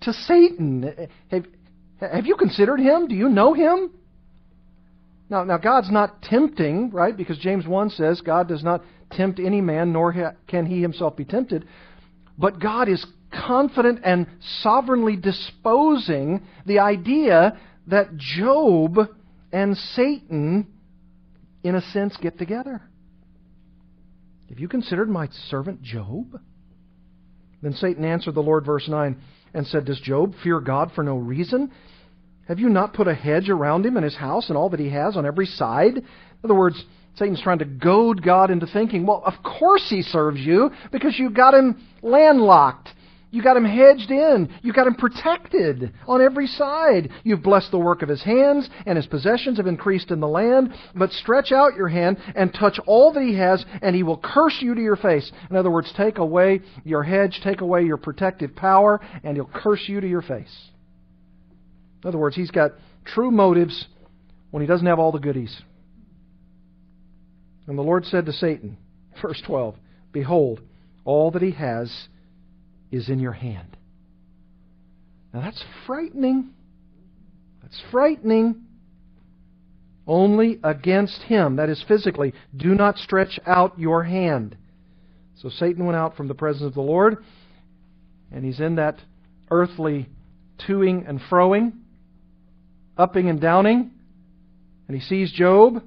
to 0.00 0.12
Satan? 0.12 1.08
Have, 1.30 1.44
have 2.00 2.26
you 2.26 2.34
considered 2.36 2.80
him? 2.80 3.06
Do 3.06 3.14
you 3.14 3.28
know 3.28 3.54
him? 3.54 3.92
Now, 5.30 5.44
now 5.44 5.58
God's 5.58 5.92
not 5.92 6.22
tempting, 6.22 6.90
right? 6.90 7.16
Because 7.16 7.38
James 7.38 7.66
1 7.66 7.90
says 7.90 8.20
God 8.20 8.48
does 8.48 8.64
not 8.64 8.82
tempt 9.10 9.38
any 9.38 9.60
man, 9.60 9.92
nor 9.92 10.34
can 10.46 10.66
he 10.66 10.80
himself 10.80 11.16
be 11.16 11.24
tempted. 11.24 11.66
But 12.36 12.60
God 12.60 12.88
is 12.88 13.04
confident 13.32 14.00
and 14.04 14.26
sovereignly 14.62 15.16
disposing 15.16 16.46
the 16.66 16.78
idea 16.78 17.58
that 17.88 18.16
Job 18.16 18.98
and 19.52 19.76
Satan, 19.76 20.66
in 21.62 21.74
a 21.74 21.80
sense, 21.80 22.16
get 22.20 22.38
together. 22.38 22.82
Have 24.48 24.58
you 24.58 24.68
considered 24.68 25.08
my 25.08 25.28
servant 25.50 25.82
Job? 25.82 26.40
Then 27.62 27.74
Satan 27.74 28.04
answered 28.04 28.34
the 28.34 28.42
Lord, 28.42 28.64
verse 28.64 28.88
9, 28.88 29.20
and 29.52 29.66
said, 29.66 29.84
Does 29.84 30.00
Job 30.00 30.34
fear 30.42 30.60
God 30.60 30.92
for 30.94 31.02
no 31.02 31.16
reason? 31.16 31.70
Have 32.46 32.58
you 32.58 32.68
not 32.68 32.94
put 32.94 33.08
a 33.08 33.14
hedge 33.14 33.50
around 33.50 33.84
him 33.84 33.96
and 33.96 34.04
his 34.04 34.16
house 34.16 34.48
and 34.48 34.56
all 34.56 34.70
that 34.70 34.80
he 34.80 34.90
has 34.90 35.16
on 35.16 35.26
every 35.26 35.46
side? 35.46 35.96
In 35.96 36.04
other 36.44 36.54
words, 36.54 36.82
Satan's 37.18 37.42
trying 37.42 37.58
to 37.58 37.64
goad 37.64 38.22
God 38.22 38.50
into 38.50 38.66
thinking, 38.66 39.04
well, 39.04 39.22
of 39.24 39.34
course 39.42 39.86
he 39.90 40.02
serves 40.02 40.40
you 40.40 40.70
because 40.92 41.18
you 41.18 41.30
got 41.30 41.54
him 41.54 41.84
landlocked. 42.02 42.90
You 43.30 43.42
got 43.42 43.58
him 43.58 43.64
hedged 43.64 44.10
in. 44.10 44.48
You 44.62 44.72
got 44.72 44.86
him 44.86 44.94
protected 44.94 45.92
on 46.06 46.22
every 46.22 46.46
side. 46.46 47.10
You've 47.24 47.42
blessed 47.42 47.70
the 47.70 47.78
work 47.78 48.00
of 48.00 48.08
his 48.08 48.22
hands, 48.22 48.70
and 48.86 48.96
his 48.96 49.06
possessions 49.06 49.58
have 49.58 49.66
increased 49.66 50.10
in 50.10 50.20
the 50.20 50.28
land. 50.28 50.72
But 50.94 51.12
stretch 51.12 51.52
out 51.52 51.76
your 51.76 51.88
hand 51.88 52.16
and 52.34 52.54
touch 52.54 52.78
all 52.86 53.12
that 53.12 53.22
he 53.22 53.36
has, 53.36 53.64
and 53.82 53.94
he 53.94 54.02
will 54.02 54.16
curse 54.16 54.56
you 54.62 54.74
to 54.74 54.80
your 54.80 54.96
face. 54.96 55.30
In 55.50 55.56
other 55.56 55.70
words, 55.70 55.92
take 55.94 56.16
away 56.16 56.60
your 56.84 57.02
hedge, 57.02 57.40
take 57.44 57.60
away 57.60 57.84
your 57.84 57.98
protective 57.98 58.56
power, 58.56 58.98
and 59.22 59.36
he'll 59.36 59.50
curse 59.52 59.82
you 59.86 60.00
to 60.00 60.08
your 60.08 60.22
face. 60.22 60.70
In 62.02 62.08
other 62.08 62.18
words, 62.18 62.36
he's 62.36 62.50
got 62.50 62.72
true 63.04 63.30
motives 63.30 63.86
when 64.52 64.62
he 64.62 64.66
doesn't 64.66 64.86
have 64.86 64.98
all 64.98 65.12
the 65.12 65.18
goodies. 65.18 65.60
And 67.68 67.78
the 67.78 67.82
Lord 67.82 68.04
said 68.06 68.26
to 68.26 68.32
Satan, 68.32 68.76
verse 69.22 69.40
12, 69.46 69.76
Behold, 70.12 70.60
all 71.04 71.30
that 71.30 71.42
he 71.42 71.52
has 71.52 72.08
is 72.90 73.08
in 73.08 73.20
your 73.20 73.32
hand. 73.32 73.76
Now 75.32 75.42
that's 75.42 75.62
frightening. 75.86 76.50
That's 77.62 77.80
frightening. 77.90 78.64
Only 80.06 80.58
against 80.64 81.20
him, 81.22 81.56
that 81.56 81.68
is 81.68 81.84
physically, 81.86 82.32
do 82.56 82.74
not 82.74 82.96
stretch 82.96 83.38
out 83.46 83.78
your 83.78 84.02
hand. 84.04 84.56
So 85.36 85.50
Satan 85.50 85.84
went 85.84 85.96
out 85.96 86.16
from 86.16 86.28
the 86.28 86.34
presence 86.34 86.66
of 86.66 86.74
the 86.74 86.80
Lord, 86.80 87.18
and 88.32 88.42
he's 88.42 88.58
in 88.58 88.76
that 88.76 88.98
earthly 89.50 90.08
toing 90.66 91.06
and 91.06 91.20
froing 91.30 91.72
upping 92.98 93.28
and 93.28 93.40
downing. 93.40 93.92
And 94.88 94.96
he 94.96 95.02
sees 95.02 95.30
Job. 95.32 95.82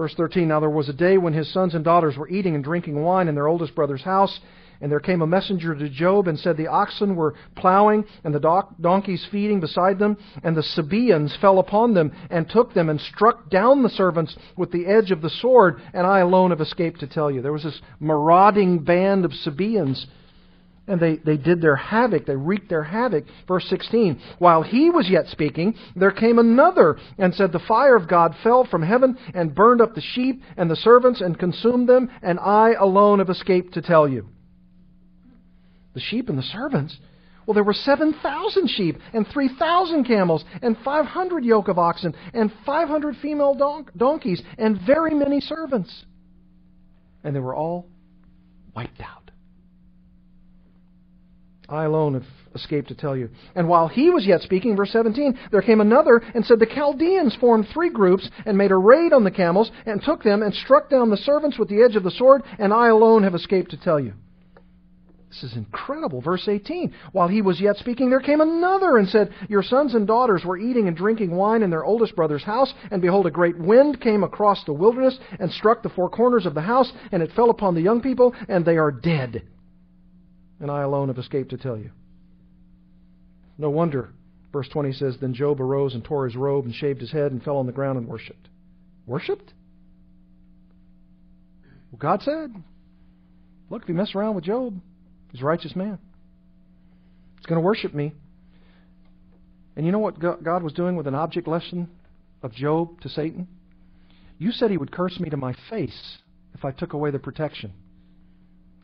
Verse 0.00 0.14
13 0.14 0.48
Now 0.48 0.60
there 0.60 0.70
was 0.70 0.88
a 0.88 0.94
day 0.94 1.18
when 1.18 1.34
his 1.34 1.52
sons 1.52 1.74
and 1.74 1.84
daughters 1.84 2.16
were 2.16 2.30
eating 2.30 2.54
and 2.54 2.64
drinking 2.64 3.02
wine 3.02 3.28
in 3.28 3.34
their 3.34 3.48
oldest 3.48 3.74
brother's 3.74 4.00
house. 4.00 4.40
And 4.80 4.90
there 4.90 4.98
came 4.98 5.20
a 5.20 5.26
messenger 5.26 5.74
to 5.74 5.90
Job 5.90 6.26
and 6.26 6.38
said, 6.38 6.56
The 6.56 6.68
oxen 6.68 7.16
were 7.16 7.34
plowing, 7.54 8.06
and 8.24 8.34
the 8.34 8.64
donkeys 8.80 9.28
feeding 9.30 9.60
beside 9.60 9.98
them, 9.98 10.16
and 10.42 10.56
the 10.56 10.62
Sabaeans 10.62 11.36
fell 11.42 11.58
upon 11.58 11.92
them, 11.92 12.12
and 12.30 12.48
took 12.48 12.72
them, 12.72 12.88
and 12.88 12.98
struck 12.98 13.50
down 13.50 13.82
the 13.82 13.90
servants 13.90 14.34
with 14.56 14.72
the 14.72 14.86
edge 14.86 15.10
of 15.10 15.20
the 15.20 15.28
sword, 15.28 15.82
and 15.92 16.06
I 16.06 16.20
alone 16.20 16.48
have 16.48 16.62
escaped 16.62 17.00
to 17.00 17.06
tell 17.06 17.30
you. 17.30 17.42
There 17.42 17.52
was 17.52 17.64
this 17.64 17.82
marauding 18.00 18.78
band 18.78 19.26
of 19.26 19.34
Sabaeans 19.34 20.06
and 20.90 21.00
they, 21.00 21.16
they 21.16 21.36
did 21.36 21.62
their 21.62 21.76
havoc, 21.76 22.26
they 22.26 22.34
wreaked 22.34 22.68
their 22.68 22.82
havoc. 22.82 23.24
Verse 23.46 23.64
16 23.68 24.20
While 24.38 24.62
he 24.62 24.90
was 24.90 25.08
yet 25.08 25.28
speaking, 25.28 25.76
there 25.94 26.10
came 26.10 26.38
another 26.38 26.98
and 27.16 27.32
said, 27.32 27.52
The 27.52 27.60
fire 27.60 27.94
of 27.94 28.08
God 28.08 28.34
fell 28.42 28.64
from 28.64 28.82
heaven 28.82 29.16
and 29.32 29.54
burned 29.54 29.80
up 29.80 29.94
the 29.94 30.00
sheep 30.00 30.42
and 30.56 30.68
the 30.68 30.76
servants 30.76 31.20
and 31.20 31.38
consumed 31.38 31.88
them, 31.88 32.10
and 32.22 32.40
I 32.40 32.72
alone 32.72 33.20
have 33.20 33.30
escaped 33.30 33.74
to 33.74 33.82
tell 33.82 34.08
you. 34.08 34.28
The 35.94 36.00
sheep 36.00 36.28
and 36.28 36.36
the 36.36 36.42
servants? 36.42 36.98
Well, 37.46 37.54
there 37.54 37.64
were 37.64 37.72
7,000 37.72 38.68
sheep 38.68 38.98
and 39.12 39.26
3,000 39.26 40.04
camels 40.04 40.44
and 40.60 40.76
500 40.84 41.44
yoke 41.44 41.68
of 41.68 41.78
oxen 41.78 42.14
and 42.34 42.52
500 42.66 43.16
female 43.22 43.54
don- 43.54 43.86
donkeys 43.96 44.42
and 44.58 44.80
very 44.84 45.14
many 45.14 45.40
servants. 45.40 46.04
And 47.22 47.34
they 47.34 47.40
were 47.40 47.54
all 47.54 47.86
wiped 48.74 49.00
out. 49.00 49.19
I 51.70 51.84
alone 51.84 52.14
have 52.14 52.24
escaped 52.54 52.88
to 52.88 52.96
tell 52.96 53.16
you. 53.16 53.30
And 53.54 53.68
while 53.68 53.86
he 53.86 54.10
was 54.10 54.26
yet 54.26 54.40
speaking, 54.40 54.76
verse 54.76 54.90
17, 54.90 55.38
there 55.52 55.62
came 55.62 55.80
another 55.80 56.16
and 56.34 56.44
said, 56.44 56.58
The 56.58 56.66
Chaldeans 56.66 57.36
formed 57.36 57.68
three 57.72 57.90
groups 57.90 58.28
and 58.44 58.58
made 58.58 58.72
a 58.72 58.76
raid 58.76 59.12
on 59.12 59.22
the 59.22 59.30
camels 59.30 59.70
and 59.86 60.02
took 60.02 60.22
them 60.22 60.42
and 60.42 60.52
struck 60.52 60.90
down 60.90 61.10
the 61.10 61.16
servants 61.16 61.58
with 61.58 61.68
the 61.68 61.82
edge 61.82 61.94
of 61.94 62.02
the 62.02 62.10
sword, 62.10 62.42
and 62.58 62.72
I 62.72 62.88
alone 62.88 63.22
have 63.22 63.36
escaped 63.36 63.70
to 63.70 63.76
tell 63.76 64.00
you. 64.00 64.14
This 65.28 65.44
is 65.44 65.56
incredible. 65.56 66.20
Verse 66.20 66.48
18. 66.48 66.92
While 67.12 67.28
he 67.28 67.40
was 67.40 67.60
yet 67.60 67.76
speaking, 67.76 68.10
there 68.10 68.18
came 68.18 68.40
another 68.40 68.98
and 68.98 69.08
said, 69.08 69.32
Your 69.48 69.62
sons 69.62 69.94
and 69.94 70.04
daughters 70.04 70.44
were 70.44 70.58
eating 70.58 70.88
and 70.88 70.96
drinking 70.96 71.30
wine 71.30 71.62
in 71.62 71.70
their 71.70 71.84
oldest 71.84 72.16
brother's 72.16 72.42
house, 72.42 72.74
and 72.90 73.00
behold, 73.00 73.26
a 73.26 73.30
great 73.30 73.56
wind 73.56 74.00
came 74.00 74.24
across 74.24 74.64
the 74.64 74.72
wilderness 74.72 75.16
and 75.38 75.52
struck 75.52 75.84
the 75.84 75.88
four 75.88 76.10
corners 76.10 76.46
of 76.46 76.54
the 76.54 76.60
house, 76.62 76.90
and 77.12 77.22
it 77.22 77.30
fell 77.36 77.50
upon 77.50 77.76
the 77.76 77.80
young 77.80 78.00
people, 78.00 78.34
and 78.48 78.64
they 78.64 78.76
are 78.76 78.90
dead. 78.90 79.44
And 80.60 80.70
I 80.70 80.82
alone 80.82 81.08
have 81.08 81.18
escaped 81.18 81.50
to 81.50 81.56
tell 81.56 81.76
you. 81.76 81.90
No 83.56 83.70
wonder, 83.70 84.10
verse 84.52 84.68
20 84.68 84.92
says, 84.92 85.16
Then 85.20 85.34
Job 85.34 85.60
arose 85.60 85.94
and 85.94 86.04
tore 86.04 86.26
his 86.26 86.36
robe 86.36 86.64
and 86.64 86.74
shaved 86.74 87.00
his 87.00 87.12
head 87.12 87.32
and 87.32 87.42
fell 87.42 87.56
on 87.56 87.66
the 87.66 87.72
ground 87.72 87.98
and 87.98 88.06
worshipped. 88.06 88.48
Worshipped? 89.06 89.52
Well, 91.90 91.98
God 91.98 92.22
said, 92.22 92.54
Look, 93.68 93.82
if 93.82 93.88
you 93.88 93.94
mess 93.94 94.14
around 94.14 94.34
with 94.34 94.44
Job, 94.44 94.80
He's 95.32 95.42
a 95.42 95.44
righteous 95.44 95.76
man. 95.76 95.98
He's 97.38 97.46
going 97.46 97.60
to 97.60 97.64
worship 97.64 97.94
me. 97.94 98.12
And 99.76 99.86
you 99.86 99.92
know 99.92 99.98
what 99.98 100.18
God 100.18 100.62
was 100.62 100.72
doing 100.72 100.96
with 100.96 101.06
an 101.06 101.14
object 101.14 101.46
lesson 101.46 101.88
of 102.42 102.52
Job 102.52 103.00
to 103.02 103.08
Satan? 103.08 103.46
You 104.38 104.52
said 104.52 104.70
he 104.70 104.76
would 104.76 104.90
curse 104.90 105.18
me 105.20 105.30
to 105.30 105.36
my 105.36 105.54
face 105.70 106.18
if 106.54 106.64
I 106.64 106.72
took 106.72 106.92
away 106.92 107.10
the 107.10 107.18
protection. 107.18 107.72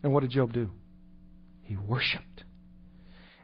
And 0.03 0.12
what 0.12 0.20
did 0.20 0.31
Job 0.31 0.53
do? 0.53 0.70
He 1.67 1.77
worshiped. 1.77 2.45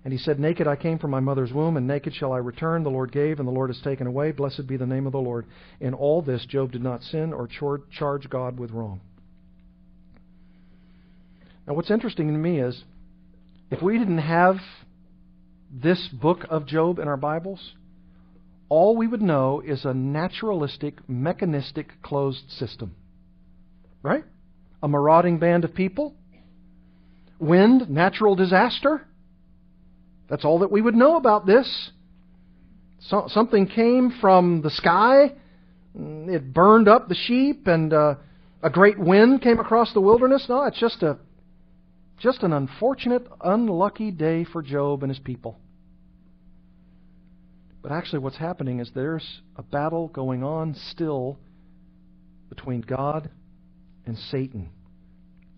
And 0.05 0.13
he 0.13 0.19
said, 0.19 0.41
Naked 0.41 0.67
I 0.67 0.77
came 0.77 0.99
from 0.99 1.11
my 1.11 1.21
mother's 1.21 1.53
womb, 1.53 1.77
and 1.77 1.87
naked 1.87 2.15
shall 2.15 2.33
I 2.33 2.39
return. 2.39 2.83
The 2.83 2.91
Lord 2.91 3.13
gave, 3.13 3.39
and 3.39 3.47
the 3.47 3.53
Lord 3.53 3.71
has 3.71 3.81
taken 3.83 4.07
away. 4.07 4.33
Blessed 4.33 4.67
be 4.67 4.77
the 4.77 4.87
name 4.87 5.07
of 5.07 5.13
the 5.13 5.19
Lord. 5.19 5.47
In 5.81 5.95
all 5.95 6.23
this, 6.23 6.45
Job 6.47 6.73
did 6.73 6.83
not 6.83 7.03
sin 7.03 7.33
or 7.33 7.49
charge 7.91 8.29
God 8.29 8.59
with 8.59 8.71
wrong. 8.73 9.01
Now, 11.67 11.75
what's 11.75 11.91
interesting 11.91 12.29
to 12.29 12.39
me 12.39 12.61
is 12.61 12.83
if 13.71 13.81
we 13.81 13.99
didn't 13.99 14.19
have 14.19 14.57
this 15.73 16.09
book 16.09 16.45
of 16.51 16.67
Job 16.67 16.99
in 16.99 17.07
our 17.07 17.17
Bibles, 17.17 17.75
all 18.69 18.97
we 18.97 19.07
would 19.07 19.23
know 19.23 19.63
is 19.65 19.85
a 19.85 19.95
naturalistic, 19.95 21.09
mechanistic, 21.09 22.03
closed 22.03 22.51
system. 22.51 22.95
Right? 24.03 24.25
A 24.83 24.89
marauding 24.89 25.39
band 25.39 25.65
of 25.65 25.75
people, 25.75 26.15
wind, 27.43 27.91
natural 27.91 28.35
disaster. 28.35 29.07
That's 30.31 30.45
all 30.45 30.61
that 30.61 30.71
we 30.71 30.81
would 30.81 30.95
know 30.95 31.17
about 31.17 31.45
this. 31.45 31.91
So, 33.01 33.25
something 33.27 33.67
came 33.67 34.15
from 34.21 34.63
the 34.63 34.71
sky, 34.71 35.33
it 35.95 36.55
burned 36.55 36.89
up 36.89 37.09
the 37.09 37.17
sheep, 37.17 37.67
and 37.67 37.93
uh, 37.93 38.15
a 38.63 38.71
great 38.71 38.99
wind 38.99 39.43
came 39.43 39.59
across 39.59 39.93
the 39.93 40.01
wilderness. 40.01 40.47
No, 40.49 40.65
it's 40.65 40.79
just 40.79 41.03
a 41.03 41.19
just 42.19 42.45
an 42.45 42.53
unfortunate, 42.53 43.27
unlucky 43.41 44.13
day 44.13 44.45
for 44.45 44.63
Job 44.63 45.03
and 45.03 45.11
his 45.11 45.19
people. 45.19 45.59
But 47.83 47.91
actually, 47.91 48.21
what's 48.21 48.37
happening 48.37 48.79
is 48.79 48.93
there's 48.95 49.41
a 49.57 49.63
battle 49.65 50.07
going 50.07 50.45
on 50.45 50.77
still 50.93 51.37
between 52.49 52.81
God 52.81 53.29
and 54.07 54.17
Satan. 54.17 54.71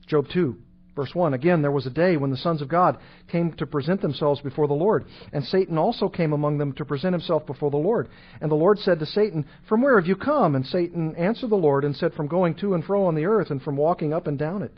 Job 0.07 0.27
2, 0.33 0.57
verse 0.95 1.15
1. 1.15 1.35
Again, 1.35 1.63
there 1.63 1.71
was 1.71 1.87
a 1.87 1.91
day 1.91 2.17
when 2.17 2.31
the 2.31 2.37
sons 2.37 2.63
of 2.63 2.69
God 2.69 2.99
came 3.31 3.53
to 3.55 3.67
present 3.67 4.01
themselves 4.01 4.41
before 4.41 4.69
the 4.69 4.75
Lord, 4.75 5.05
and 5.33 5.45
Satan 5.45 5.79
also 5.79 6.09
came 6.09 6.33
among 6.33 6.59
them 6.59 6.73
to 6.75 6.85
present 6.85 7.13
himself 7.13 7.47
before 7.47 7.71
the 7.71 7.77
Lord. 7.77 8.09
And 8.41 8.51
the 8.51 8.57
Lord 8.57 8.79
said 8.79 9.01
to 9.01 9.07
Satan, 9.07 9.47
From 9.69 9.83
where 9.83 9.99
have 9.99 10.09
you 10.09 10.17
come? 10.17 10.55
And 10.55 10.67
Satan 10.67 11.15
answered 11.17 11.51
the 11.51 11.57
Lord 11.57 11.85
and 11.85 11.97
said, 11.97 12.15
From 12.15 12.29
going 12.29 12.55
to 12.57 12.75
and 12.75 12.85
fro 12.85 13.07
on 13.07 13.15
the 13.15 13.27
earth, 13.27 13.51
and 13.51 13.63
from 13.63 13.77
walking 13.77 14.13
up 14.13 14.27
and 14.27 14.39
down 14.39 14.63
it. 14.63 14.73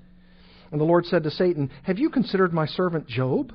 And 0.72 0.80
the 0.80 0.84
Lord 0.84 1.06
said 1.06 1.22
to 1.22 1.30
Satan, 1.30 1.70
Have 1.84 1.98
you 1.98 2.10
considered 2.10 2.52
my 2.52 2.66
servant 2.66 3.06
Job? 3.08 3.52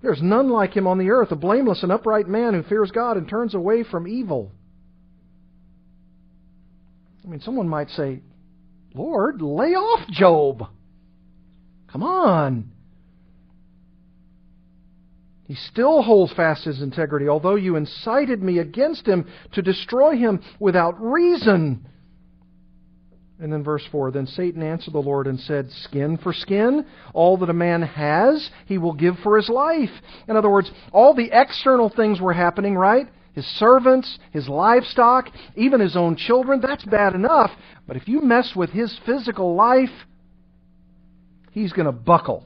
There's 0.00 0.22
none 0.22 0.48
like 0.48 0.76
him 0.76 0.86
on 0.86 0.98
the 0.98 1.10
earth, 1.10 1.32
a 1.32 1.36
blameless 1.36 1.82
and 1.82 1.90
upright 1.90 2.28
man 2.28 2.54
who 2.54 2.62
fears 2.62 2.92
God 2.92 3.16
and 3.16 3.28
turns 3.28 3.54
away 3.54 3.82
from 3.82 4.06
evil. 4.06 4.52
I 7.24 7.28
mean, 7.28 7.40
someone 7.40 7.68
might 7.68 7.90
say, 7.90 8.20
Lord, 8.98 9.40
lay 9.40 9.74
off 9.74 10.08
Job. 10.08 10.66
Come 11.92 12.02
on. 12.02 12.72
He 15.44 15.54
still 15.54 16.02
holds 16.02 16.32
fast 16.34 16.64
his 16.64 16.82
integrity, 16.82 17.28
although 17.28 17.54
you 17.54 17.76
incited 17.76 18.42
me 18.42 18.58
against 18.58 19.06
him 19.06 19.26
to 19.52 19.62
destroy 19.62 20.16
him 20.16 20.42
without 20.58 21.00
reason. 21.00 21.86
And 23.40 23.52
then 23.52 23.62
verse 23.62 23.86
4 23.90 24.10
Then 24.10 24.26
Satan 24.26 24.62
answered 24.62 24.94
the 24.94 24.98
Lord 24.98 25.26
and 25.26 25.38
said, 25.40 25.70
Skin 25.70 26.18
for 26.18 26.32
skin, 26.32 26.84
all 27.14 27.38
that 27.38 27.48
a 27.48 27.54
man 27.54 27.82
has, 27.82 28.50
he 28.66 28.78
will 28.78 28.92
give 28.92 29.16
for 29.22 29.36
his 29.36 29.48
life. 29.48 29.92
In 30.28 30.36
other 30.36 30.50
words, 30.50 30.70
all 30.92 31.14
the 31.14 31.30
external 31.32 31.88
things 31.88 32.20
were 32.20 32.32
happening, 32.32 32.76
right? 32.76 33.06
His 33.38 33.46
servants, 33.56 34.18
his 34.32 34.48
livestock, 34.48 35.28
even 35.54 35.78
his 35.78 35.94
own 35.94 36.16
children, 36.16 36.60
that's 36.60 36.84
bad 36.84 37.14
enough. 37.14 37.52
But 37.86 37.96
if 37.96 38.08
you 38.08 38.20
mess 38.20 38.52
with 38.56 38.70
his 38.70 38.98
physical 39.06 39.54
life, 39.54 39.92
he's 41.52 41.72
going 41.72 41.86
to 41.86 41.92
buckle. 41.92 42.44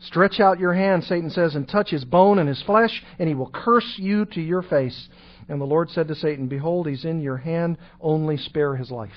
Stretch 0.00 0.40
out 0.40 0.58
your 0.58 0.74
hand, 0.74 1.04
Satan 1.04 1.30
says, 1.30 1.54
and 1.54 1.68
touch 1.68 1.90
his 1.90 2.04
bone 2.04 2.40
and 2.40 2.48
his 2.48 2.60
flesh, 2.64 3.04
and 3.20 3.28
he 3.28 3.36
will 3.36 3.52
curse 3.54 3.94
you 3.98 4.24
to 4.24 4.40
your 4.40 4.62
face. 4.62 5.08
And 5.48 5.60
the 5.60 5.64
Lord 5.64 5.88
said 5.90 6.08
to 6.08 6.16
Satan, 6.16 6.48
Behold, 6.48 6.88
he's 6.88 7.04
in 7.04 7.20
your 7.20 7.36
hand, 7.36 7.78
only 8.00 8.36
spare 8.36 8.74
his 8.74 8.90
life. 8.90 9.10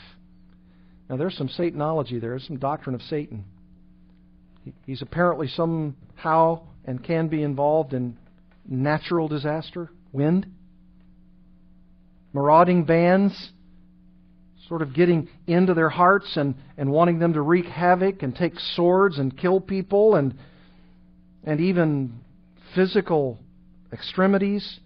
Now, 1.10 1.18
there's 1.18 1.36
some 1.36 1.50
Satanology 1.50 2.22
there, 2.22 2.30
there's 2.30 2.46
some 2.46 2.60
doctrine 2.60 2.94
of 2.94 3.02
Satan. 3.02 3.46
He's 4.86 5.02
apparently 5.02 5.48
somehow 5.48 6.68
and 6.86 7.04
can 7.04 7.30
be 7.30 7.42
involved 7.42 7.94
in 7.94 8.16
natural 8.68 9.28
disaster, 9.28 9.90
wind, 10.12 10.48
marauding 12.34 12.84
bands, 12.84 13.52
sort 14.68 14.82
of 14.82 14.94
getting 14.94 15.28
into 15.46 15.74
their 15.74 15.90
hearts 15.90 16.38
and, 16.38 16.56
and 16.78 16.92
wanting 16.92 17.20
them 17.20 17.34
to 17.34 17.42
wreak 17.42 17.66
havoc 17.66 18.24
and 18.24 18.36
take 18.36 18.54
swords 18.58 19.20
and 19.20 19.38
kill 19.38 19.60
people 19.60 20.16
and, 20.16 20.36
and 21.44 21.60
even 21.60 22.20
physical 22.74 23.38
extremities. 23.92 24.80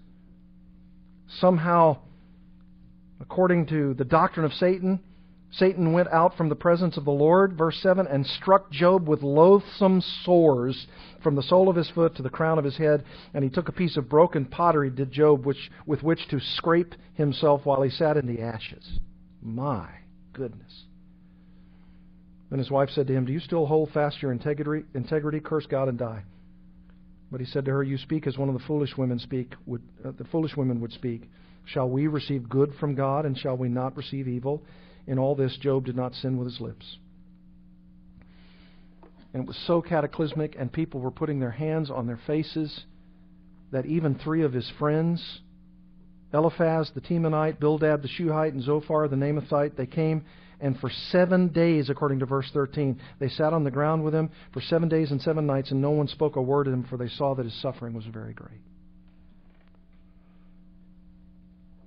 Somehow, 1.40 1.98
according 3.22 3.68
to 3.68 3.94
the 3.94 4.06
doctrine 4.06 4.46
of 4.46 4.54
Satan, 4.54 5.00
Satan 5.52 5.94
went 5.94 6.10
out 6.10 6.36
from 6.36 6.50
the 6.50 6.56
presence 6.56 6.98
of 6.98 7.06
the 7.06 7.12
Lord, 7.12 7.58
verse 7.58 7.80
7, 7.82 8.06
and 8.06 8.26
struck 8.26 8.70
Job 8.70 9.08
with 9.08 9.24
loathsome 9.24 10.02
sores 10.24 10.88
from 11.24 11.36
the 11.36 11.44
sole 11.44 11.70
of 11.70 11.76
his 11.76 11.90
foot 11.90 12.16
to 12.16 12.22
the 12.22 12.30
crown 12.30 12.60
of 12.60 12.66
his 12.66 12.78
head. 12.78 13.04
And 13.34 13.44
he 13.44 13.50
took 13.50 13.70
a 13.70 13.74
piece 13.74 13.98
of 13.98 14.10
broken 14.10 14.46
pottery, 14.46 14.90
did 14.90 15.12
Job, 15.12 15.46
which, 15.46 15.72
with 15.86 16.04
which 16.04 16.28
to 16.30 16.40
scrape 16.40 16.96
himself 17.14 17.62
while 17.66 17.82
he 17.82 17.90
sat 17.90 18.18
in 18.18 18.28
the 18.28 18.42
ashes. 18.42 19.00
My 19.42 19.88
goodness. 20.34 20.84
Then 22.50 22.60
his 22.60 22.72
wife 22.72 22.90
said 22.90 23.08
to 23.08 23.14
him, 23.14 23.26
Do 23.26 23.34
you 23.34 23.40
still 23.40 23.66
hold 23.66 23.92
fast 23.92 24.22
your 24.22 24.32
integrity? 24.32 24.86
integrity? 24.94 25.40
Curse 25.40 25.66
God 25.66 25.88
and 25.88 25.98
die. 25.98 26.24
But 27.32 27.42
he 27.42 27.46
said 27.46 27.66
to 27.66 27.72
her, 27.72 27.84
You 27.84 27.98
speak 27.98 28.28
as 28.28 28.38
one 28.38 28.48
of 28.48 28.54
the 28.54 28.66
foolish 28.66 28.96
women 28.98 29.20
speak, 29.20 29.54
would, 29.66 29.82
uh, 30.06 30.12
the 30.18 30.24
foolish 30.26 30.56
women 30.56 30.80
would 30.82 30.94
speak. 30.94 31.30
Shall 31.66 31.90
we 31.90 32.08
receive 32.08 32.48
good 32.48 32.74
from 32.80 32.96
God, 32.96 33.26
and 33.26 33.38
shall 33.38 33.58
we 33.58 33.68
not 33.68 33.98
receive 33.98 34.28
evil? 34.28 34.64
In 35.08 35.18
all 35.18 35.36
this, 35.36 35.58
Job 35.58 35.86
did 35.86 35.96
not 35.96 36.14
sin 36.14 36.38
with 36.38 36.48
his 36.48 36.62
lips. 36.62 36.98
And 39.34 39.44
it 39.44 39.48
was 39.48 39.58
so 39.66 39.82
cataclysmic, 39.82 40.56
and 40.58 40.72
people 40.72 41.00
were 41.00 41.12
putting 41.12 41.40
their 41.40 41.52
hands 41.52 41.90
on 41.90 42.08
their 42.08 42.20
faces, 42.28 42.86
that 43.72 43.86
even 43.86 44.16
three 44.16 44.44
of 44.44 44.54
his 44.54 44.70
friends, 44.78 45.42
Eliphaz 46.34 46.92
the 46.94 47.02
Temanite, 47.02 47.60
Bildad 47.60 48.02
the 48.02 48.08
Shuhite, 48.08 48.54
and 48.54 48.64
Zophar 48.64 49.08
the 49.08 49.16
Naamathite, 49.16 49.76
they 49.76 49.86
came 49.86 50.24
and 50.60 50.78
for 50.80 50.90
seven 51.12 51.50
days, 51.50 51.90
according 51.90 52.20
to 52.20 52.26
verse 52.26 52.50
13, 52.52 53.00
they 53.20 53.30
sat 53.30 53.54
on 53.54 53.64
the 53.64 53.72
ground 53.72 54.04
with 54.04 54.14
him 54.14 54.30
for 54.54 54.62
seven 54.62 54.90
days 54.90 55.12
and 55.12 55.22
seven 55.22 55.46
nights, 55.46 55.72
and 55.72 55.82
no 55.82 55.92
one 55.92 56.08
spoke 56.08 56.36
a 56.36 56.42
word 56.42 56.64
to 56.64 56.72
him, 56.72 56.84
for 56.90 56.98
they 56.98 57.10
saw 57.10 57.36
that 57.36 57.46
his 57.46 57.62
suffering 57.62 57.94
was 57.94 58.06
very 58.06 58.34
great. 58.34 58.62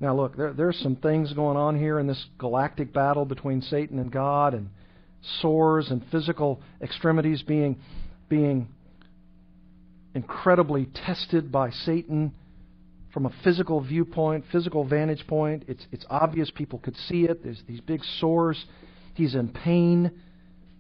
Now, 0.01 0.17
look, 0.17 0.37
there, 0.37 0.53
there's 0.55 0.79
some 0.79 0.97
things 0.97 1.33
going 1.35 1.59
on 1.59 1.79
here 1.79 1.99
in 1.99 2.07
this 2.07 2.25
galactic 2.39 2.93
battle 2.93 3.27
between 3.27 3.61
Satan 3.61 3.99
and 3.99 4.11
God, 4.11 4.55
and 4.55 4.71
sores 5.41 5.91
and 5.91 6.03
physical 6.11 6.63
extremities 6.81 7.43
being, 7.43 7.79
being 8.31 8.69
incredibly 10.15 10.87
tested 11.07 11.53
by 11.53 11.71
Satan 11.71 12.33
from 13.13 13.27
a 13.27 13.33
physical 13.45 13.81
viewpoint, 13.83 14.45
physical 14.51 14.85
vantage 14.85 15.27
point. 15.27 15.65
It's, 15.69 15.87
it's 15.93 16.07
obvious 16.09 16.51
people 16.51 16.79
could 16.79 16.97
see 17.09 17.25
it. 17.25 17.45
There's 17.45 17.63
these 17.69 17.81
big 17.81 18.01
sores. 18.21 18.65
He's 19.15 19.35
in 19.35 19.49
pain. 19.49 20.11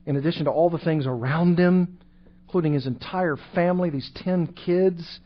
in 0.07 0.17
addition 0.17 0.45
to 0.47 0.51
all 0.51 0.71
the 0.71 0.79
things 0.79 1.07
around 1.07 1.59
him, 1.59 1.99
including 2.47 2.73
his 2.73 2.87
entire 2.87 3.37
family, 3.55 3.91
these 3.91 4.11
ten 4.17 4.47
kids. 4.47 5.21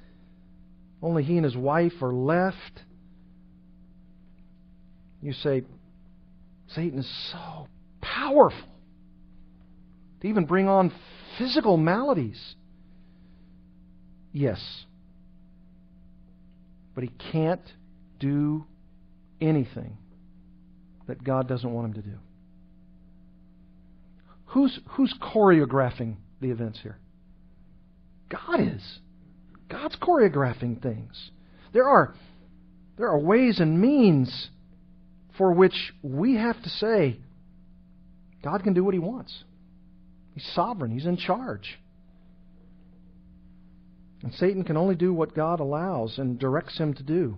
Only 1.03 1.23
he 1.23 1.37
and 1.37 1.45
his 1.45 1.57
wife 1.57 1.93
are 2.03 2.13
left. 2.13 2.81
You 5.25 5.33
say, 5.33 5.63
Satan 6.69 6.99
is 6.99 7.33
so 7.33 7.67
powerful 8.03 8.69
to 10.21 10.27
even 10.27 10.45
bring 10.45 10.69
on 10.69 10.93
physical 11.39 11.79
maladies. 11.79 12.57
Yes. 14.33 14.61
But 16.95 17.05
he 17.05 17.11
can't 17.33 17.63
do 18.21 18.67
anything 19.41 19.97
that 21.07 21.25
God 21.25 21.49
doesn't 21.49 21.73
want 21.73 21.87
him 21.87 22.03
to 22.03 22.09
do. 22.11 22.19
Who's, 24.49 24.79
who's 24.91 25.15
choreographing 25.23 26.17
the 26.43 26.51
events 26.51 26.81
here? 26.83 26.99
God 28.29 28.61
is. 28.61 28.99
God's 29.71 29.97
choreographing 29.97 30.83
things. 30.83 31.31
There 31.73 31.89
are, 31.89 32.15
there 32.99 33.09
are 33.09 33.19
ways 33.19 33.59
and 33.59 33.81
means 33.81 34.51
for 35.37 35.53
which 35.53 35.93
we 36.03 36.37
have 36.37 36.63
to 36.63 36.69
say, 36.69 37.19
God 38.43 38.63
can 38.63 38.75
do 38.75 38.85
what 38.85 38.95
He 38.95 39.01
wants. 39.01 39.45
He's 40.35 40.49
sovereign, 40.55 40.91
He's 40.91 41.07
in 41.07 41.17
charge. 41.17 41.79
And 44.25 44.33
Satan 44.35 44.65
can 44.65 44.79
only 44.79 44.95
do 44.95 45.13
what 45.13 45.35
God 45.35 45.61
allows 45.61 46.17
and 46.17 46.39
directs 46.39 46.79
him 46.79 46.95
to 46.95 47.03
do. 47.03 47.37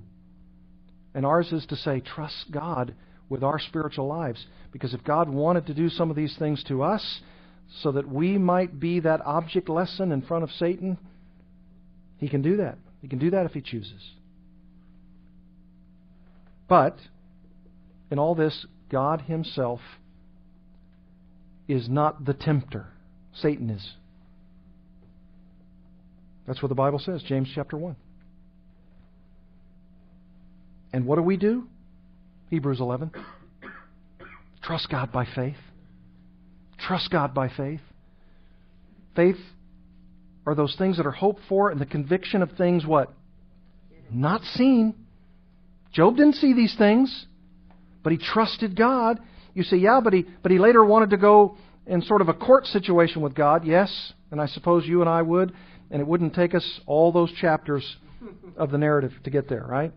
And 1.14 1.26
ours 1.26 1.53
is 1.53 1.66
to 1.66 1.76
say, 1.76 2.01
trust 2.01 2.47
God 2.53 2.94
with 3.28 3.42
our 3.42 3.59
spiritual 3.59 4.07
lives. 4.07 4.47
Because 4.70 4.94
if 4.94 5.03
God 5.03 5.28
wanted 5.28 5.66
to 5.66 5.74
do 5.74 5.88
some 5.88 6.11
of 6.11 6.16
these 6.16 6.36
things 6.38 6.62
to 6.68 6.84
us 6.84 7.20
so 7.82 7.90
that 7.90 8.09
we 8.09 8.38
might 8.38 8.78
be 8.78 9.01
that 9.01 9.20
object 9.26 9.68
lesson 9.68 10.12
in 10.12 10.22
front 10.22 10.44
of 10.44 10.51
Satan, 10.53 10.97
He 12.18 12.28
can 12.28 12.40
do 12.40 12.59
that. 12.59 12.78
He 13.03 13.09
can 13.09 13.18
do 13.18 13.30
that 13.30 13.47
if 13.47 13.53
He 13.53 13.62
chooses. 13.62 14.03
But, 16.68 16.97
in 18.11 18.18
all 18.18 18.34
this, 18.34 18.66
God 18.90 19.22
Himself 19.22 19.80
is 21.68 21.88
not 21.88 22.24
the 22.24 22.34
tempter. 22.34 22.86
Satan 23.34 23.70
is. 23.70 23.92
That's 26.46 26.62
what 26.62 26.68
the 26.68 26.76
Bible 26.76 26.98
says, 26.98 27.22
James 27.22 27.50
chapter 27.54 27.76
1. 27.76 27.96
And 30.92 31.07
what 31.07 31.16
do 31.16 31.22
we 31.22 31.36
do? 31.36 31.66
Hebrews 32.50 32.80
11. 32.80 33.11
Trust 34.62 34.88
God 34.90 35.12
by 35.12 35.26
faith. 35.34 35.57
Trust 36.78 37.11
God 37.11 37.34
by 37.34 37.48
faith. 37.48 37.80
Faith 39.14 39.36
are 40.46 40.54
those 40.54 40.76
things 40.76 40.98
that 40.98 41.07
are 41.07 41.12
hoped 41.12 41.40
for 41.48 41.70
and 41.70 41.80
the 41.80 41.86
conviction 41.86 42.42
of 42.42 42.52
things 42.52 42.86
what? 42.86 43.12
Not 44.11 44.42
seen. 44.42 44.94
Job 45.92 46.16
didn't 46.16 46.34
see 46.34 46.52
these 46.52 46.76
things, 46.76 47.26
but 48.07 48.12
he 48.12 48.18
trusted 48.18 48.76
God. 48.76 49.18
You 49.52 49.64
say, 49.64 49.78
yeah, 49.78 49.98
but 50.00 50.12
he, 50.12 50.26
but 50.40 50.52
he 50.52 50.61
later 50.61 50.84
wanted 50.84 51.11
to 51.11 51.16
go 51.16 51.57
in 51.88 52.02
sort 52.02 52.20
of 52.20 52.28
a 52.28 52.34
court 52.34 52.64
situation 52.66 53.20
with 53.20 53.34
God. 53.34 53.66
Yes, 53.66 54.12
and 54.30 54.40
I 54.40 54.46
suppose 54.46 54.86
you 54.86 55.00
and 55.00 55.11
I 55.11 55.22
would, 55.22 55.52
and 55.90 56.00
it 56.00 56.07
wouldn't 56.07 56.32
take 56.32 56.54
us 56.54 56.80
all 56.86 57.11
those 57.11 57.32
chapters 57.32 57.96
of 58.57 58.70
the 58.70 58.78
narrative 58.78 59.11
to 59.24 59.30
get 59.30 59.48
there, 59.48 59.66
right? 59.68 59.92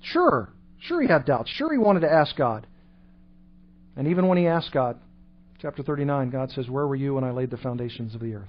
Sure. 0.00 0.50
Sure, 0.80 1.02
he 1.02 1.08
had 1.08 1.26
doubts. 1.26 1.50
Sure, 1.50 1.70
he 1.70 1.76
wanted 1.76 2.00
to 2.00 2.10
ask 2.10 2.34
God. 2.36 2.66
And 3.94 4.08
even 4.08 4.28
when 4.28 4.38
he 4.38 4.46
asked 4.46 4.72
God, 4.72 4.96
chapter 5.60 5.82
39, 5.82 6.30
God 6.30 6.50
says, 6.52 6.70
Where 6.70 6.86
were 6.86 6.96
you 6.96 7.16
when 7.16 7.24
I 7.24 7.32
laid 7.32 7.50
the 7.50 7.58
foundations 7.58 8.14
of 8.14 8.22
the 8.22 8.32
earth? 8.32 8.48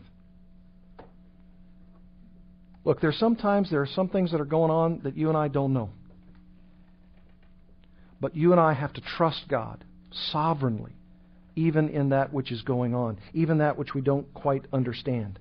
Look, 2.86 3.02
there's 3.02 3.20
sometimes 3.20 3.70
there 3.70 3.82
are 3.82 3.86
some 3.88 4.08
things 4.08 4.32
that 4.32 4.40
are 4.40 4.46
going 4.46 4.72
on 4.72 5.02
that 5.04 5.18
you 5.18 5.28
and 5.28 5.38
I 5.38 5.50
don't 5.50 5.74
know. 5.74 5.90
But 8.24 8.38
you 8.38 8.54
and 8.54 8.62
I 8.62 8.72
have 8.72 8.94
to 8.94 9.02
trust 9.02 9.50
God 9.50 9.84
sovereignly, 10.32 10.94
even 11.58 11.90
in 11.90 12.08
that 12.12 12.32
which 12.32 12.54
is 12.54 12.62
going 12.62 12.96
on, 12.96 13.18
even 13.34 13.58
that 13.58 13.78
which 13.78 13.94
we 13.94 14.00
don't 14.00 14.34
quite 14.34 14.66
understand. 14.72 15.40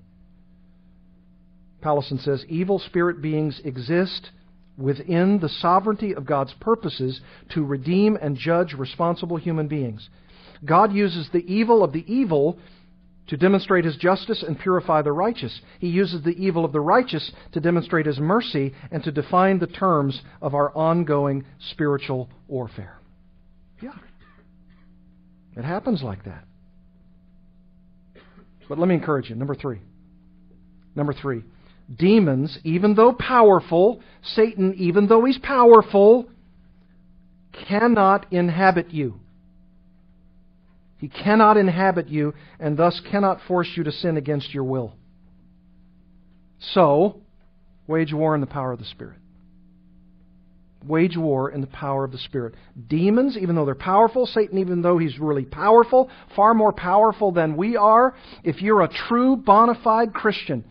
Powlison 1.81 2.21
says, 2.21 2.43
Evil 2.49 2.79
spirit 2.79 3.21
beings 3.21 3.61
exist 3.63 4.31
within 4.77 5.39
the 5.39 5.47
sovereignty 5.47 6.13
of 6.13 6.25
God's 6.25 6.53
purposes 6.59 7.21
to 7.53 7.63
redeem 7.63 8.17
and 8.21 8.35
judge 8.35 8.73
responsible 8.73 9.37
human 9.37 9.69
beings. 9.69 10.09
God 10.65 10.91
uses 10.91 11.29
the 11.31 11.45
evil 11.49 11.85
of 11.85 11.93
the 11.93 12.03
evil 12.13 12.59
to 13.27 13.37
demonstrate 13.37 13.85
his 13.85 13.95
justice 13.95 14.43
and 14.45 14.59
purify 14.59 15.01
the 15.01 15.11
righteous. 15.11 15.61
He 15.79 15.87
uses 15.87 16.23
the 16.23 16.31
evil 16.31 16.65
of 16.65 16.71
the 16.71 16.81
righteous 16.81 17.31
to 17.53 17.59
demonstrate 17.59 18.05
his 18.05 18.19
mercy 18.19 18.73
and 18.91 19.03
to 19.03 19.11
define 19.11 19.59
the 19.59 19.67
terms 19.67 20.21
of 20.41 20.53
our 20.53 20.75
ongoing 20.75 21.45
spiritual 21.71 22.29
warfare. 22.47 22.99
Yeah. 23.81 23.91
It 25.55 25.63
happens 25.63 26.01
like 26.03 26.25
that. 26.25 26.43
But 28.67 28.79
let 28.79 28.87
me 28.87 28.95
encourage 28.95 29.29
you. 29.29 29.35
Number 29.35 29.55
three. 29.55 29.79
Number 30.95 31.13
three 31.13 31.43
demons, 31.97 32.57
even 32.63 32.95
though 32.95 33.13
powerful, 33.13 34.01
Satan, 34.23 34.73
even 34.77 35.07
though 35.07 35.25
he's 35.25 35.37
powerful, 35.37 36.29
cannot 37.67 38.31
inhabit 38.31 38.91
you. 38.91 39.19
He 41.03 41.09
cannot 41.09 41.57
inhabit 41.57 42.07
you 42.07 42.33
and 42.61 42.77
thus 42.77 43.01
cannot 43.11 43.41
force 43.45 43.67
you 43.75 43.83
to 43.83 43.91
sin 43.91 44.15
against 44.15 44.53
your 44.53 44.63
will. 44.63 44.93
So, 46.73 47.19
wage 47.87 48.13
war 48.13 48.35
in 48.35 48.39
the 48.39 48.47
power 48.47 48.71
of 48.71 48.79
the 48.79 48.85
Spirit. 48.85 49.17
Wage 50.87 51.17
war 51.17 51.51
in 51.51 51.59
the 51.59 51.67
power 51.67 52.05
of 52.05 52.13
the 52.13 52.17
Spirit. 52.19 52.55
Demons, 52.87 53.35
even 53.37 53.53
though 53.53 53.65
they're 53.65 53.75
powerful, 53.75 54.25
Satan, 54.25 54.59
even 54.59 54.81
though 54.81 54.97
he's 54.97 55.19
really 55.19 55.43
powerful, 55.43 56.09
far 56.37 56.53
more 56.53 56.71
powerful 56.71 57.33
than 57.33 57.57
we 57.57 57.75
are, 57.75 58.15
if 58.45 58.61
you're 58.61 58.81
a 58.81 58.87
true 58.87 59.35
bona 59.35 59.75
fide 59.83 60.13
Christian, 60.13 60.63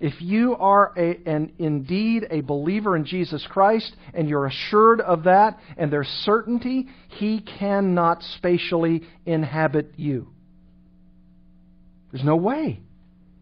if 0.00 0.20
you 0.20 0.54
are 0.56 0.92
a, 0.96 1.18
an, 1.26 1.52
indeed 1.58 2.26
a 2.30 2.40
believer 2.40 2.94
in 2.94 3.04
Jesus 3.04 3.44
Christ 3.50 3.94
and 4.14 4.28
you're 4.28 4.46
assured 4.46 5.00
of 5.00 5.24
that 5.24 5.58
and 5.76 5.92
there's 5.92 6.06
certainty, 6.24 6.86
He 7.08 7.40
cannot 7.40 8.22
spatially 8.36 9.02
inhabit 9.26 9.92
you. 9.96 10.28
There's 12.12 12.24
no 12.24 12.36
way. 12.36 12.80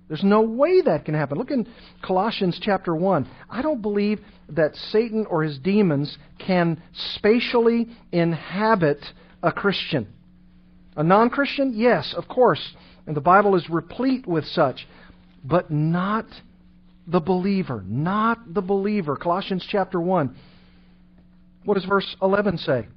There's 0.09 0.25
no 0.25 0.43
way 0.43 0.83
that 0.83 1.05
can 1.05 1.15
happen. 1.15 1.37
Look 1.37 1.51
in 1.51 1.67
Colossians 2.03 2.59
chapter 2.63 2.95
1. 2.95 3.29
I 3.51 3.61
don't 3.61 3.83
believe 3.83 4.21
that 4.51 4.77
Satan 4.77 5.27
or 5.29 5.43
his 5.43 5.59
demons 5.59 6.17
can 6.39 6.81
spatially 7.17 7.89
inhabit 8.13 9.05
a 9.43 9.51
Christian. 9.53 10.07
A 10.97 11.03
non 11.03 11.29
Christian? 11.29 11.73
Yes, 11.75 12.15
of 12.17 12.29
course. 12.29 12.75
And 13.07 13.17
the 13.17 13.21
Bible 13.21 13.57
is 13.57 13.69
replete 13.69 14.27
with 14.27 14.45
such. 14.47 14.87
But 15.45 15.71
not 15.71 16.27
the 17.07 17.21
believer, 17.21 17.83
not 17.87 18.53
the 18.53 18.63
believer. 18.63 19.17
Colossians 19.17 19.67
chapter 19.69 20.01
1. 20.01 20.37
What 21.65 21.75
does 21.75 21.85
verse 21.85 22.17
11 22.21 22.59
say? 22.59 22.89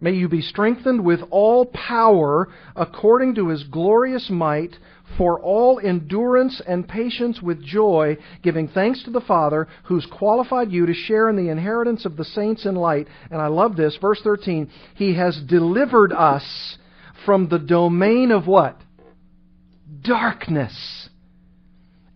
May 0.00 0.12
you 0.12 0.28
be 0.28 0.42
strengthened 0.42 1.04
with 1.04 1.20
all 1.30 1.66
power 1.66 2.48
according 2.76 3.34
to 3.34 3.48
his 3.48 3.64
glorious 3.64 4.30
might 4.30 4.76
for 5.16 5.40
all 5.40 5.80
endurance 5.80 6.62
and 6.66 6.86
patience 6.86 7.42
with 7.42 7.64
joy, 7.64 8.16
giving 8.42 8.68
thanks 8.68 9.02
to 9.04 9.10
the 9.10 9.20
Father 9.20 9.66
who's 9.84 10.06
qualified 10.06 10.70
you 10.70 10.86
to 10.86 10.94
share 10.94 11.28
in 11.28 11.36
the 11.36 11.50
inheritance 11.50 12.04
of 12.04 12.16
the 12.16 12.24
saints 12.24 12.64
in 12.64 12.76
light. 12.76 13.08
And 13.30 13.40
I 13.40 13.48
love 13.48 13.76
this, 13.76 13.98
verse 14.00 14.20
13. 14.22 14.70
He 14.94 15.14
has 15.16 15.40
delivered 15.48 16.12
us 16.12 16.78
from 17.24 17.48
the 17.48 17.58
domain 17.58 18.30
of 18.30 18.46
what? 18.46 18.80
Darkness 20.02 21.07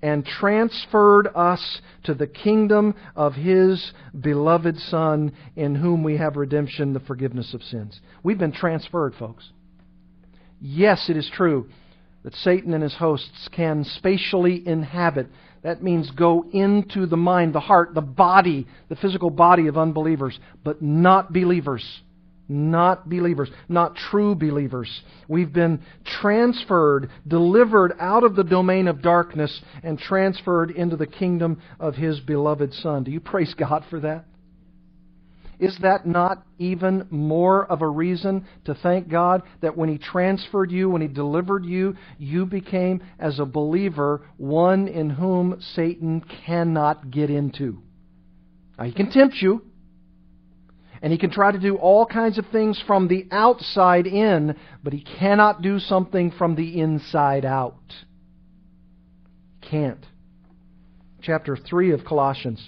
and 0.02 0.26
transferred 0.26 1.28
us 1.34 1.80
to 2.04 2.14
the 2.14 2.26
kingdom 2.26 2.94
of 3.14 3.34
His 3.34 3.92
beloved 4.18 4.76
Son, 4.78 5.32
in 5.56 5.74
whom 5.74 6.02
we 6.02 6.16
have 6.16 6.36
redemption, 6.36 6.92
the 6.92 7.00
forgiveness 7.00 7.54
of 7.54 7.62
sins. 7.62 8.00
We've 8.22 8.38
been 8.38 8.52
transferred, 8.52 9.14
folks. 9.14 9.48
Yes, 10.60 11.08
it 11.08 11.16
is 11.16 11.30
true 11.32 11.68
that 12.24 12.34
Satan 12.36 12.72
and 12.72 12.82
his 12.82 12.94
hosts 12.94 13.48
can 13.50 13.84
spatially 13.84 14.66
inhabit. 14.66 15.26
That 15.62 15.82
means 15.82 16.10
go 16.12 16.44
into 16.52 17.06
the 17.06 17.16
mind, 17.16 17.52
the 17.52 17.60
heart, 17.60 17.94
the 17.94 18.00
body, 18.00 18.66
the 18.88 18.96
physical 18.96 19.30
body 19.30 19.66
of 19.66 19.76
unbelievers, 19.76 20.38
but 20.62 20.80
not 20.80 21.32
believers 21.32 21.84
not 22.52 23.08
believers, 23.08 23.50
not 23.68 23.96
true 23.96 24.34
believers. 24.34 25.02
We've 25.28 25.52
been 25.52 25.80
transferred, 26.04 27.10
delivered 27.26 27.94
out 27.98 28.24
of 28.24 28.36
the 28.36 28.44
domain 28.44 28.88
of 28.88 29.02
darkness, 29.02 29.62
and 29.82 29.98
transferred 29.98 30.70
into 30.70 30.96
the 30.96 31.06
kingdom 31.06 31.60
of 31.80 31.94
His 31.94 32.20
beloved 32.20 32.74
Son. 32.74 33.04
Do 33.04 33.10
you 33.10 33.20
praise 33.20 33.54
God 33.54 33.84
for 33.90 34.00
that? 34.00 34.26
Is 35.58 35.78
that 35.82 36.06
not 36.06 36.44
even 36.58 37.06
more 37.10 37.64
of 37.64 37.82
a 37.82 37.88
reason 37.88 38.46
to 38.64 38.74
thank 38.74 39.08
God 39.08 39.42
that 39.60 39.76
when 39.76 39.88
He 39.88 39.96
transferred 39.96 40.72
you, 40.72 40.90
when 40.90 41.02
He 41.02 41.08
delivered 41.08 41.64
you, 41.64 41.96
you 42.18 42.46
became, 42.46 43.00
as 43.20 43.38
a 43.38 43.44
believer, 43.44 44.22
one 44.38 44.88
in 44.88 45.08
whom 45.08 45.60
Satan 45.74 46.24
cannot 46.44 47.12
get 47.12 47.30
into? 47.30 47.78
Now, 48.76 48.84
he 48.84 48.92
can 48.92 49.10
tempt 49.12 49.36
you, 49.40 49.62
and 51.02 51.12
he 51.12 51.18
can 51.18 51.30
try 51.30 51.50
to 51.50 51.58
do 51.58 51.74
all 51.76 52.06
kinds 52.06 52.38
of 52.38 52.46
things 52.52 52.82
from 52.86 53.08
the 53.08 53.26
outside 53.32 54.06
in, 54.06 54.56
but 54.84 54.92
he 54.92 55.04
cannot 55.18 55.60
do 55.60 55.80
something 55.80 56.30
from 56.30 56.54
the 56.54 56.80
inside 56.80 57.44
out. 57.44 57.74
Can't. 59.68 60.06
Chapter 61.20 61.56
3 61.56 61.92
of 61.92 62.04
Colossians. 62.04 62.64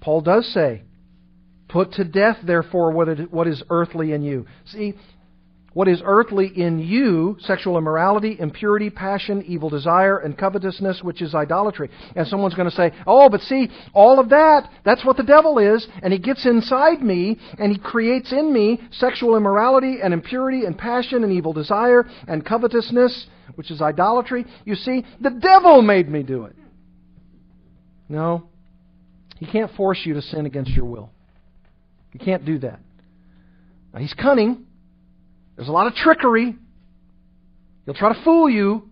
Paul 0.00 0.22
does 0.22 0.50
say, 0.52 0.82
Put 1.68 1.92
to 1.92 2.04
death, 2.04 2.38
therefore, 2.42 2.92
what 2.92 3.46
is 3.46 3.62
earthly 3.68 4.12
in 4.12 4.22
you. 4.22 4.46
See, 4.66 4.94
what 5.76 5.88
is 5.88 6.00
earthly 6.06 6.46
in 6.46 6.78
you 6.78 7.36
sexual 7.38 7.76
immorality, 7.76 8.34
impurity, 8.40 8.88
passion, 8.88 9.44
evil 9.46 9.68
desire, 9.68 10.16
and 10.16 10.38
covetousness, 10.38 11.02
which 11.02 11.20
is 11.20 11.34
idolatry. 11.34 11.90
And 12.14 12.26
someone's 12.26 12.54
going 12.54 12.70
to 12.70 12.74
say, 12.74 12.92
Oh, 13.06 13.28
but 13.28 13.42
see, 13.42 13.68
all 13.92 14.18
of 14.18 14.30
that, 14.30 14.70
that's 14.86 15.04
what 15.04 15.18
the 15.18 15.22
devil 15.22 15.58
is, 15.58 15.86
and 16.02 16.14
he 16.14 16.18
gets 16.18 16.46
inside 16.46 17.02
me, 17.02 17.38
and 17.58 17.70
he 17.70 17.78
creates 17.78 18.32
in 18.32 18.54
me 18.54 18.80
sexual 18.90 19.36
immorality, 19.36 19.98
and 20.02 20.14
impurity, 20.14 20.64
and 20.64 20.78
passion, 20.78 21.22
and 21.24 21.30
evil 21.30 21.52
desire, 21.52 22.06
and 22.26 22.42
covetousness, 22.42 23.26
which 23.56 23.70
is 23.70 23.82
idolatry. 23.82 24.46
You 24.64 24.76
see, 24.76 25.04
the 25.20 25.28
devil 25.28 25.82
made 25.82 26.08
me 26.08 26.22
do 26.22 26.44
it. 26.46 26.56
No, 28.08 28.48
he 29.38 29.44
can't 29.44 29.72
force 29.72 30.00
you 30.06 30.14
to 30.14 30.22
sin 30.22 30.46
against 30.46 30.70
your 30.70 30.86
will. 30.86 31.10
He 32.12 32.18
can't 32.18 32.46
do 32.46 32.60
that. 32.60 32.80
Now, 33.92 34.00
he's 34.00 34.14
cunning. 34.14 34.65
There's 35.56 35.68
a 35.68 35.72
lot 35.72 35.86
of 35.86 35.94
trickery. 35.94 36.54
He'll 37.84 37.94
try 37.94 38.12
to 38.12 38.22
fool 38.22 38.48
you, 38.48 38.88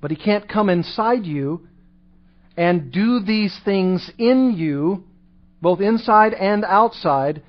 but 0.00 0.10
he 0.10 0.16
can't 0.16 0.48
come 0.48 0.68
inside 0.68 1.24
you 1.24 1.68
and 2.56 2.90
do 2.90 3.20
these 3.20 3.58
things 3.64 4.10
in 4.18 4.54
you, 4.56 5.04
both 5.60 5.80
inside 5.80 6.34
and 6.34 6.64
outside, 6.64 7.42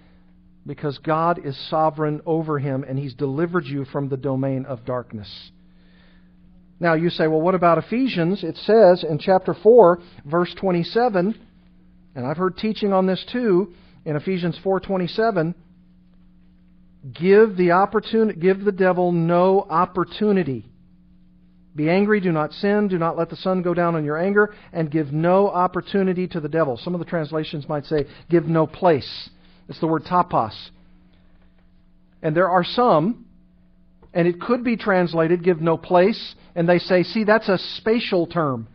because 0.65 0.97
God 0.97 1.45
is 1.45 1.57
sovereign 1.69 2.21
over 2.25 2.59
him 2.59 2.83
and 2.83 2.99
he's 2.99 3.13
delivered 3.13 3.65
you 3.65 3.85
from 3.85 4.09
the 4.09 4.17
domain 4.17 4.65
of 4.65 4.85
darkness. 4.85 5.51
Now 6.79 6.93
you 6.93 7.09
say, 7.09 7.27
well, 7.27 7.41
what 7.41 7.55
about 7.55 7.77
Ephesians? 7.77 8.43
It 8.43 8.57
says 8.57 9.03
in 9.09 9.17
chapter 9.17 9.55
4, 9.55 9.99
verse 10.25 10.53
27, 10.59 11.39
and 12.15 12.25
I've 12.25 12.37
heard 12.37 12.57
teaching 12.57 12.93
on 12.93 13.07
this 13.07 13.25
too, 13.31 13.73
in 14.05 14.15
Ephesians 14.15 14.59
4:27, 14.63 15.53
Give 17.13 17.55
the 17.55 17.71
opportunity, 17.71 18.39
give 18.39 18.63
the 18.65 18.71
devil 18.71 19.11
no 19.11 19.65
opportunity. 19.69 20.65
Be 21.75 21.89
angry, 21.89 22.19
do 22.19 22.31
not 22.31 22.53
sin, 22.53 22.87
do 22.87 22.97
not 22.97 23.17
let 23.17 23.29
the 23.29 23.35
sun 23.35 23.61
go 23.61 23.75
down 23.75 23.95
on 23.95 24.03
your 24.03 24.17
anger, 24.17 24.55
and 24.73 24.89
give 24.89 25.13
no 25.13 25.47
opportunity 25.47 26.27
to 26.29 26.39
the 26.39 26.49
devil. 26.49 26.75
Some 26.77 26.95
of 26.95 26.99
the 26.99 27.05
translations 27.05 27.69
might 27.69 27.85
say, 27.85 28.05
give 28.29 28.45
no 28.45 28.65
place. 28.65 29.29
It's 29.69 29.79
the 29.79 29.85
word 29.87 30.03
topos. 30.03 30.55
And 32.23 32.35
there 32.35 32.49
are 32.49 32.63
some, 32.63 33.25
and 34.11 34.27
it 34.27 34.41
could 34.41 34.63
be 34.63 34.75
translated, 34.75 35.43
give 35.43 35.61
no 35.61 35.77
place, 35.77 36.35
and 36.55 36.67
they 36.67 36.79
say, 36.79 37.03
see, 37.03 37.23
that's 37.23 37.47
a 37.47 37.59
spatial 37.77 38.25
term. 38.25 38.67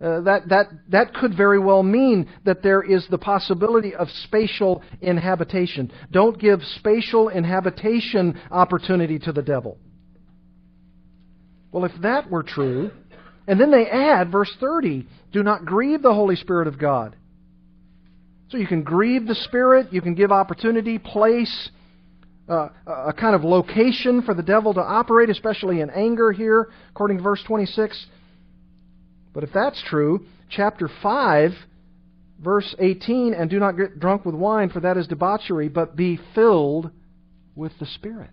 Uh, 0.00 0.20
that, 0.20 0.48
that, 0.48 0.66
that 0.88 1.12
could 1.12 1.36
very 1.36 1.58
well 1.58 1.82
mean 1.82 2.28
that 2.44 2.62
there 2.62 2.82
is 2.82 3.06
the 3.08 3.18
possibility 3.18 3.94
of 3.96 4.08
spatial 4.10 4.80
inhabitation. 5.00 5.90
Don't 6.12 6.38
give 6.38 6.62
spatial 6.76 7.28
inhabitation 7.28 8.40
opportunity 8.50 9.18
to 9.18 9.32
the 9.32 9.42
devil. 9.42 9.76
Well, 11.72 11.84
if 11.84 11.92
that 12.02 12.30
were 12.30 12.44
true, 12.44 12.92
and 13.48 13.60
then 13.60 13.72
they 13.72 13.86
add, 13.86 14.30
verse 14.30 14.54
30, 14.60 15.06
do 15.32 15.42
not 15.42 15.64
grieve 15.64 16.02
the 16.02 16.14
Holy 16.14 16.36
Spirit 16.36 16.68
of 16.68 16.78
God. 16.78 17.16
So 18.50 18.56
you 18.56 18.68
can 18.68 18.82
grieve 18.82 19.26
the 19.26 19.34
Spirit, 19.34 19.92
you 19.92 20.00
can 20.00 20.14
give 20.14 20.30
opportunity, 20.30 20.98
place, 20.98 21.70
uh, 22.48 22.68
a 22.86 23.12
kind 23.12 23.34
of 23.34 23.44
location 23.44 24.22
for 24.22 24.32
the 24.32 24.42
devil 24.42 24.72
to 24.74 24.80
operate, 24.80 25.28
especially 25.28 25.80
in 25.80 25.90
anger 25.90 26.32
here, 26.32 26.70
according 26.90 27.18
to 27.18 27.22
verse 27.22 27.42
26. 27.42 28.06
But 29.38 29.44
if 29.44 29.54
that's 29.54 29.80
true, 29.86 30.26
chapter 30.50 30.90
5, 31.00 31.52
verse 32.40 32.74
18, 32.76 33.34
and 33.34 33.48
do 33.48 33.60
not 33.60 33.76
get 33.76 34.00
drunk 34.00 34.24
with 34.24 34.34
wine, 34.34 34.68
for 34.68 34.80
that 34.80 34.96
is 34.96 35.06
debauchery, 35.06 35.68
but 35.68 35.94
be 35.94 36.18
filled 36.34 36.90
with 37.54 37.70
the 37.78 37.86
Spirit. 37.86 38.32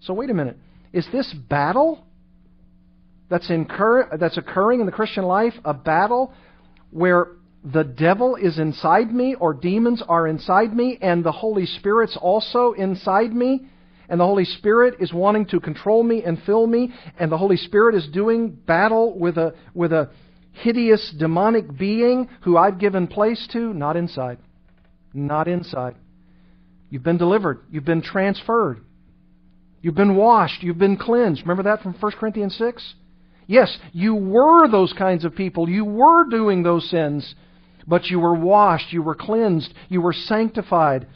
So 0.00 0.14
wait 0.14 0.30
a 0.30 0.32
minute. 0.32 0.56
Is 0.94 1.06
this 1.12 1.30
battle 1.50 2.06
that's, 3.28 3.50
incur- 3.50 4.16
that's 4.16 4.38
occurring 4.38 4.80
in 4.80 4.86
the 4.86 4.92
Christian 4.92 5.24
life 5.24 5.52
a 5.62 5.74
battle 5.74 6.32
where 6.90 7.32
the 7.62 7.84
devil 7.84 8.34
is 8.34 8.58
inside 8.58 9.12
me 9.12 9.34
or 9.34 9.52
demons 9.52 10.02
are 10.08 10.26
inside 10.26 10.74
me 10.74 10.96
and 11.02 11.22
the 11.22 11.32
Holy 11.32 11.66
Spirit's 11.66 12.16
also 12.18 12.72
inside 12.72 13.34
me? 13.34 13.66
And 14.08 14.18
the 14.18 14.26
Holy 14.26 14.44
Spirit 14.44 14.96
is 15.00 15.12
wanting 15.12 15.46
to 15.46 15.60
control 15.60 16.02
me 16.02 16.22
and 16.24 16.40
fill 16.44 16.66
me, 16.66 16.92
and 17.18 17.30
the 17.30 17.38
Holy 17.38 17.56
Spirit 17.56 17.94
is 17.94 18.08
doing 18.08 18.50
battle 18.50 19.18
with 19.18 19.36
a, 19.36 19.54
with 19.74 19.92
a 19.92 20.10
hideous 20.52 21.14
demonic 21.18 21.76
being 21.76 22.28
who 22.42 22.56
I've 22.56 22.78
given 22.78 23.06
place 23.06 23.46
to, 23.52 23.72
not 23.74 23.96
inside. 23.96 24.38
Not 25.12 25.48
inside. 25.48 25.96
You've 26.90 27.02
been 27.02 27.18
delivered. 27.18 27.60
You've 27.70 27.84
been 27.84 28.02
transferred. 28.02 28.80
You've 29.82 29.94
been 29.94 30.16
washed. 30.16 30.62
You've 30.62 30.78
been 30.78 30.96
cleansed. 30.96 31.42
Remember 31.42 31.64
that 31.64 31.82
from 31.82 31.94
1 31.94 32.12
Corinthians 32.12 32.56
6? 32.56 32.94
Yes, 33.46 33.76
you 33.92 34.14
were 34.14 34.68
those 34.68 34.92
kinds 34.92 35.24
of 35.24 35.34
people. 35.34 35.68
You 35.68 35.84
were 35.84 36.28
doing 36.28 36.62
those 36.62 36.88
sins. 36.90 37.34
But 37.86 38.06
you 38.06 38.20
were 38.20 38.34
washed. 38.34 38.92
You 38.92 39.02
were 39.02 39.14
cleansed. 39.14 39.72
You 39.88 40.00
were 40.00 40.12
sanctified. 40.12 41.06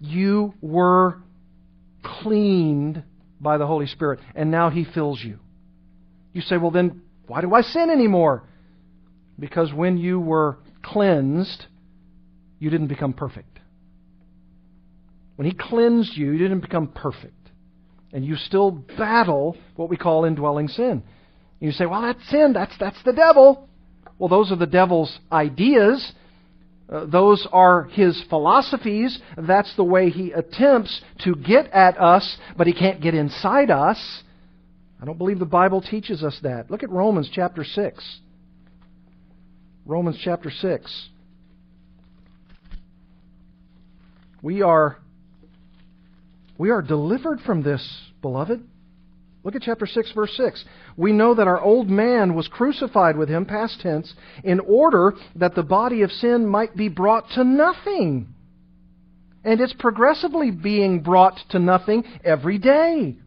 You 0.00 0.54
were 0.60 1.18
cleaned 2.22 3.02
by 3.40 3.58
the 3.58 3.66
Holy 3.66 3.86
Spirit, 3.86 4.20
and 4.34 4.50
now 4.50 4.70
He 4.70 4.84
fills 4.84 5.22
you. 5.22 5.38
You 6.32 6.40
say, 6.42 6.56
well, 6.56 6.70
then 6.70 7.02
why 7.26 7.40
do 7.40 7.54
I 7.54 7.62
sin 7.62 7.90
anymore? 7.90 8.44
Because 9.38 9.72
when 9.72 9.98
you 9.98 10.20
were 10.20 10.58
cleansed, 10.82 11.66
you 12.58 12.70
didn't 12.70 12.86
become 12.86 13.12
perfect. 13.12 13.58
When 15.36 15.46
He 15.46 15.54
cleansed 15.54 16.16
you, 16.16 16.32
you 16.32 16.38
didn't 16.38 16.60
become 16.60 16.88
perfect. 16.88 17.32
And 18.12 18.24
you 18.24 18.36
still 18.36 18.70
battle 18.70 19.56
what 19.74 19.90
we 19.90 19.96
call 19.96 20.24
indwelling 20.24 20.68
sin. 20.68 21.02
You 21.60 21.72
say, 21.72 21.86
well, 21.86 22.02
that's 22.02 22.26
sin. 22.30 22.52
That's, 22.52 22.72
that's 22.78 23.02
the 23.04 23.12
devil. 23.12 23.68
Well, 24.18 24.28
those 24.28 24.52
are 24.52 24.56
the 24.56 24.66
devil's 24.66 25.18
ideas. 25.30 26.12
Uh, 26.88 27.04
those 27.06 27.46
are 27.52 27.84
his 27.84 28.22
philosophies. 28.28 29.18
That's 29.36 29.74
the 29.76 29.84
way 29.84 30.10
he 30.10 30.32
attempts 30.32 31.00
to 31.24 31.34
get 31.34 31.66
at 31.72 32.00
us, 32.00 32.36
but 32.56 32.66
he 32.66 32.72
can't 32.72 33.00
get 33.00 33.14
inside 33.14 33.70
us. 33.70 34.22
I 35.00 35.04
don't 35.04 35.18
believe 35.18 35.38
the 35.38 35.44
Bible 35.44 35.82
teaches 35.82 36.22
us 36.22 36.38
that. 36.42 36.70
Look 36.70 36.82
at 36.82 36.90
Romans 36.90 37.28
chapter 37.32 37.64
6. 37.64 38.20
Romans 39.84 40.18
chapter 40.22 40.50
6. 40.50 41.08
We 44.42 44.62
are 44.62 44.98
we 46.58 46.70
are 46.70 46.82
delivered 46.82 47.40
from 47.40 47.62
this, 47.62 47.86
beloved. 48.22 48.66
Look 49.46 49.54
at 49.54 49.62
chapter 49.62 49.86
6, 49.86 50.10
verse 50.10 50.36
6. 50.36 50.64
We 50.96 51.12
know 51.12 51.32
that 51.36 51.46
our 51.46 51.60
old 51.60 51.88
man 51.88 52.34
was 52.34 52.48
crucified 52.48 53.16
with 53.16 53.28
him, 53.28 53.46
past 53.46 53.80
tense, 53.80 54.12
in 54.42 54.58
order 54.58 55.12
that 55.36 55.54
the 55.54 55.62
body 55.62 56.02
of 56.02 56.10
sin 56.10 56.48
might 56.48 56.74
be 56.74 56.88
brought 56.88 57.30
to 57.36 57.44
nothing. 57.44 58.34
And 59.44 59.60
it's 59.60 59.72
progressively 59.72 60.50
being 60.50 61.00
brought 61.00 61.38
to 61.50 61.60
nothing 61.60 62.02
every 62.24 62.58
day. 62.58 63.18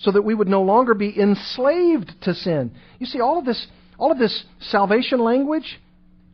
So 0.00 0.10
that 0.10 0.20
we 0.20 0.34
would 0.34 0.46
no 0.46 0.60
longer 0.60 0.92
be 0.92 1.18
enslaved 1.18 2.12
to 2.24 2.34
sin. 2.34 2.72
You 2.98 3.06
see, 3.06 3.20
all 3.20 3.38
of 3.38 3.46
this, 3.46 3.66
all 3.96 4.12
of 4.12 4.18
this 4.18 4.44
salvation 4.60 5.20
language, 5.20 5.80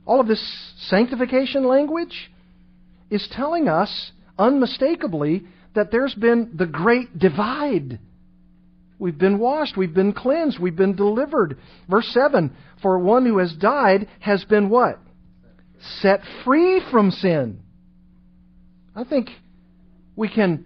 all 0.04 0.18
of 0.18 0.26
this 0.26 0.42
sanctification 0.88 1.64
language, 1.68 2.32
is 3.08 3.28
telling 3.30 3.68
us 3.68 4.10
unmistakably 4.36 5.44
that 5.76 5.92
there's 5.92 6.14
been 6.14 6.50
the 6.56 6.66
great 6.66 7.16
divide 7.16 8.00
We've 8.98 9.18
been 9.18 9.38
washed. 9.38 9.76
We've 9.76 9.92
been 9.92 10.12
cleansed. 10.12 10.58
We've 10.58 10.76
been 10.76 10.96
delivered. 10.96 11.58
Verse 11.88 12.08
7 12.12 12.54
For 12.82 12.98
one 12.98 13.26
who 13.26 13.38
has 13.38 13.52
died 13.54 14.08
has 14.20 14.44
been 14.44 14.68
what? 14.70 14.98
Set 16.00 16.20
free 16.44 16.80
from 16.90 17.10
sin. 17.10 17.60
I 18.94 19.04
think 19.04 19.28
we 20.16 20.28
can, 20.28 20.64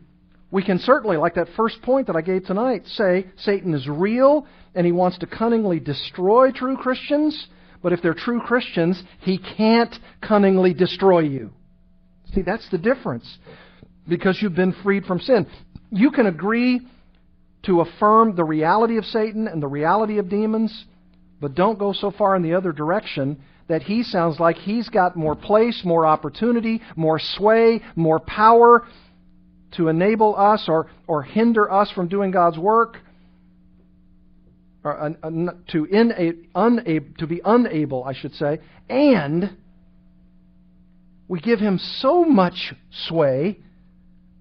we 0.53 0.63
can 0.63 0.79
certainly, 0.79 1.17
like 1.17 1.35
that 1.35 1.49
first 1.57 1.83
point 1.83 2.07
that 2.07 2.15
I 2.15 2.21
gave 2.21 2.47
tonight, 2.47 2.87
say 2.87 3.27
Satan 3.39 3.75
is 3.75 3.89
real 3.89 4.47
and 4.75 4.87
he 4.87 4.93
wants 4.93 5.19
to 5.19 5.27
cunningly 5.27 5.81
destroy 5.81 6.53
true 6.53 6.77
Christians. 6.77 7.49
But 7.83 7.93
if 7.93 8.03
they're 8.03 8.15
true 8.15 8.41
Christians, 8.41 9.03
he 9.21 9.39
can't 9.39 9.95
cunningly 10.21 10.75
destroy 10.75 11.21
you. 11.21 11.51
See, 12.35 12.43
that's 12.43 12.69
the 12.71 12.79
difference. 12.79 13.39
Because 14.09 14.39
you've 14.41 14.55
been 14.55 14.75
freed 14.85 15.05
from 15.05 15.19
sin. 15.19 15.47
You 15.91 16.13
can 16.13 16.27
agree 16.27 16.81
to 17.65 17.81
affirm 17.81 18.37
the 18.37 18.45
reality 18.45 18.97
of 18.97 19.05
Satan 19.05 19.47
and 19.47 19.63
the 19.63 19.69
reality 19.69 20.19
of 20.19 20.29
demons, 20.29 20.87
but 21.41 21.55
don't 21.55 21.79
go 21.79 21.93
so 21.93 22.11
far 22.11 22.37
in 22.37 22.43
the 22.43 22.55
other 22.55 22.73
direction 22.73 23.43
that 23.69 23.83
he 23.83 24.03
sounds 24.03 24.41
like 24.41 24.57
he's 24.57 24.89
got 24.89 25.17
more 25.17 25.37
place, 25.37 25.83
more 25.85 26.05
opportunity, 26.05 26.83
more 26.97 27.19
sway, 27.19 27.81
more 27.95 28.19
power 28.19 28.87
to 29.73 29.89
enable 29.89 30.35
us 30.37 30.65
or, 30.69 30.89
or 31.07 31.23
hinder 31.23 31.71
us 31.71 31.91
from 31.93 32.09
doing 32.09 32.33
God's 32.33 32.59
work, 32.59 32.99
or 34.83 34.99
uh, 35.01 35.11
to, 35.69 35.87
unable, 36.55 37.11
to 37.19 37.27
be 37.27 37.41
unable, 37.45 38.03
I 38.03 38.13
should 38.15 38.35
say, 38.35 38.59
and 38.89 39.57
we 41.29 41.39
give 41.41 41.61
him 41.61 41.79
so 41.79 42.25
much 42.25 42.75
sway 43.07 43.61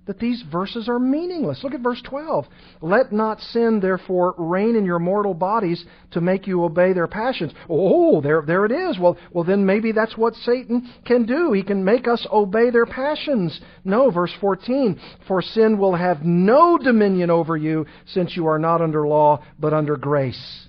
that 0.09 0.17
these 0.17 0.43
verses 0.51 0.89
are 0.89 0.97
meaningless. 0.97 1.63
Look 1.63 1.75
at 1.75 1.81
verse 1.81 2.01
12. 2.03 2.47
Let 2.81 3.11
not 3.11 3.39
sin, 3.41 3.79
therefore, 3.79 4.33
reign 4.39 4.75
in 4.75 4.83
your 4.83 4.97
mortal 4.97 5.35
bodies 5.35 5.85
to 6.13 6.19
make 6.19 6.47
you 6.47 6.63
obey 6.63 6.93
their 6.93 7.05
passions. 7.05 7.53
Oh, 7.69 8.19
there, 8.19 8.41
there 8.41 8.65
it 8.65 8.71
is. 8.71 8.97
Well, 8.97 9.19
well, 9.31 9.43
then 9.43 9.67
maybe 9.67 9.91
that's 9.91 10.17
what 10.17 10.33
Satan 10.33 10.91
can 11.05 11.27
do. 11.27 11.53
He 11.53 11.61
can 11.61 11.85
make 11.85 12.07
us 12.07 12.25
obey 12.33 12.71
their 12.71 12.87
passions. 12.87 13.61
No, 13.83 14.09
verse 14.09 14.33
14. 14.41 14.99
For 15.27 15.43
sin 15.43 15.77
will 15.77 15.95
have 15.95 16.23
no 16.23 16.79
dominion 16.79 17.29
over 17.29 17.55
you, 17.55 17.85
since 18.07 18.35
you 18.35 18.47
are 18.47 18.57
not 18.57 18.81
under 18.81 19.07
law, 19.07 19.43
but 19.59 19.73
under 19.75 19.95
grace. 19.95 20.68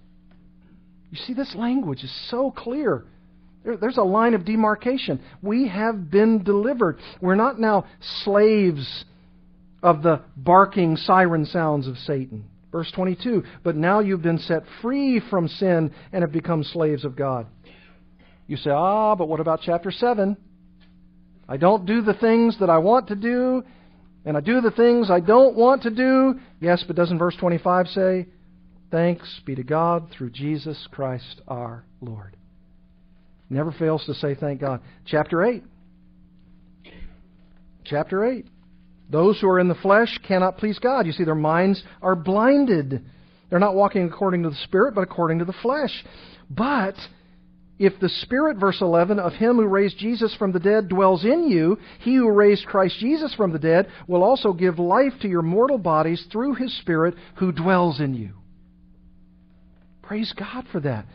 You 1.11 1.17
see, 1.17 1.33
this 1.33 1.53
language 1.55 2.03
is 2.03 2.29
so 2.29 2.51
clear. 2.51 3.03
There, 3.63 3.77
there's 3.77 3.97
a 3.97 4.03
line 4.03 4.33
of 4.33 4.45
demarcation. 4.45 5.21
We 5.41 5.67
have 5.67 6.09
been 6.09 6.43
delivered. 6.43 6.99
We're 7.21 7.35
not 7.35 7.59
now 7.59 7.85
slaves 8.23 9.05
of 9.83 10.03
the 10.03 10.21
barking 10.37 10.95
siren 10.95 11.45
sounds 11.45 11.87
of 11.87 11.97
Satan. 11.97 12.45
Verse 12.71 12.91
22 12.95 13.43
But 13.63 13.75
now 13.75 13.99
you've 13.99 14.21
been 14.21 14.39
set 14.39 14.63
free 14.81 15.21
from 15.29 15.47
sin 15.47 15.93
and 16.13 16.21
have 16.21 16.31
become 16.31 16.63
slaves 16.63 17.03
of 17.03 17.15
God. 17.15 17.47
You 18.47 18.57
say, 18.57 18.69
ah, 18.69 19.15
but 19.15 19.27
what 19.27 19.39
about 19.39 19.61
chapter 19.63 19.91
7? 19.91 20.37
I 21.47 21.57
don't 21.57 21.85
do 21.85 22.01
the 22.01 22.13
things 22.13 22.57
that 22.59 22.69
I 22.69 22.77
want 22.77 23.09
to 23.09 23.15
do, 23.15 23.63
and 24.23 24.37
I 24.37 24.39
do 24.39 24.61
the 24.61 24.71
things 24.71 25.11
I 25.11 25.19
don't 25.19 25.55
want 25.55 25.83
to 25.83 25.89
do. 25.89 26.39
Yes, 26.61 26.83
but 26.87 26.95
doesn't 26.95 27.17
verse 27.17 27.35
25 27.37 27.87
say, 27.87 28.27
Thanks 28.91 29.39
be 29.45 29.55
to 29.55 29.63
God 29.63 30.09
through 30.11 30.31
Jesus 30.31 30.87
Christ 30.91 31.41
our 31.47 31.85
Lord. 32.01 32.35
Never 33.49 33.71
fails 33.71 34.05
to 34.05 34.13
say 34.13 34.35
thank 34.35 34.59
God. 34.59 34.81
Chapter 35.05 35.43
8. 35.43 35.63
Chapter 37.85 38.25
8. 38.25 38.45
Those 39.09 39.39
who 39.39 39.47
are 39.47 39.59
in 39.59 39.67
the 39.67 39.75
flesh 39.75 40.19
cannot 40.25 40.57
please 40.57 40.79
God. 40.79 41.05
You 41.05 41.11
see, 41.13 41.23
their 41.23 41.35
minds 41.35 41.83
are 42.01 42.15
blinded. 42.15 43.03
They're 43.49 43.59
not 43.59 43.75
walking 43.75 44.05
according 44.05 44.43
to 44.43 44.49
the 44.49 44.55
Spirit, 44.63 44.95
but 44.95 45.01
according 45.01 45.39
to 45.39 45.45
the 45.45 45.53
flesh. 45.61 45.91
But 46.49 46.95
if 47.79 47.99
the 47.99 48.09
Spirit, 48.09 48.57
verse 48.57 48.79
11, 48.79 49.19
of 49.19 49.33
Him 49.33 49.55
who 49.55 49.65
raised 49.65 49.97
Jesus 49.97 50.35
from 50.37 50.51
the 50.51 50.59
dead 50.59 50.87
dwells 50.87 51.25
in 51.25 51.49
you, 51.49 51.77
He 51.99 52.15
who 52.15 52.29
raised 52.31 52.65
Christ 52.65 52.99
Jesus 52.99 53.33
from 53.35 53.51
the 53.51 53.59
dead 53.59 53.87
will 54.07 54.23
also 54.23 54.53
give 54.53 54.79
life 54.79 55.13
to 55.21 55.27
your 55.27 55.41
mortal 55.41 55.77
bodies 55.77 56.25
through 56.31 56.55
His 56.55 56.77
Spirit 56.79 57.15
who 57.35 57.51
dwells 57.51 57.99
in 57.99 58.13
you. 58.13 58.40
Praise 60.01 60.33
God 60.37 60.65
for 60.71 60.79
that. 60.81 61.05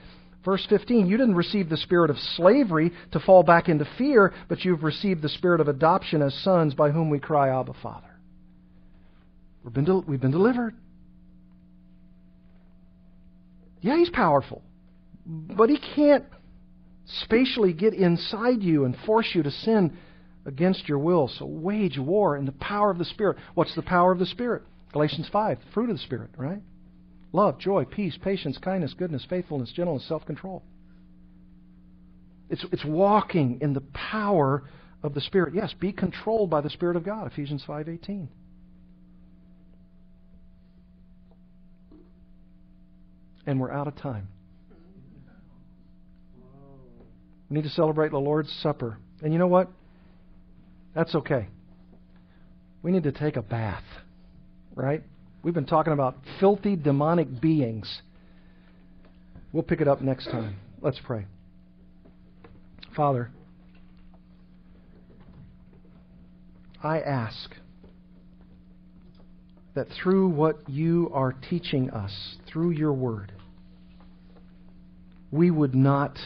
Verse 0.45 0.64
15, 0.68 1.07
you 1.09 1.16
didn't 1.16 1.34
receive 1.34 1.68
the 1.68 1.76
spirit 1.76 2.09
of 2.09 2.16
slavery 2.37 2.93
to 3.11 3.18
fall 3.18 3.43
back 3.43 3.68
into 3.68 3.84
fear, 3.99 4.32
but 4.49 4.64
you've 4.64 4.84
received 4.84 5.20
the 5.20 5.28
spirit 5.28 5.61
of 5.61 5.66
adoption 5.66 6.22
as 6.22 6.32
sons 6.45 6.72
by 6.72 6.91
whom 6.91 7.11
we 7.11 7.18
cry, 7.18 7.49
Abba, 7.49 7.72
Father. 7.82 8.07
We've 9.64 9.74
been, 9.74 9.84
del- 9.84 10.05
we've 10.07 10.20
been 10.20 10.30
delivered. 10.30 10.76
Yeah, 13.80 13.97
he's 13.97 14.11
powerful, 14.11 14.62
but 15.26 15.68
he 15.68 15.78
can't 15.97 16.24
spatially 17.22 17.72
get 17.72 17.93
inside 17.93 18.62
you 18.62 18.84
and 18.84 18.97
force 19.05 19.30
you 19.34 19.43
to 19.43 19.51
sin 19.51 19.99
against 20.45 20.89
your 20.89 20.99
will. 20.99 21.28
So 21.28 21.45
wage 21.45 21.99
war 21.99 22.37
in 22.37 22.47
the 22.47 22.53
power 22.53 22.91
of 22.91 22.99
the 22.99 23.05
Spirit. 23.05 23.37
What's 23.55 23.74
the 23.74 23.82
power 23.82 24.12
of 24.12 24.20
the 24.20 24.26
Spirit? 24.26 24.62
Galatians 24.93 25.28
5, 25.32 25.59
the 25.59 25.72
fruit 25.72 25.91
of 25.91 25.97
the 25.97 26.03
Spirit, 26.03 26.30
right? 26.37 26.62
Love, 27.37 27.59
joy, 27.59 27.84
peace, 27.84 28.18
patience, 28.20 28.59
kindness, 28.59 28.95
goodness, 28.95 29.24
faithfulness, 29.28 29.70
gentleness, 29.72 30.09
self 30.09 30.24
control. 30.26 30.64
It's, 32.49 32.64
it's 32.72 32.84
walking 32.84 33.59
in 33.61 33.74
the 33.74 33.82
power 33.93 34.64
of 35.03 35.14
the 35.14 35.20
Spirit. 35.20 35.55
Yes, 35.55 35.72
be 35.78 35.93
controlled 35.93 36.51
by 36.51 36.61
the 36.61 36.70
Spirit 36.70 36.97
of 36.97 37.05
God, 37.05 37.30
Ephesians 37.30 37.62
5.18. 37.68 38.28
And 43.47 43.61
we're 43.61 43.70
out 43.70 43.87
of 43.87 43.97
time. 43.97 44.28
We 47.49 47.57
need 47.57 47.64
to 47.64 47.70
celebrate 47.70 48.11
the 48.11 48.18
Lord's 48.18 48.51
Supper. 48.62 48.99
And 49.22 49.32
you 49.32 49.39
know 49.39 49.47
what? 49.47 49.68
That's 50.95 51.14
okay. 51.14 51.49
We 52.82 52.91
need 52.91 53.05
to 53.05 53.12
take 53.12 53.37
a 53.37 53.43
bath, 53.43 53.84
right? 54.74 55.03
We've 55.47 55.55
been 55.55 55.64
talking 55.64 55.92
about 55.92 56.16
filthy 56.40 56.74
demonic 56.74 57.40
beings. 57.40 58.03
We'll 59.53 59.62
pick 59.62 59.80
it 59.80 59.86
up 59.86 60.01
next 60.01 60.24
time. 60.24 60.57
Let's 60.82 60.99
pray. 61.07 61.26
Father, 62.97 63.30
I 66.82 66.99
ask 66.99 67.55
that 69.76 69.86
through 70.03 70.30
what 70.30 70.68
you 70.68 71.12
are 71.14 71.32
teaching 71.32 71.90
us, 71.90 72.38
through 72.53 72.70
your 72.70 72.92
word, 72.92 73.32
we 75.30 75.53
would 75.53 75.76
not 75.76 76.18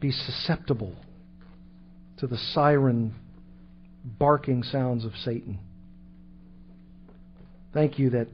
be 0.00 0.10
susceptible 0.10 0.94
to 2.18 2.26
the 2.26 2.36
siren 2.36 3.14
barking 4.04 4.64
sounds 4.64 5.06
of 5.06 5.12
Satan. 5.24 5.60
Thank 7.72 7.98
you 7.98 8.10
that 8.10 8.28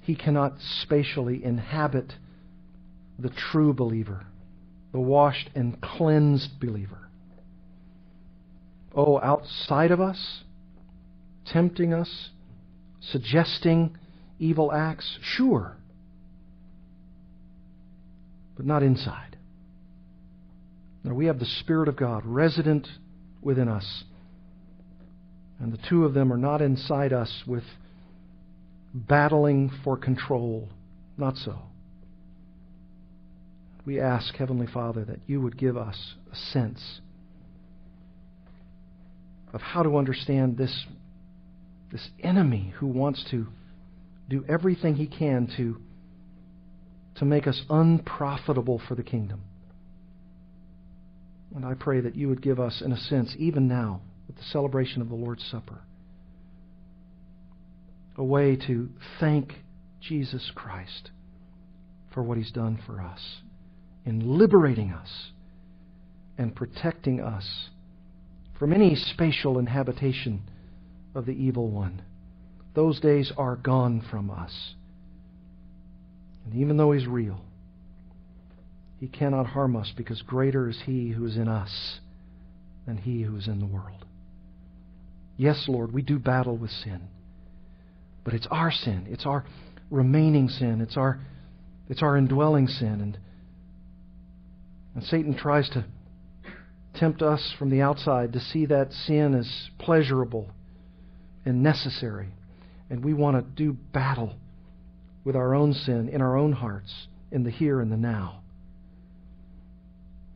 he 0.00 0.14
cannot 0.14 0.54
spatially 0.82 1.42
inhabit 1.44 2.12
the 3.18 3.30
true 3.30 3.72
believer, 3.72 4.26
the 4.92 5.00
washed 5.00 5.50
and 5.54 5.80
cleansed 5.80 6.60
believer. 6.60 7.08
Oh, 8.94 9.20
outside 9.20 9.90
of 9.90 10.00
us, 10.00 10.42
tempting 11.46 11.92
us, 11.92 12.30
suggesting 13.00 13.96
evil 14.38 14.72
acts, 14.72 15.18
sure, 15.22 15.76
but 18.56 18.66
not 18.66 18.82
inside. 18.82 19.36
Now 21.02 21.14
we 21.14 21.26
have 21.26 21.38
the 21.38 21.44
Spirit 21.44 21.88
of 21.88 21.96
God 21.96 22.24
resident 22.24 22.88
within 23.42 23.68
us, 23.68 24.04
and 25.60 25.72
the 25.72 25.78
two 25.88 26.04
of 26.04 26.14
them 26.14 26.32
are 26.32 26.38
not 26.38 26.62
inside 26.62 27.12
us 27.12 27.42
with 27.46 27.64
battling 28.94 29.70
for 29.82 29.96
control. 29.96 30.68
Not 31.18 31.36
so. 31.36 31.58
We 33.84 34.00
ask, 34.00 34.34
Heavenly 34.36 34.66
Father, 34.66 35.04
that 35.04 35.18
you 35.26 35.42
would 35.42 35.58
give 35.58 35.76
us 35.76 36.14
a 36.32 36.36
sense 36.36 37.00
of 39.52 39.60
how 39.60 39.82
to 39.82 39.98
understand 39.98 40.56
this, 40.56 40.86
this 41.92 42.08
enemy 42.22 42.72
who 42.78 42.86
wants 42.86 43.24
to 43.30 43.46
do 44.28 44.44
everything 44.48 44.94
he 44.94 45.06
can 45.06 45.48
to, 45.56 45.76
to 47.16 47.24
make 47.24 47.46
us 47.46 47.62
unprofitable 47.68 48.80
for 48.88 48.94
the 48.94 49.02
kingdom. 49.02 49.42
And 51.54 51.64
I 51.64 51.74
pray 51.74 52.00
that 52.00 52.16
you 52.16 52.28
would 52.28 52.42
give 52.42 52.58
us, 52.58 52.82
in 52.84 52.90
a 52.90 52.96
sense, 52.96 53.34
even 53.38 53.68
now, 53.68 54.00
with 54.26 54.36
the 54.36 54.42
celebration 54.44 55.02
of 55.02 55.08
the 55.08 55.14
Lord's 55.14 55.44
Supper, 55.50 55.80
a 58.16 58.24
way 58.24 58.56
to 58.56 58.88
thank 59.18 59.52
Jesus 60.00 60.50
Christ 60.54 61.10
for 62.12 62.22
what 62.22 62.38
he's 62.38 62.52
done 62.52 62.78
for 62.86 63.00
us 63.00 63.20
in 64.06 64.38
liberating 64.38 64.92
us 64.92 65.30
and 66.38 66.54
protecting 66.54 67.20
us 67.20 67.68
from 68.58 68.72
any 68.72 68.94
spatial 68.94 69.58
inhabitation 69.58 70.42
of 71.14 71.26
the 71.26 71.32
evil 71.32 71.70
one. 71.70 72.02
Those 72.74 73.00
days 73.00 73.32
are 73.36 73.56
gone 73.56 74.04
from 74.10 74.30
us. 74.30 74.74
And 76.44 76.54
even 76.60 76.76
though 76.76 76.92
he's 76.92 77.06
real, 77.06 77.40
he 78.98 79.08
cannot 79.08 79.46
harm 79.46 79.76
us 79.76 79.92
because 79.96 80.22
greater 80.22 80.68
is 80.68 80.78
he 80.84 81.10
who 81.10 81.24
is 81.26 81.36
in 81.36 81.48
us 81.48 81.98
than 82.86 82.96
he 82.96 83.22
who 83.22 83.36
is 83.36 83.48
in 83.48 83.60
the 83.60 83.66
world. 83.66 84.04
Yes, 85.36 85.64
Lord, 85.68 85.92
we 85.92 86.02
do 86.02 86.18
battle 86.18 86.56
with 86.56 86.70
sin. 86.70 87.08
But 88.24 88.34
it's 88.34 88.46
our 88.50 88.72
sin. 88.72 89.06
It's 89.08 89.26
our 89.26 89.44
remaining 89.90 90.48
sin. 90.48 90.80
It's 90.80 90.96
our, 90.96 91.20
it's 91.88 92.02
our 92.02 92.16
indwelling 92.16 92.66
sin. 92.66 93.00
And, 93.00 93.18
and 94.94 95.04
Satan 95.04 95.36
tries 95.36 95.68
to 95.70 95.84
tempt 96.94 97.22
us 97.22 97.54
from 97.58 97.70
the 97.70 97.82
outside 97.82 98.32
to 98.32 98.40
see 98.40 98.66
that 98.66 98.92
sin 98.92 99.34
as 99.34 99.68
pleasurable 99.78 100.50
and 101.44 101.62
necessary. 101.62 102.28
And 102.88 103.04
we 103.04 103.12
want 103.12 103.36
to 103.36 103.42
do 103.42 103.76
battle 103.92 104.36
with 105.24 105.36
our 105.36 105.54
own 105.54 105.72
sin 105.72 106.08
in 106.08 106.20
our 106.20 106.36
own 106.36 106.52
hearts, 106.52 107.06
in 107.30 107.44
the 107.44 107.50
here 107.50 107.80
and 107.80 107.90
the 107.90 107.96
now. 107.96 108.40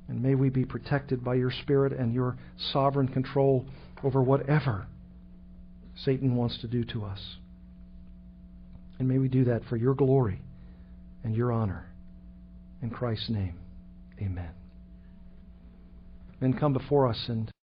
And 0.08 0.22
may 0.22 0.34
we 0.34 0.48
be 0.48 0.64
protected 0.64 1.22
by 1.22 1.34
your 1.34 1.50
Spirit 1.50 1.92
and 1.92 2.14
your 2.14 2.36
sovereign 2.72 3.08
control 3.08 3.66
over 4.02 4.22
whatever 4.22 4.86
Satan 6.04 6.34
wants 6.34 6.58
to 6.62 6.66
do 6.66 6.84
to 6.84 7.04
us. 7.04 7.36
And 8.98 9.08
may 9.08 9.18
we 9.18 9.28
do 9.28 9.44
that 9.44 9.62
for 9.68 9.76
your 9.76 9.94
glory 9.94 10.40
and 11.24 11.34
your 11.34 11.52
honor. 11.52 11.86
In 12.82 12.90
Christ's 12.90 13.30
name, 13.30 13.58
amen. 14.20 14.50
Men 16.40 16.52
come 16.52 16.72
before 16.72 17.08
us 17.08 17.24
and 17.28 17.50